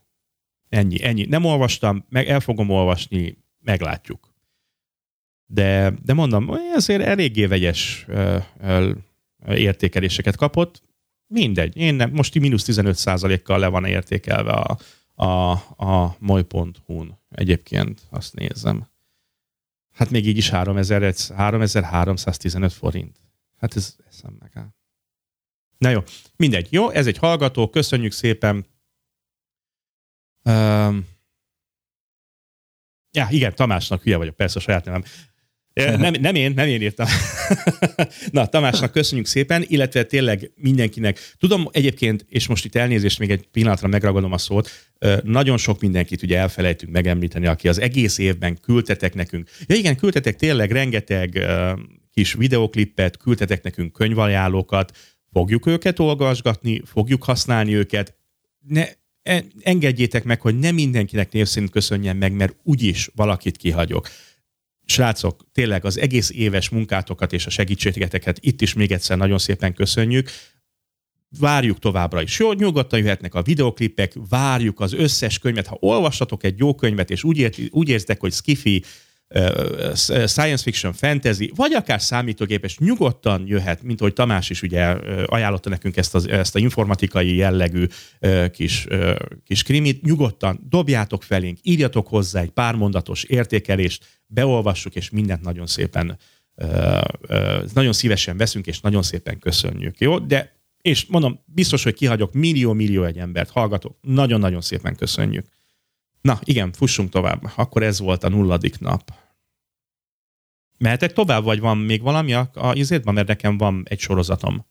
[0.70, 1.26] Ennyi, ennyi.
[1.26, 4.31] Nem olvastam, meg el fogom olvasni, meglátjuk.
[5.54, 8.06] De, de mondom, azért eléggé vegyes
[9.48, 10.82] értékeléseket kapott.
[11.28, 14.78] Mindegy, én nem, most mínusz 15%-kal le van értékelve a,
[15.26, 15.52] a,
[15.86, 17.20] a moly.hu-n.
[17.30, 18.90] Egyébként azt nézem.
[19.94, 23.22] Hát még így is 3000, 3315 forint.
[23.58, 24.74] Hát ez eszem meg áll.
[25.78, 26.04] Na jó,
[26.36, 26.68] mindegy.
[26.70, 28.66] Jó, ez egy hallgató, köszönjük szépen.
[30.44, 31.08] Um,
[33.12, 35.04] ja, igen, Tamásnak hülye vagyok, persze a saját nevem.
[35.74, 37.08] Nem, nem én, nem én írtam.
[38.32, 41.20] Na, Tamásnak köszönjük szépen, illetve tényleg mindenkinek.
[41.40, 44.70] Tudom egyébként, és most itt elnézést, még egy pillanatra megragadom a szót,
[45.24, 49.50] nagyon sok mindenkit ugye elfelejtünk megemlíteni, aki az egész évben küldtetek nekünk.
[49.66, 51.46] Ja igen, küldtetek tényleg rengeteg
[52.12, 54.98] kis videoklippet, küldtetek nekünk könyvajánlókat,
[55.32, 58.16] fogjuk őket olvasgatni, fogjuk használni őket.
[58.68, 58.86] Ne,
[59.24, 64.10] e, engedjétek meg, hogy nem mindenkinek név köszönjen meg, mert úgyis valakit kihagyok.
[64.92, 69.74] Srácok, tényleg az egész éves munkátokat és a segítségeteket itt is még egyszer nagyon szépen
[69.74, 70.30] köszönjük.
[71.40, 72.40] Várjuk továbbra is.
[72.40, 75.68] Jó, nyugodtan jöhetnek a videoklipek, várjuk az összes könyvet.
[75.68, 78.84] Ha olvastatok egy jó könyvet, és úgy, ért, úgy érzitek, hogy skifi,
[80.26, 84.84] science fiction, fantasy, vagy akár számítógépes, nyugodtan jöhet, mint ahogy Tamás is ugye
[85.26, 87.86] ajánlotta nekünk ezt, az, ezt a informatikai jellegű
[88.52, 88.88] kis,
[89.46, 95.68] kis krimit, nyugodtan dobjátok felénk, írjatok hozzá egy pár mondatos értékelést, beolvassuk, és mindent nagyon
[95.68, 96.18] szépen
[97.74, 100.00] nagyon szívesen veszünk, és nagyon szépen köszönjük.
[100.00, 100.20] Jó?
[100.20, 103.98] De és mondom, biztos, hogy kihagyok millió-millió egy embert, hallgatok.
[104.02, 105.48] Nagyon-nagyon szépen köszönjük.
[106.22, 107.52] Na, igen, fussunk tovább.
[107.56, 109.14] Akkor ez volt a nulladik nap.
[110.82, 114.66] Mehetek tovább, vagy van még valami a, a izétben, mert nekem van egy sorozatom.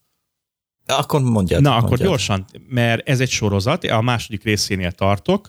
[0.87, 1.63] Akkor mondjad.
[1.63, 1.93] Na, mondjad.
[1.93, 5.49] akkor gyorsan, mert ez egy sorozat, a második részénél tartok,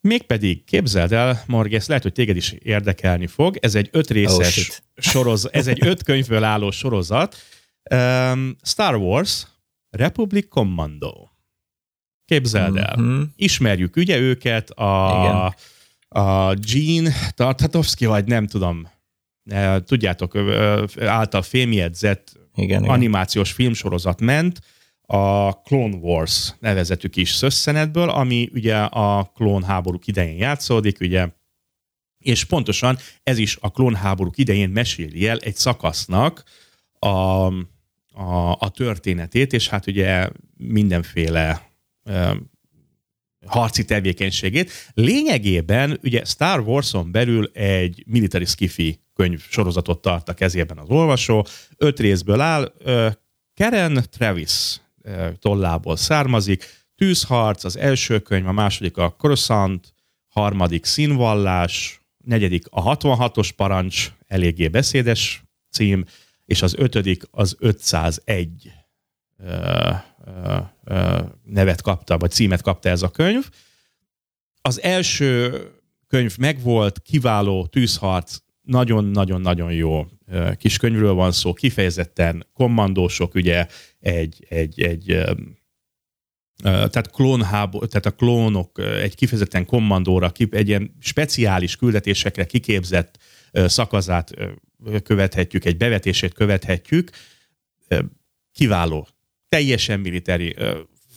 [0.00, 4.68] mégpedig képzeld el, Morgi, ezt lehet, hogy téged is érdekelni fog, ez egy öt részes
[4.68, 7.36] oh, sorozat, ez egy öt könyvből álló sorozat,
[7.94, 9.46] um, Star Wars,
[9.90, 11.28] Republic Commando.
[12.24, 12.96] Képzeld el.
[13.00, 13.22] Mm-hmm.
[13.36, 15.54] Ismerjük ugye őket, a, Igen.
[16.24, 18.94] a Gene Tartatovsky, vagy nem tudom,
[19.84, 20.36] tudjátok,
[21.00, 23.56] által fémjegyzett igen, animációs igen.
[23.60, 24.60] filmsorozat ment,
[25.06, 31.28] a Clone Wars nevezetű kis szösszenetből, ami ugye a klónháborúk idején játszódik, ugye,
[32.18, 36.42] és pontosan ez is a klónháborúk idején meséli el egy szakasznak
[36.98, 41.70] a, a, a történetét, és hát ugye mindenféle
[43.46, 44.70] harci tevékenységét.
[44.94, 51.46] Lényegében ugye Star Wars-on belül egy military skifi könyv sorozatot tart a kezében az olvasó.
[51.76, 52.72] Öt részből áll.
[53.54, 54.80] Karen Travis
[55.38, 56.84] tollából származik.
[56.94, 59.94] Tűzharc, az első könyv, a második a Croissant,
[60.28, 66.04] harmadik színvallás, negyedik a 66-os parancs, eléggé beszédes cím,
[66.44, 68.72] és az ötödik az 501
[71.42, 73.48] nevet kapta, vagy címet kapta ez a könyv.
[74.60, 75.66] Az első
[76.06, 78.36] könyv megvolt, kiváló tűzharc,
[78.66, 80.06] nagyon-nagyon-nagyon jó
[80.56, 83.66] kis könyvről van szó, kifejezetten kommandósok, ugye
[84.00, 85.24] egy, egy, egy
[86.62, 93.18] tehát, klónhábor, tehát a klónok egy kifejezetten kommandóra, egy ilyen speciális küldetésekre kiképzett
[93.52, 94.34] szakazát
[95.02, 97.10] követhetjük, egy bevetését követhetjük.
[98.52, 99.08] Kiváló
[99.48, 100.56] teljesen militári,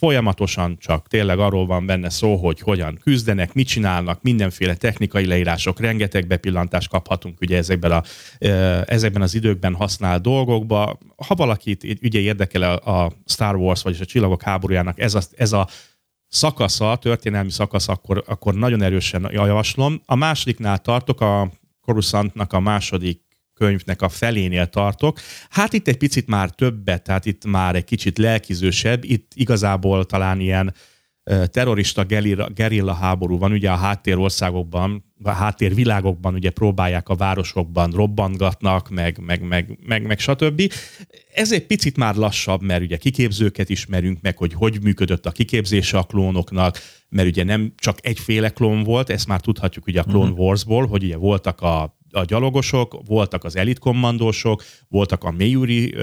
[0.00, 5.80] folyamatosan csak tényleg arról van benne szó, hogy hogyan küzdenek, mit csinálnak, mindenféle technikai leírások,
[5.80, 8.02] rengeteg bepillantást kaphatunk ugye ezekben, a,
[8.84, 10.98] ezekben az időkben használt dolgokba.
[11.26, 15.68] Ha valakit ugye érdekel a Star Wars, vagyis a Csillagok háborújának ez a, ez a
[16.28, 20.00] szakasza, történelmi szakasz, akkor, akkor nagyon erősen javaslom.
[20.06, 21.50] A másodiknál tartok, a
[21.80, 23.29] Coruscantnak a második
[23.60, 25.20] könyvnek a felénél tartok.
[25.50, 30.40] Hát itt egy picit már többet, tehát itt már egy kicsit lelkizősebb, itt igazából talán
[30.40, 30.74] ilyen
[31.44, 32.04] terrorista
[32.54, 38.88] gerilla, háború van, ugye a háttér országokban, a háttér világokban ugye próbálják a városokban robbangatnak,
[38.88, 40.72] meg, meg, meg, meg, meg stb.
[41.34, 45.98] Ez egy picit már lassabb, mert ugye kiképzőket ismerünk meg, hogy hogy működött a kiképzése
[45.98, 46.78] a klónoknak,
[47.10, 50.46] mert ugye nem csak egyféle klón volt, ezt már tudhatjuk ugye a Clone uh-huh.
[50.46, 55.94] Warsból, hogy ugye voltak a a gyalogosok, voltak az elitkommandósok, voltak a mélyúri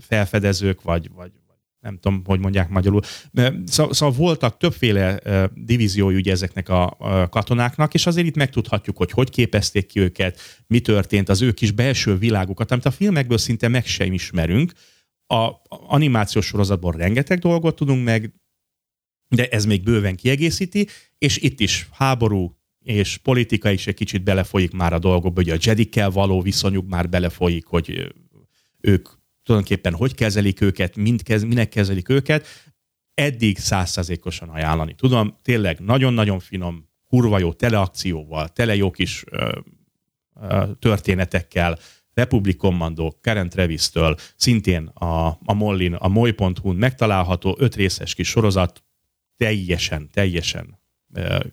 [0.00, 1.30] felfedezők, vagy, vagy
[1.80, 3.00] nem tudom, hogy mondják magyarul.
[3.64, 5.20] Szóval, szóval voltak többféle
[5.54, 6.96] divíziói ugye ezeknek a
[7.30, 11.70] katonáknak, és azért itt megtudhatjuk, hogy hogy képezték ki őket, mi történt, az ő kis
[11.70, 14.72] belső világukat, amit a filmekből szinte meg sem ismerünk.
[15.26, 18.32] A animációs sorozatban rengeteg dolgot tudunk meg,
[19.34, 20.88] de ez még bőven kiegészíti,
[21.18, 25.56] és itt is háború és politika is egy kicsit belefolyik már a dolgokba, hogy a
[25.60, 28.14] Jedikkel való viszonyuk már belefolyik, hogy
[28.80, 29.08] ők
[29.42, 32.46] tulajdonképpen hogy kezelik őket, mind kez, minek kezelik őket,
[33.14, 34.94] eddig százszerzékosan ajánlani.
[34.94, 39.58] Tudom, tényleg nagyon-nagyon finom, kurva jó, tele akcióval, tele jó kis ö,
[40.40, 41.78] ö, történetekkel,
[42.14, 48.82] Republic Commando, Karen Travis-től, szintén a, a Mollin, a moly.hu-n megtalálható öt részes kis sorozat,
[49.42, 50.78] teljesen, teljesen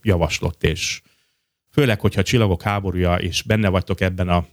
[0.01, 1.01] javaslott, és
[1.71, 4.45] főleg, hogyha csillagok háborúja, és benne vagytok ebben a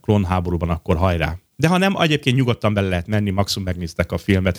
[0.00, 4.58] klónháborúban, akkor hajrá, de ha nem, egyébként nyugodtan bele lehet menni, maximum megnéztek a filmet.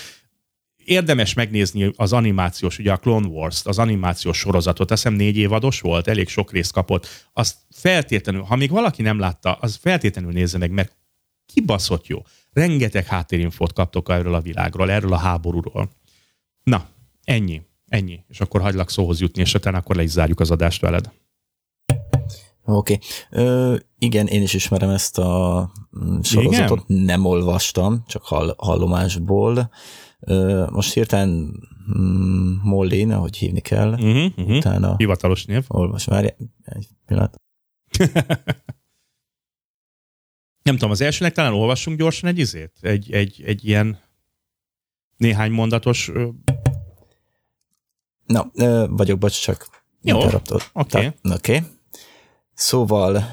[0.86, 5.82] Érdemes megnézni az animációs, ugye a Clone Wars-t, az animációs sorozatot, azt hiszem négy évados
[5.82, 7.30] volt, elég sok részt kapott.
[7.34, 10.96] Azt feltétlenül, ha még valaki nem látta, az feltétlenül nézze meg, mert
[11.46, 12.22] kibaszott jó.
[12.52, 15.92] Rengeteg háttérinfót kaptok erről a világról, erről a háborúról.
[16.64, 16.88] Na,
[17.24, 18.24] ennyi, ennyi.
[18.28, 21.12] És akkor hagylak szóhoz jutni, és utána akkor le is zárjuk az adást veled.
[22.66, 22.98] Oké.
[23.32, 23.80] Okay.
[23.98, 27.04] igen, én is ismerem ezt a mm, sorozatot, igen?
[27.04, 29.70] nem olvastam, csak hall, hallomásból.
[30.20, 31.52] Ö, most hirtelen
[31.98, 34.56] mm, Mollin, ahogy hívni kell, uh-huh, uh-huh.
[34.56, 34.96] utána...
[34.98, 35.64] Hivatalos név.
[35.68, 36.28] Olvas, várj,
[36.64, 37.36] egy pillanat.
[40.66, 42.72] nem tudom, az elsőnek talán olvassunk gyorsan egy izét?
[42.82, 44.00] Egy, egy, egy ilyen
[45.18, 46.12] néhány mondatos...
[48.26, 48.52] Na,
[48.90, 49.68] vagyok, bocs, csak
[50.02, 50.40] Jó, oké.
[50.74, 51.12] Okay.
[51.24, 51.62] Okay.
[52.54, 53.26] Szóval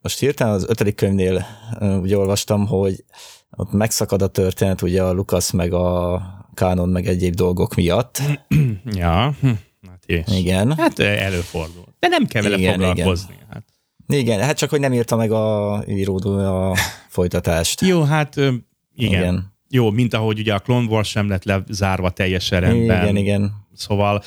[0.00, 1.46] most hirtelen az ötödik könyvnél
[1.80, 3.04] ugye olvastam, hogy
[3.50, 6.22] ott megszakad a történet ugye a Lukasz meg a
[6.54, 8.22] Kánon meg egyéb dolgok miatt.
[8.84, 9.48] ja, hm,
[9.88, 10.24] hát és.
[10.26, 10.76] Igen.
[10.76, 11.84] Hát előfordul.
[11.98, 13.34] De nem kell vele igen, foglalkozni.
[13.34, 13.46] Igen.
[13.50, 13.64] Hát.
[14.06, 16.76] igen, hát csak hogy nem írta meg a íródó a
[17.08, 17.80] folytatást.
[17.80, 18.62] Jó, hát igen.
[18.94, 19.52] igen.
[19.72, 23.02] Jó, mint ahogy ugye a Clone Wars sem lett lezárva teljesen rendben.
[23.02, 23.52] Igen, igen.
[23.74, 24.22] Szóval,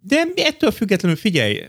[0.00, 1.60] de ettől függetlenül figyelj,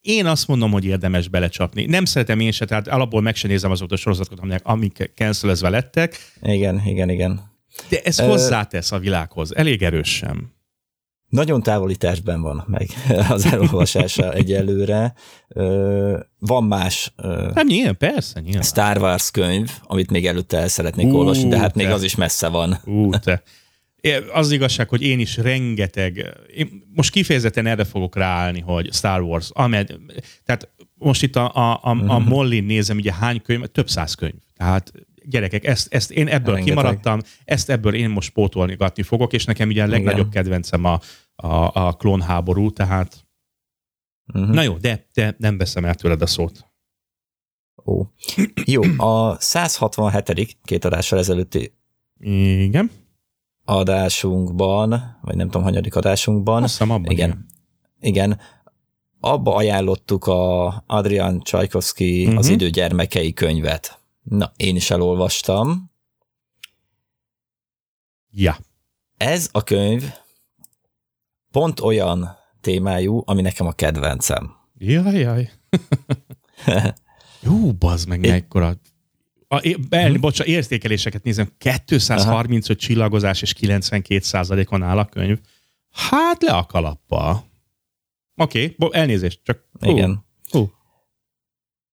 [0.00, 1.84] én azt mondom, hogy érdemes belecsapni.
[1.84, 6.32] Nem szeretem én se, tehát alapból meg sem nézem azokat a sorozatokat, amik cancelezve lettek.
[6.42, 7.40] Igen, igen, igen.
[7.88, 8.24] De ez Ö...
[8.24, 10.52] hozzátesz a világhoz, elég erősen.
[11.32, 12.88] Nagyon távoli testben van meg
[13.28, 15.14] az elolvasása egyelőre.
[16.38, 17.12] Van más
[17.54, 18.62] Nem, nyilván, persze, nyilván.
[18.62, 21.92] Star Wars könyv, amit még előtte el szeretnék Ú, olvasni, de hát még te.
[21.92, 22.80] az is messze van.
[22.84, 23.42] Ú, te.
[24.32, 26.26] Az igazság, hogy én is rengeteg,
[26.56, 29.96] én most kifejezetten erre fogok ráállni, hogy Star Wars, amed,
[30.44, 32.28] tehát most itt a, a, a, a mhm.
[32.28, 34.34] Mollin nézem, ugye hány könyv, több száz könyv.
[34.56, 34.92] Tehát
[35.24, 36.76] gyerekek, ezt, ezt én ebből Rengeteg.
[36.76, 40.30] kimaradtam, ezt ebből én most pótolgatni fogok, és nekem ugye a legnagyobb Igen.
[40.30, 41.00] kedvencem a,
[41.42, 43.26] a, a klónháború, tehát
[44.34, 44.54] uh-huh.
[44.54, 46.70] na jó, de, de nem veszem el tőled a szót.
[47.86, 48.02] Ó.
[48.64, 50.56] Jó, a 167.
[50.64, 51.74] két adással ezelőtti
[52.20, 52.90] Igen
[53.64, 56.62] adásunkban, vagy nem tudom, hanyadik adásunkban.
[56.62, 57.46] Azt abban igen, igen.
[58.00, 58.40] Igen.
[59.20, 62.38] Abba ajánlottuk a Adrian Csajkovszki uh-huh.
[62.38, 62.54] az mhm.
[62.54, 64.00] idő gyermekei könyvet.
[64.22, 65.90] Na, én is elolvastam.
[68.30, 68.58] Ja.
[69.16, 70.04] Ez a könyv
[71.52, 74.54] pont olyan témájú, ami nekem a kedvencem.
[74.78, 75.50] Jaj, jaj.
[77.44, 78.76] Jó, bazd meg, mekkora
[79.52, 80.20] a, be, hmm.
[80.20, 82.74] bocsánat, értékeléseket nézem, 235 Aha.
[82.74, 85.38] csillagozás és 92 százalékon áll a könyv.
[85.90, 87.44] Hát le a kalappa.
[88.36, 89.64] Oké, okay, elnézést, csak...
[89.80, 90.24] Igen.
[90.50, 90.70] Hú.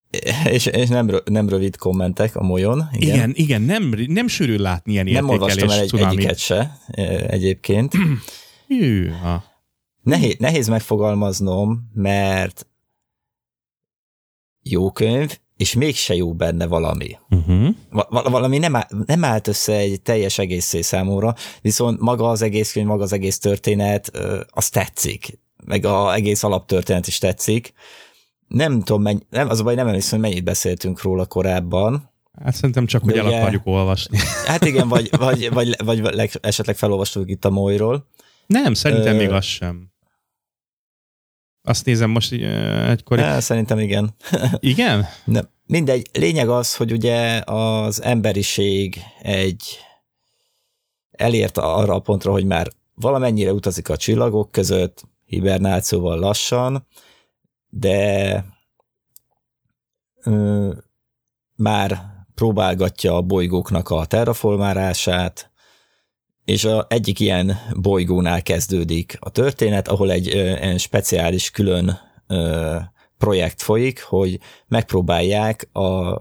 [0.45, 2.89] És, és nem, nem rövid kommentek a molyon.
[2.91, 6.77] Igen, igen, igen nem, nem sűrű látni ilyen Nem olvastam el egy, egyiket se
[7.27, 7.93] egyébként.
[8.67, 9.43] Hűha.
[10.01, 12.67] Nehéz, nehéz megfogalmaznom, mert
[14.63, 17.17] jó könyv, és mégse jó benne valami.
[17.29, 17.67] Uh-huh.
[17.89, 22.71] Val- valami nem, áll, nem állt össze egy teljes egészé számomra, viszont maga az egész
[22.71, 24.11] könyv, maga az egész történet,
[24.49, 25.39] az tetszik.
[25.65, 27.73] Meg az egész alaptörténet is tetszik.
[28.47, 32.11] Nem tudom, mennyi, nem, az a baj, nem emlékszem, hogy mennyit beszéltünk róla korábban.
[32.43, 34.17] Hát szerintem csak, hogy el akarjuk olvasni.
[34.45, 38.07] Hát igen, vagy, vagy, vagy, vagy, vagy esetleg felolvastuk itt a Molyról.
[38.53, 39.17] Nem, szerintem Ö...
[39.17, 39.91] még az sem.
[41.61, 43.19] Azt nézem most egykor.
[43.19, 44.15] Ja, szerintem igen.
[44.59, 45.05] Igen?
[45.25, 45.49] Nem.
[45.65, 46.09] Mindegy.
[46.13, 49.77] Lényeg az, hogy ugye az emberiség egy
[51.11, 56.87] elért arra a pontra, hogy már valamennyire utazik a csillagok között, hibernációval lassan,
[57.69, 58.45] de
[60.23, 60.73] ö,
[61.55, 62.01] már
[62.35, 65.51] próbálgatja a bolygóknak a terraformálását,
[66.49, 72.75] és a egyik ilyen bolygónál kezdődik a történet, ahol egy ö, speciális külön ö,
[73.17, 76.17] projekt folyik, hogy megpróbálják a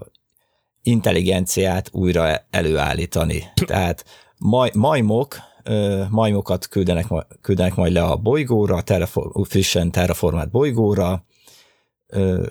[0.81, 3.43] intelligenciát újra előállítani.
[3.65, 4.05] Tehát
[4.37, 7.07] maj, majmok, ö, majmokat küldenek,
[7.41, 11.25] küldenek majd le a bolygóra, terrafor, frissen terraformált bolygóra,
[12.07, 12.45] ö,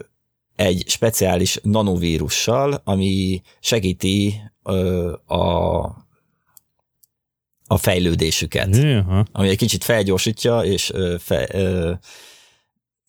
[0.57, 6.07] egy speciális nanovírussal, ami segíti ö, a
[7.69, 8.77] a fejlődésüket.
[8.77, 9.25] Jaha.
[9.33, 11.93] Ami egy kicsit felgyorsítja, és ö, fe, ö,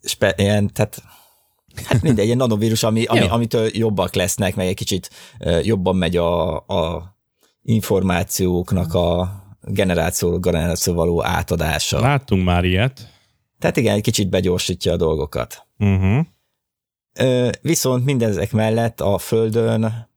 [0.04, 1.04] spe, ilyen, tehát
[1.86, 5.10] hát mindegy, egy nanovírus, ami, ami, amitől jobbak lesznek, meg egy kicsit
[5.40, 7.16] ö, jobban megy a, a
[7.62, 12.00] információknak a generációról generáció való átadása.
[12.00, 13.14] Láttunk már ilyet.
[13.60, 15.68] Tehát igen, egy kicsit begyorsítja a dolgokat.
[15.78, 16.26] Uh-huh.
[17.14, 20.10] Ö, viszont mindezek mellett a Földön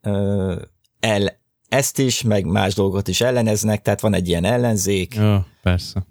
[0.00, 0.54] ö,
[1.00, 1.37] el,
[1.68, 6.06] ezt is, meg más dolgot is elleneznek, tehát van egy ilyen ellenzék, Jó, persze.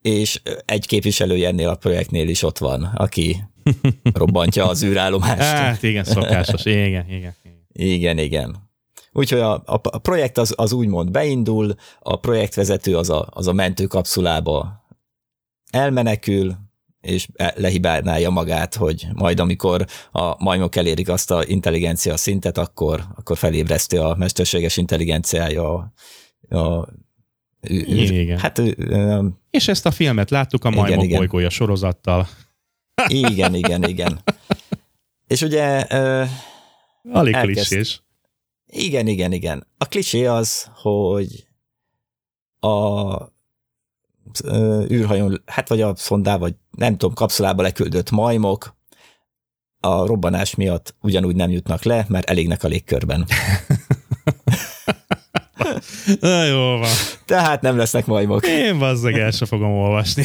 [0.00, 3.44] és egy képviselője ennél a projektnél is ott van, aki
[4.12, 5.40] robbantja az űrállomást.
[5.40, 6.64] Hát igen, szokásos.
[6.84, 7.04] Igen, igen.
[7.08, 7.34] igen.
[7.72, 8.68] Igen, igen.
[9.12, 13.52] Úgyhogy a, a, a projekt az, az úgymond beindul, a projektvezető az a, az a
[13.52, 14.84] mentőkapszulába
[15.70, 16.56] elmenekül,
[17.00, 23.04] és e- lehibálnálja magát, hogy majd amikor a majmok elérik azt a intelligencia szintet, akkor,
[23.16, 25.74] akkor felébreszti a mesterséges intelligenciája
[26.48, 26.88] a, a
[27.60, 28.38] Igen.
[28.38, 31.16] Hát ö, És ezt a filmet láttuk a Majmok igen.
[31.16, 32.28] bolygója sorozattal.
[33.08, 34.20] igen, igen, igen.
[35.26, 36.24] És ugye ö,
[37.12, 38.02] Alig Elkezd- klisés.
[38.66, 39.66] Igen, igen, igen.
[39.78, 41.46] A klisé az, hogy
[42.60, 43.16] a
[44.90, 48.76] űrhajón, hát vagy a szondá, vagy nem tudom, kapszulába leküldött majmok
[49.80, 53.26] a robbanás miatt ugyanúgy nem jutnak le, mert elégnek a légkörben.
[56.20, 56.88] Na, jó van.
[57.24, 58.46] Tehát nem lesznek majmok.
[58.46, 60.24] Én bazzeg el se fogom olvasni.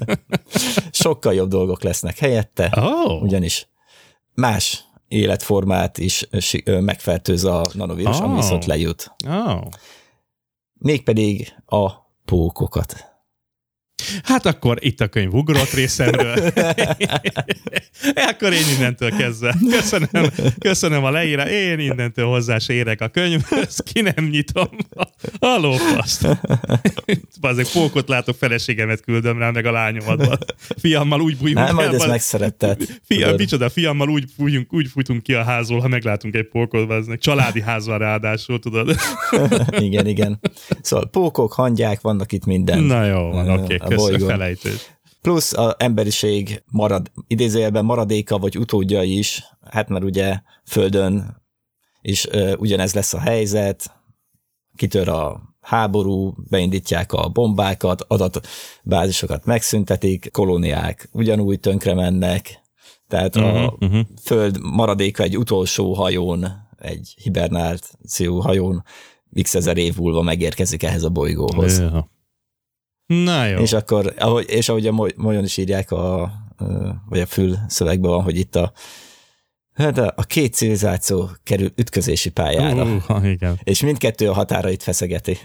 [0.90, 3.22] Sokkal jobb dolgok lesznek helyette, Oh.
[3.22, 3.68] ugyanis
[4.34, 6.28] más életformát is
[6.64, 8.40] megfertőz a nanovírus, ami Ah.
[8.40, 9.14] viszont lejut.
[9.28, 9.62] Oh.
[10.78, 11.90] Mégpedig a
[12.26, 13.13] pókokat.
[14.22, 16.34] Hát akkor itt a könyv ugrott részemről.
[18.30, 19.56] akkor én innentől kezdve.
[19.70, 21.50] Köszönöm, köszönöm a leírás.
[21.50, 24.68] Én innentől hozzá érek a könyvhöz, ki nem nyitom.
[25.38, 26.26] A lófaszt.
[27.40, 30.54] Bazeg, pókot látok, feleségemet küldöm rá, meg a lányomat.
[30.76, 32.82] Fiammal úgy bújunk Nem, majd ezt megszeretted.
[33.04, 37.18] Fia, micsoda, fiammal úgy, fújunk, úgy fújtunk ki a házból, ha meglátunk egy pókot, bazeg.
[37.18, 38.96] Családi ház van ráadásul, tudod.
[39.78, 40.40] igen, igen.
[40.80, 42.82] Szóval pókok, hangyák, vannak itt minden.
[42.82, 44.28] Na jó, van, A- oké, okay, a bolygón.
[44.28, 44.92] felejtős.
[45.22, 51.42] Plusz a emberiség marad, idézőjelben maradéka vagy utódja is, hát mert ugye Földön
[52.02, 53.92] is ö, ugyanez lesz a helyzet,
[54.76, 62.62] kitör a háború, beindítják a bombákat, adatbázisokat megszüntetik, kolóniák ugyanúgy tönkre mennek,
[63.08, 64.06] tehát a Uh-huh, uh-huh.
[64.22, 66.46] Föld maradéka egy utolsó hajón,
[66.78, 68.84] egy hibernáció hajón
[69.42, 71.78] x ezer év múlva megérkezik ehhez a bolygóhoz.
[71.78, 72.12] Ja.
[73.06, 73.58] Na jó.
[73.58, 76.32] És akkor, ahogy, és ahogy a Moly- Molyon is írják, a,
[77.08, 78.72] vagy a fül szövegben van, hogy itt a,
[79.72, 83.30] hát a, a két civilizáció kerül ütközési pályára, uh.
[83.30, 83.60] Igen.
[83.62, 85.38] és mindkettő a határait feszegeti.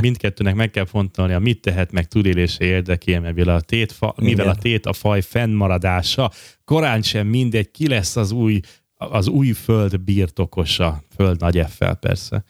[0.00, 4.54] Mindkettőnek meg kell fontolnia, mit tehet meg túlélése érdekében, mivel a, tét fa, mivel a
[4.54, 6.30] tét a faj fennmaradása,
[6.64, 8.60] korán sem mindegy, ki lesz az új,
[8.96, 12.44] az új föld birtokosa, föld nagy F-fel persze.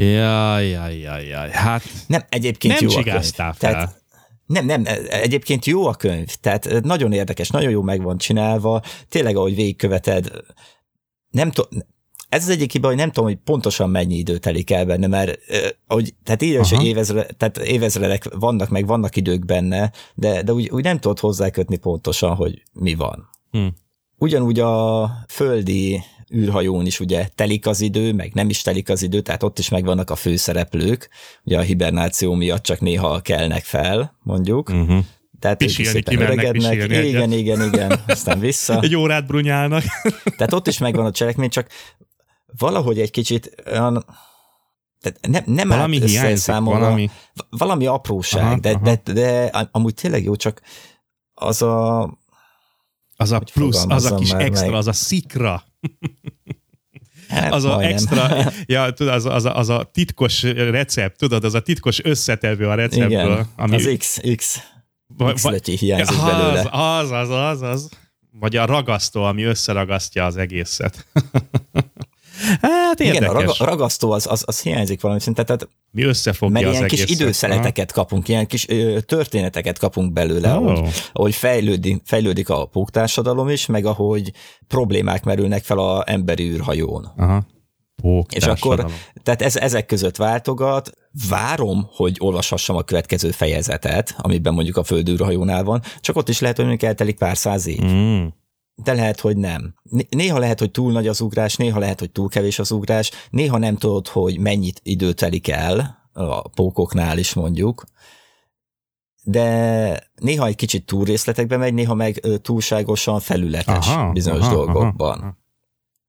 [0.00, 1.50] Jaj, jaj, jaj, jaj.
[1.50, 3.72] Hát Nem, egyébként nem jó csigáztál fel.
[3.72, 4.02] Tehát,
[4.46, 9.36] nem, nem, egyébként jó a könyv, tehát nagyon érdekes, nagyon jó meg van csinálva, tényleg
[9.36, 10.30] ahogy végigköveted,
[11.30, 11.80] nem tudom,
[12.28, 15.38] ez az egyik hiba, hogy nem tudom, hogy pontosan mennyi idő telik el benne, mert
[15.48, 20.42] eh, ahogy, tehát írja is, hogy évezre, tehát évezredek vannak, meg vannak idők benne, de,
[20.42, 23.28] de úgy, úgy nem tudod hozzákötni pontosan, hogy mi van.
[23.50, 23.66] Hm.
[24.18, 26.02] Ugyanúgy a földi
[26.34, 29.68] űrhajón is ugye telik az idő, meg nem is telik az idő, tehát ott is
[29.68, 31.08] megvannak a főszereplők,
[31.44, 34.68] ugye a hibernáció miatt csak néha kelnek fel, mondjuk.
[34.68, 35.04] uh-huh.
[35.40, 36.70] Tehát ők is Pisilni szépen kimennek, öregednek.
[36.70, 37.08] pisilni egyet.
[37.08, 38.80] Igen, igen, igen, aztán vissza.
[38.82, 39.82] egy órát brunyálnak.
[40.36, 41.68] Tehát ott is megvan a cselekmény, csak
[42.58, 44.04] valahogy egy kicsit olyan,
[45.00, 46.80] tehát nem, nem Valami állt össze hiányzik, számomra.
[46.80, 47.10] valami.
[47.50, 48.80] valami apróság, Aha, de, aha.
[49.04, 50.62] de, de amúgy tényleg jó, csak
[51.34, 52.02] az a
[53.16, 54.76] Az a plusz, az a kis extra, meg.
[54.76, 55.64] az a szikra.
[57.28, 58.28] Hát az a extra,
[58.66, 62.74] ja, tudod, az, a- az, az a titkos recept, tudod, az a titkos összetevő a
[62.74, 63.08] receptből.
[63.32, 64.58] Igen, ami, az X, X,
[65.06, 66.68] va- va- hiányzik az, belőle.
[66.70, 67.88] az, az, az, az.
[68.30, 71.06] Vagy a ragasztó, ami összeragasztja az egészet.
[72.60, 73.58] Hát Igen, a érdekes.
[73.58, 77.02] raga, ragasztó az, az, az hiányzik valami szinten, tehát Mi összefogja mert az ilyen kis
[77.02, 77.20] egészet.
[77.20, 80.66] időszeleteket kapunk, ilyen kis ö, történeteket kapunk belőle, Ó.
[80.66, 84.32] ahogy, ahogy fejlődik, fejlődik a póktársadalom is, meg ahogy
[84.68, 87.12] problémák merülnek fel a emberi űrhajón.
[87.16, 87.46] Aha.
[88.02, 88.86] Pók És akkor,
[89.22, 90.90] tehát ez, ezek között váltogat,
[91.28, 96.56] várom, hogy olvashassam a következő fejezetet, amiben mondjuk a földűrhajónál van, csak ott is lehet,
[96.56, 97.82] hogy mondjuk eltelik pár száz év.
[97.84, 98.26] Mm.
[98.82, 99.74] De lehet, hogy nem.
[99.82, 103.10] Né- Néha lehet, hogy túl nagy az ugrás, néha lehet, hogy túl kevés az ugrás,
[103.30, 107.84] néha nem tudod, hogy mennyit idő telik el, a pókoknál is mondjuk,
[109.22, 115.38] de néha egy kicsit túl részletekbe megy, néha meg túlságosan felületes Aha, bizonyos aha, dolgokban.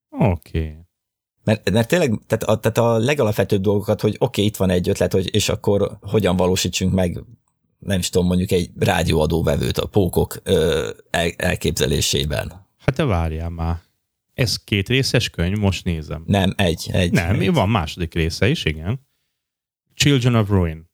[0.10, 0.60] Oké.
[0.60, 0.78] Okay.
[1.44, 4.90] Mert, mert tényleg, tehát a, tehát a legalapvetőbb dolgokat, hogy oké, okay, itt van egy
[4.90, 7.24] ötlet, hogy, és akkor hogyan valósítsunk meg,
[7.80, 12.68] nem is tudom, mondjuk egy rádióadóvevőt a pókok ö, el, elképzelésében.
[12.78, 13.80] Hát te várjál már.
[14.34, 16.24] Ez két részes könyv, most nézem.
[16.28, 16.90] Nem, egy.
[16.92, 17.54] egy Nem, egy.
[17.54, 19.08] van második része is, igen.
[19.94, 20.90] Children of Ruin.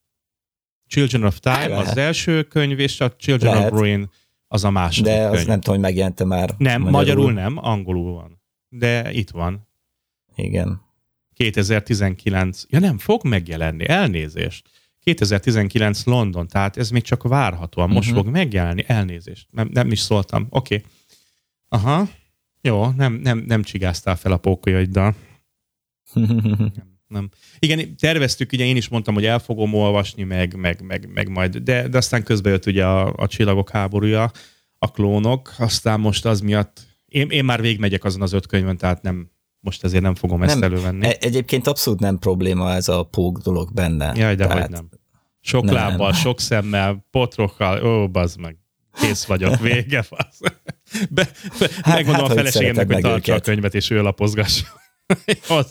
[0.88, 1.88] Children of Time Lehet.
[1.88, 3.72] az első könyv, és a Children Lehet.
[3.72, 4.10] of Ruin
[4.48, 5.34] az a második De könyv.
[5.34, 6.54] azt nem tudom, hogy megjelente már.
[6.58, 6.92] nem, magyarul.
[6.92, 8.42] magyarul nem, angolul van.
[8.70, 9.68] De itt van.
[10.36, 10.82] Igen.
[11.34, 12.64] 2019.
[12.70, 14.70] Ja nem, fog megjelenni, elnézést.
[15.06, 17.90] 2019 London, tehát ez még csak várhatóan.
[17.90, 18.24] Most uh-huh.
[18.24, 19.48] fog megjelenni, elnézést.
[19.52, 20.48] Nem, nem is szóltam.
[20.50, 20.76] Oké.
[20.76, 20.88] Okay.
[21.68, 22.10] Aha.
[22.62, 25.16] Jó, nem, nem, nem csigáztál fel a pókolyaiddal.
[27.08, 27.30] Nem.
[27.60, 31.58] Igen, terveztük, ugye én is mondtam, hogy el fogom olvasni, meg, meg, meg, meg majd,
[31.58, 34.32] de, de aztán közben jött ugye a, a csillagok háborúja,
[34.78, 39.02] a klónok, aztán most az miatt, én, én már végigmegyek azon az öt könyvön, tehát
[39.02, 39.30] nem,
[39.66, 41.06] most ezért nem fogom ezt Nem, elővenni.
[41.06, 44.12] E- egyébként abszolút nem probléma ez a pók dolog benne.
[44.16, 44.90] Jaj, de Tehát- hogy nem.
[45.42, 45.74] Sok Nem.
[45.74, 48.58] lábbal, sok szemmel, potrokkal, ó, bazd meg.
[49.02, 50.40] Kész vagyok, vége, fasz.
[51.10, 51.30] Be,
[51.60, 54.66] be, Hát- megmondom hát, a feleségemnek, hogy tartsa a könyvet, és ő lapozgassa.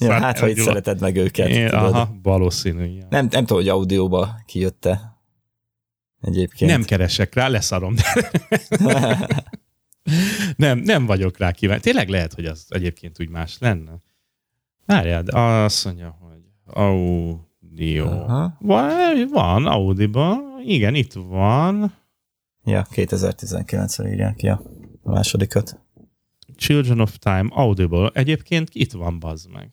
[0.00, 1.48] Ja, hát, ha itt szereted meg őket.
[1.48, 1.84] Én, tudod.
[1.84, 2.84] aha, valószínű.
[2.84, 3.06] Ja.
[3.10, 5.18] Nem, nem tudom, hogy audióba kijötte.
[6.20, 6.70] Egyébként.
[6.70, 7.94] Nem keresek rá, leszarom.
[10.56, 11.82] nem, nem vagyok rá kíváncsi.
[11.82, 13.92] Tényleg lehet, hogy az egyébként úgy más lenne.
[14.86, 18.06] Várjál, azt mondja, hogy audio.
[18.06, 18.56] Aha.
[18.60, 20.60] Van, van Audiban.
[20.64, 21.94] Igen, itt van.
[22.64, 24.62] ja, 2019-re írják ki a
[25.02, 25.80] másodikat.
[26.56, 28.10] Children of Time Audible.
[28.12, 29.72] Egyébként itt van, bazd meg.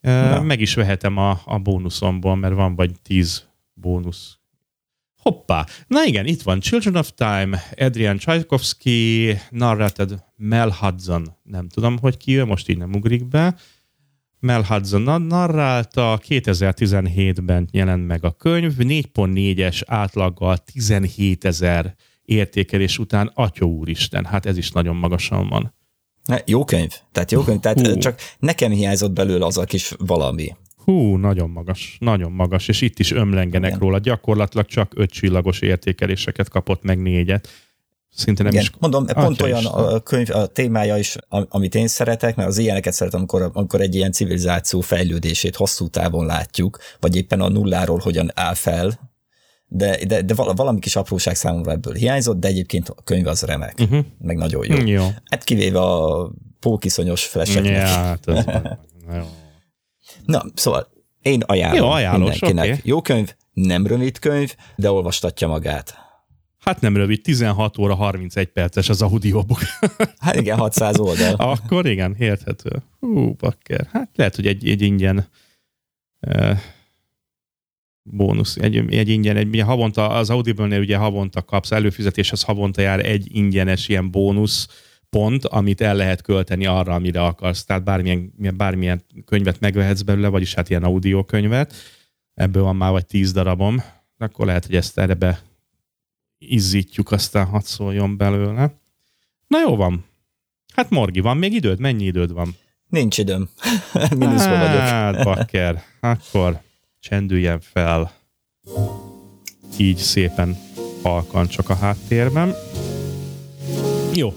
[0.00, 0.42] Na.
[0.42, 4.37] Meg is vehetem a, a bónuszomból, mert van vagy 10 bónusz.
[5.22, 5.66] Hoppá!
[5.86, 11.36] Na igen, itt van Children of Time, Adrian Tchaikovsky, narrated Mel Hudson.
[11.42, 13.56] Nem tudom, hogy ki ő, most így nem ugrik be.
[14.40, 23.30] Mel Hudson na- narrálta, 2017-ben jelent meg a könyv, 4.4-es átlaggal 17 ezer értékelés után,
[23.34, 25.76] atya úristen, hát ez is nagyon magasan van.
[26.44, 26.90] Jó könyv.
[27.12, 27.60] Tehát jó könyv.
[27.60, 27.86] Tehát.
[27.86, 27.98] Hú.
[27.98, 30.56] csak nekem hiányzott belőle az a kis valami.
[30.88, 33.80] Hú, nagyon magas, nagyon magas, és itt is ömlengenek Igen.
[33.80, 33.98] róla.
[33.98, 37.48] Gyakorlatilag csak öt csillagos értékeléseket kapott, meg négyet.
[38.14, 38.70] Szinte nem Igen, is...
[38.78, 39.72] mondom, pont Atya olyan Isten.
[39.84, 43.80] a könyv, a témája is, am- amit én szeretek, mert az ilyeneket szeretem, amikor, amikor
[43.80, 49.10] egy ilyen civilizáció fejlődését hosszú távon látjuk, vagy éppen a nulláról hogyan áll fel,
[49.66, 53.42] de, de, de vala- valami kis apróság számomra ebből hiányzott, de egyébként a könyv az
[53.42, 54.04] remek, Uh-huh.
[54.18, 54.86] meg nagyon jó.
[54.86, 55.06] Jó.
[55.24, 57.72] Hát kivéve a pókiszonyos fleseknek.
[57.72, 58.44] Ja, hát ez
[59.08, 59.24] Na jó.
[60.28, 60.88] Na, szóval
[61.22, 62.78] én ajánlom Jó, ajánlós, mindenkinek.
[62.78, 62.88] oké.
[62.88, 65.94] Jó könyv, nem rövid könyv, de olvastatja magát.
[66.58, 69.60] Hát nem rövid, 16 óra 31 perces az audiobook.
[70.18, 71.34] Hát igen, 600 oldal.
[71.54, 72.82] Akkor igen, érthető.
[73.00, 73.88] Hú, bakker.
[73.92, 75.28] Hát lehet, hogy egy, egy ingyen
[76.26, 76.58] uh,
[78.02, 83.06] bónusz, egy, egy ingyen, egy, ugye havonta, az Audible-nél ugye havonta kapsz, előfizetéshez havonta jár
[83.06, 84.68] egy ingyenes ilyen bónusz
[85.10, 87.64] pont, amit el lehet költeni arra, amire akarsz.
[87.64, 91.74] Tehát bármilyen, bármilyen könyvet megvehetsz belőle, vagyis hát ilyen audiokönyvet.
[92.34, 93.82] Ebből van már vagy tíz darabom.
[94.18, 95.40] Akkor lehet, hogy ezt erre be
[96.38, 98.72] izzítjuk, aztán hadd szóljon belőle.
[99.46, 100.04] Na jó van.
[100.74, 101.78] Hát Morgi, van még időd?
[101.78, 102.56] Mennyi időd van?
[102.88, 103.48] Nincs időm.
[104.18, 104.80] Mínuszban vagyok.
[104.80, 105.82] Hát, bakker.
[106.00, 106.60] Akkor
[107.00, 108.12] csendüljen fel.
[109.78, 110.56] Így szépen
[111.02, 112.54] halkan csak a háttérben.
[114.14, 114.34] Jó.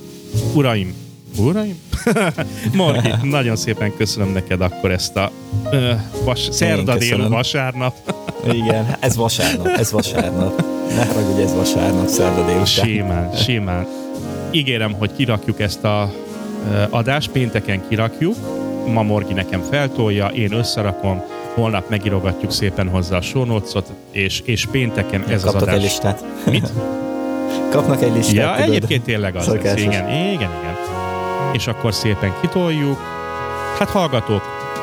[0.53, 0.93] Uraim.
[1.37, 1.79] Uraim?
[2.73, 5.31] Morgi, nagyon szépen köszönöm neked akkor ezt a
[5.71, 5.91] ö,
[6.23, 7.29] vas, szerda dél köszönöm.
[7.29, 7.95] vasárnap.
[8.63, 10.63] Igen, ez vasárnap, ez vasárnap.
[10.95, 12.65] Ne haragudj, ez vasárnap, szerda délután.
[12.65, 13.87] Simán, simán.
[14.51, 16.11] Ígérem, hogy kirakjuk ezt a
[16.71, 18.35] ö, adást, pénteken kirakjuk,
[18.87, 25.23] ma Morgi nekem feltolja, én összerakom, holnap megirogatjuk szépen hozzá a notes-ot, és, és pénteken
[25.27, 25.81] ez az adás.
[25.81, 26.23] listát.
[26.45, 26.71] Mit?
[27.71, 28.75] Kapnak egy listát, Ja, tudod?
[28.75, 29.55] egyébként tényleg az lesz.
[29.55, 29.81] Szokásos.
[29.81, 30.75] Igen, igen, igen.
[31.53, 32.97] És akkor szépen kitoljuk,
[33.79, 34.41] Hát hallgatók,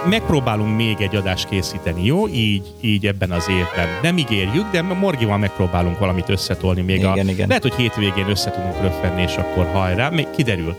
[0.08, 2.28] megpróbálunk még egy adást készíteni, jó?
[2.28, 3.88] Így, így ebben az évben.
[4.02, 7.30] Nem ígérjük, de Morgival megpróbálunk valamit összetolni még Igen, a...
[7.30, 7.48] igen.
[7.48, 10.08] Lehet, hogy hétvégén össze tudunk röffenni, és akkor hajrá.
[10.08, 10.76] Még kiderül.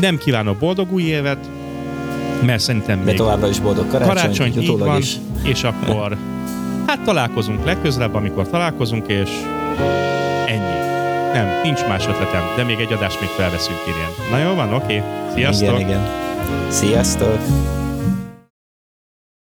[0.00, 1.38] Nem kívánok boldog új évet,
[2.46, 5.16] mert szerintem De még továbbra is boldog karácsony, karácsony így van, is.
[5.42, 6.16] és akkor
[6.86, 9.30] hát találkozunk legközelebb, amikor találkozunk, és
[10.46, 10.78] ennyi.
[11.32, 14.30] Nem, nincs más ötletem, de még egy adást még felveszünk idén.
[14.30, 15.02] Na jó van, oké.
[15.34, 15.78] Sziasztok!
[15.78, 16.08] Igen, igen.
[16.68, 17.38] Sziasztok!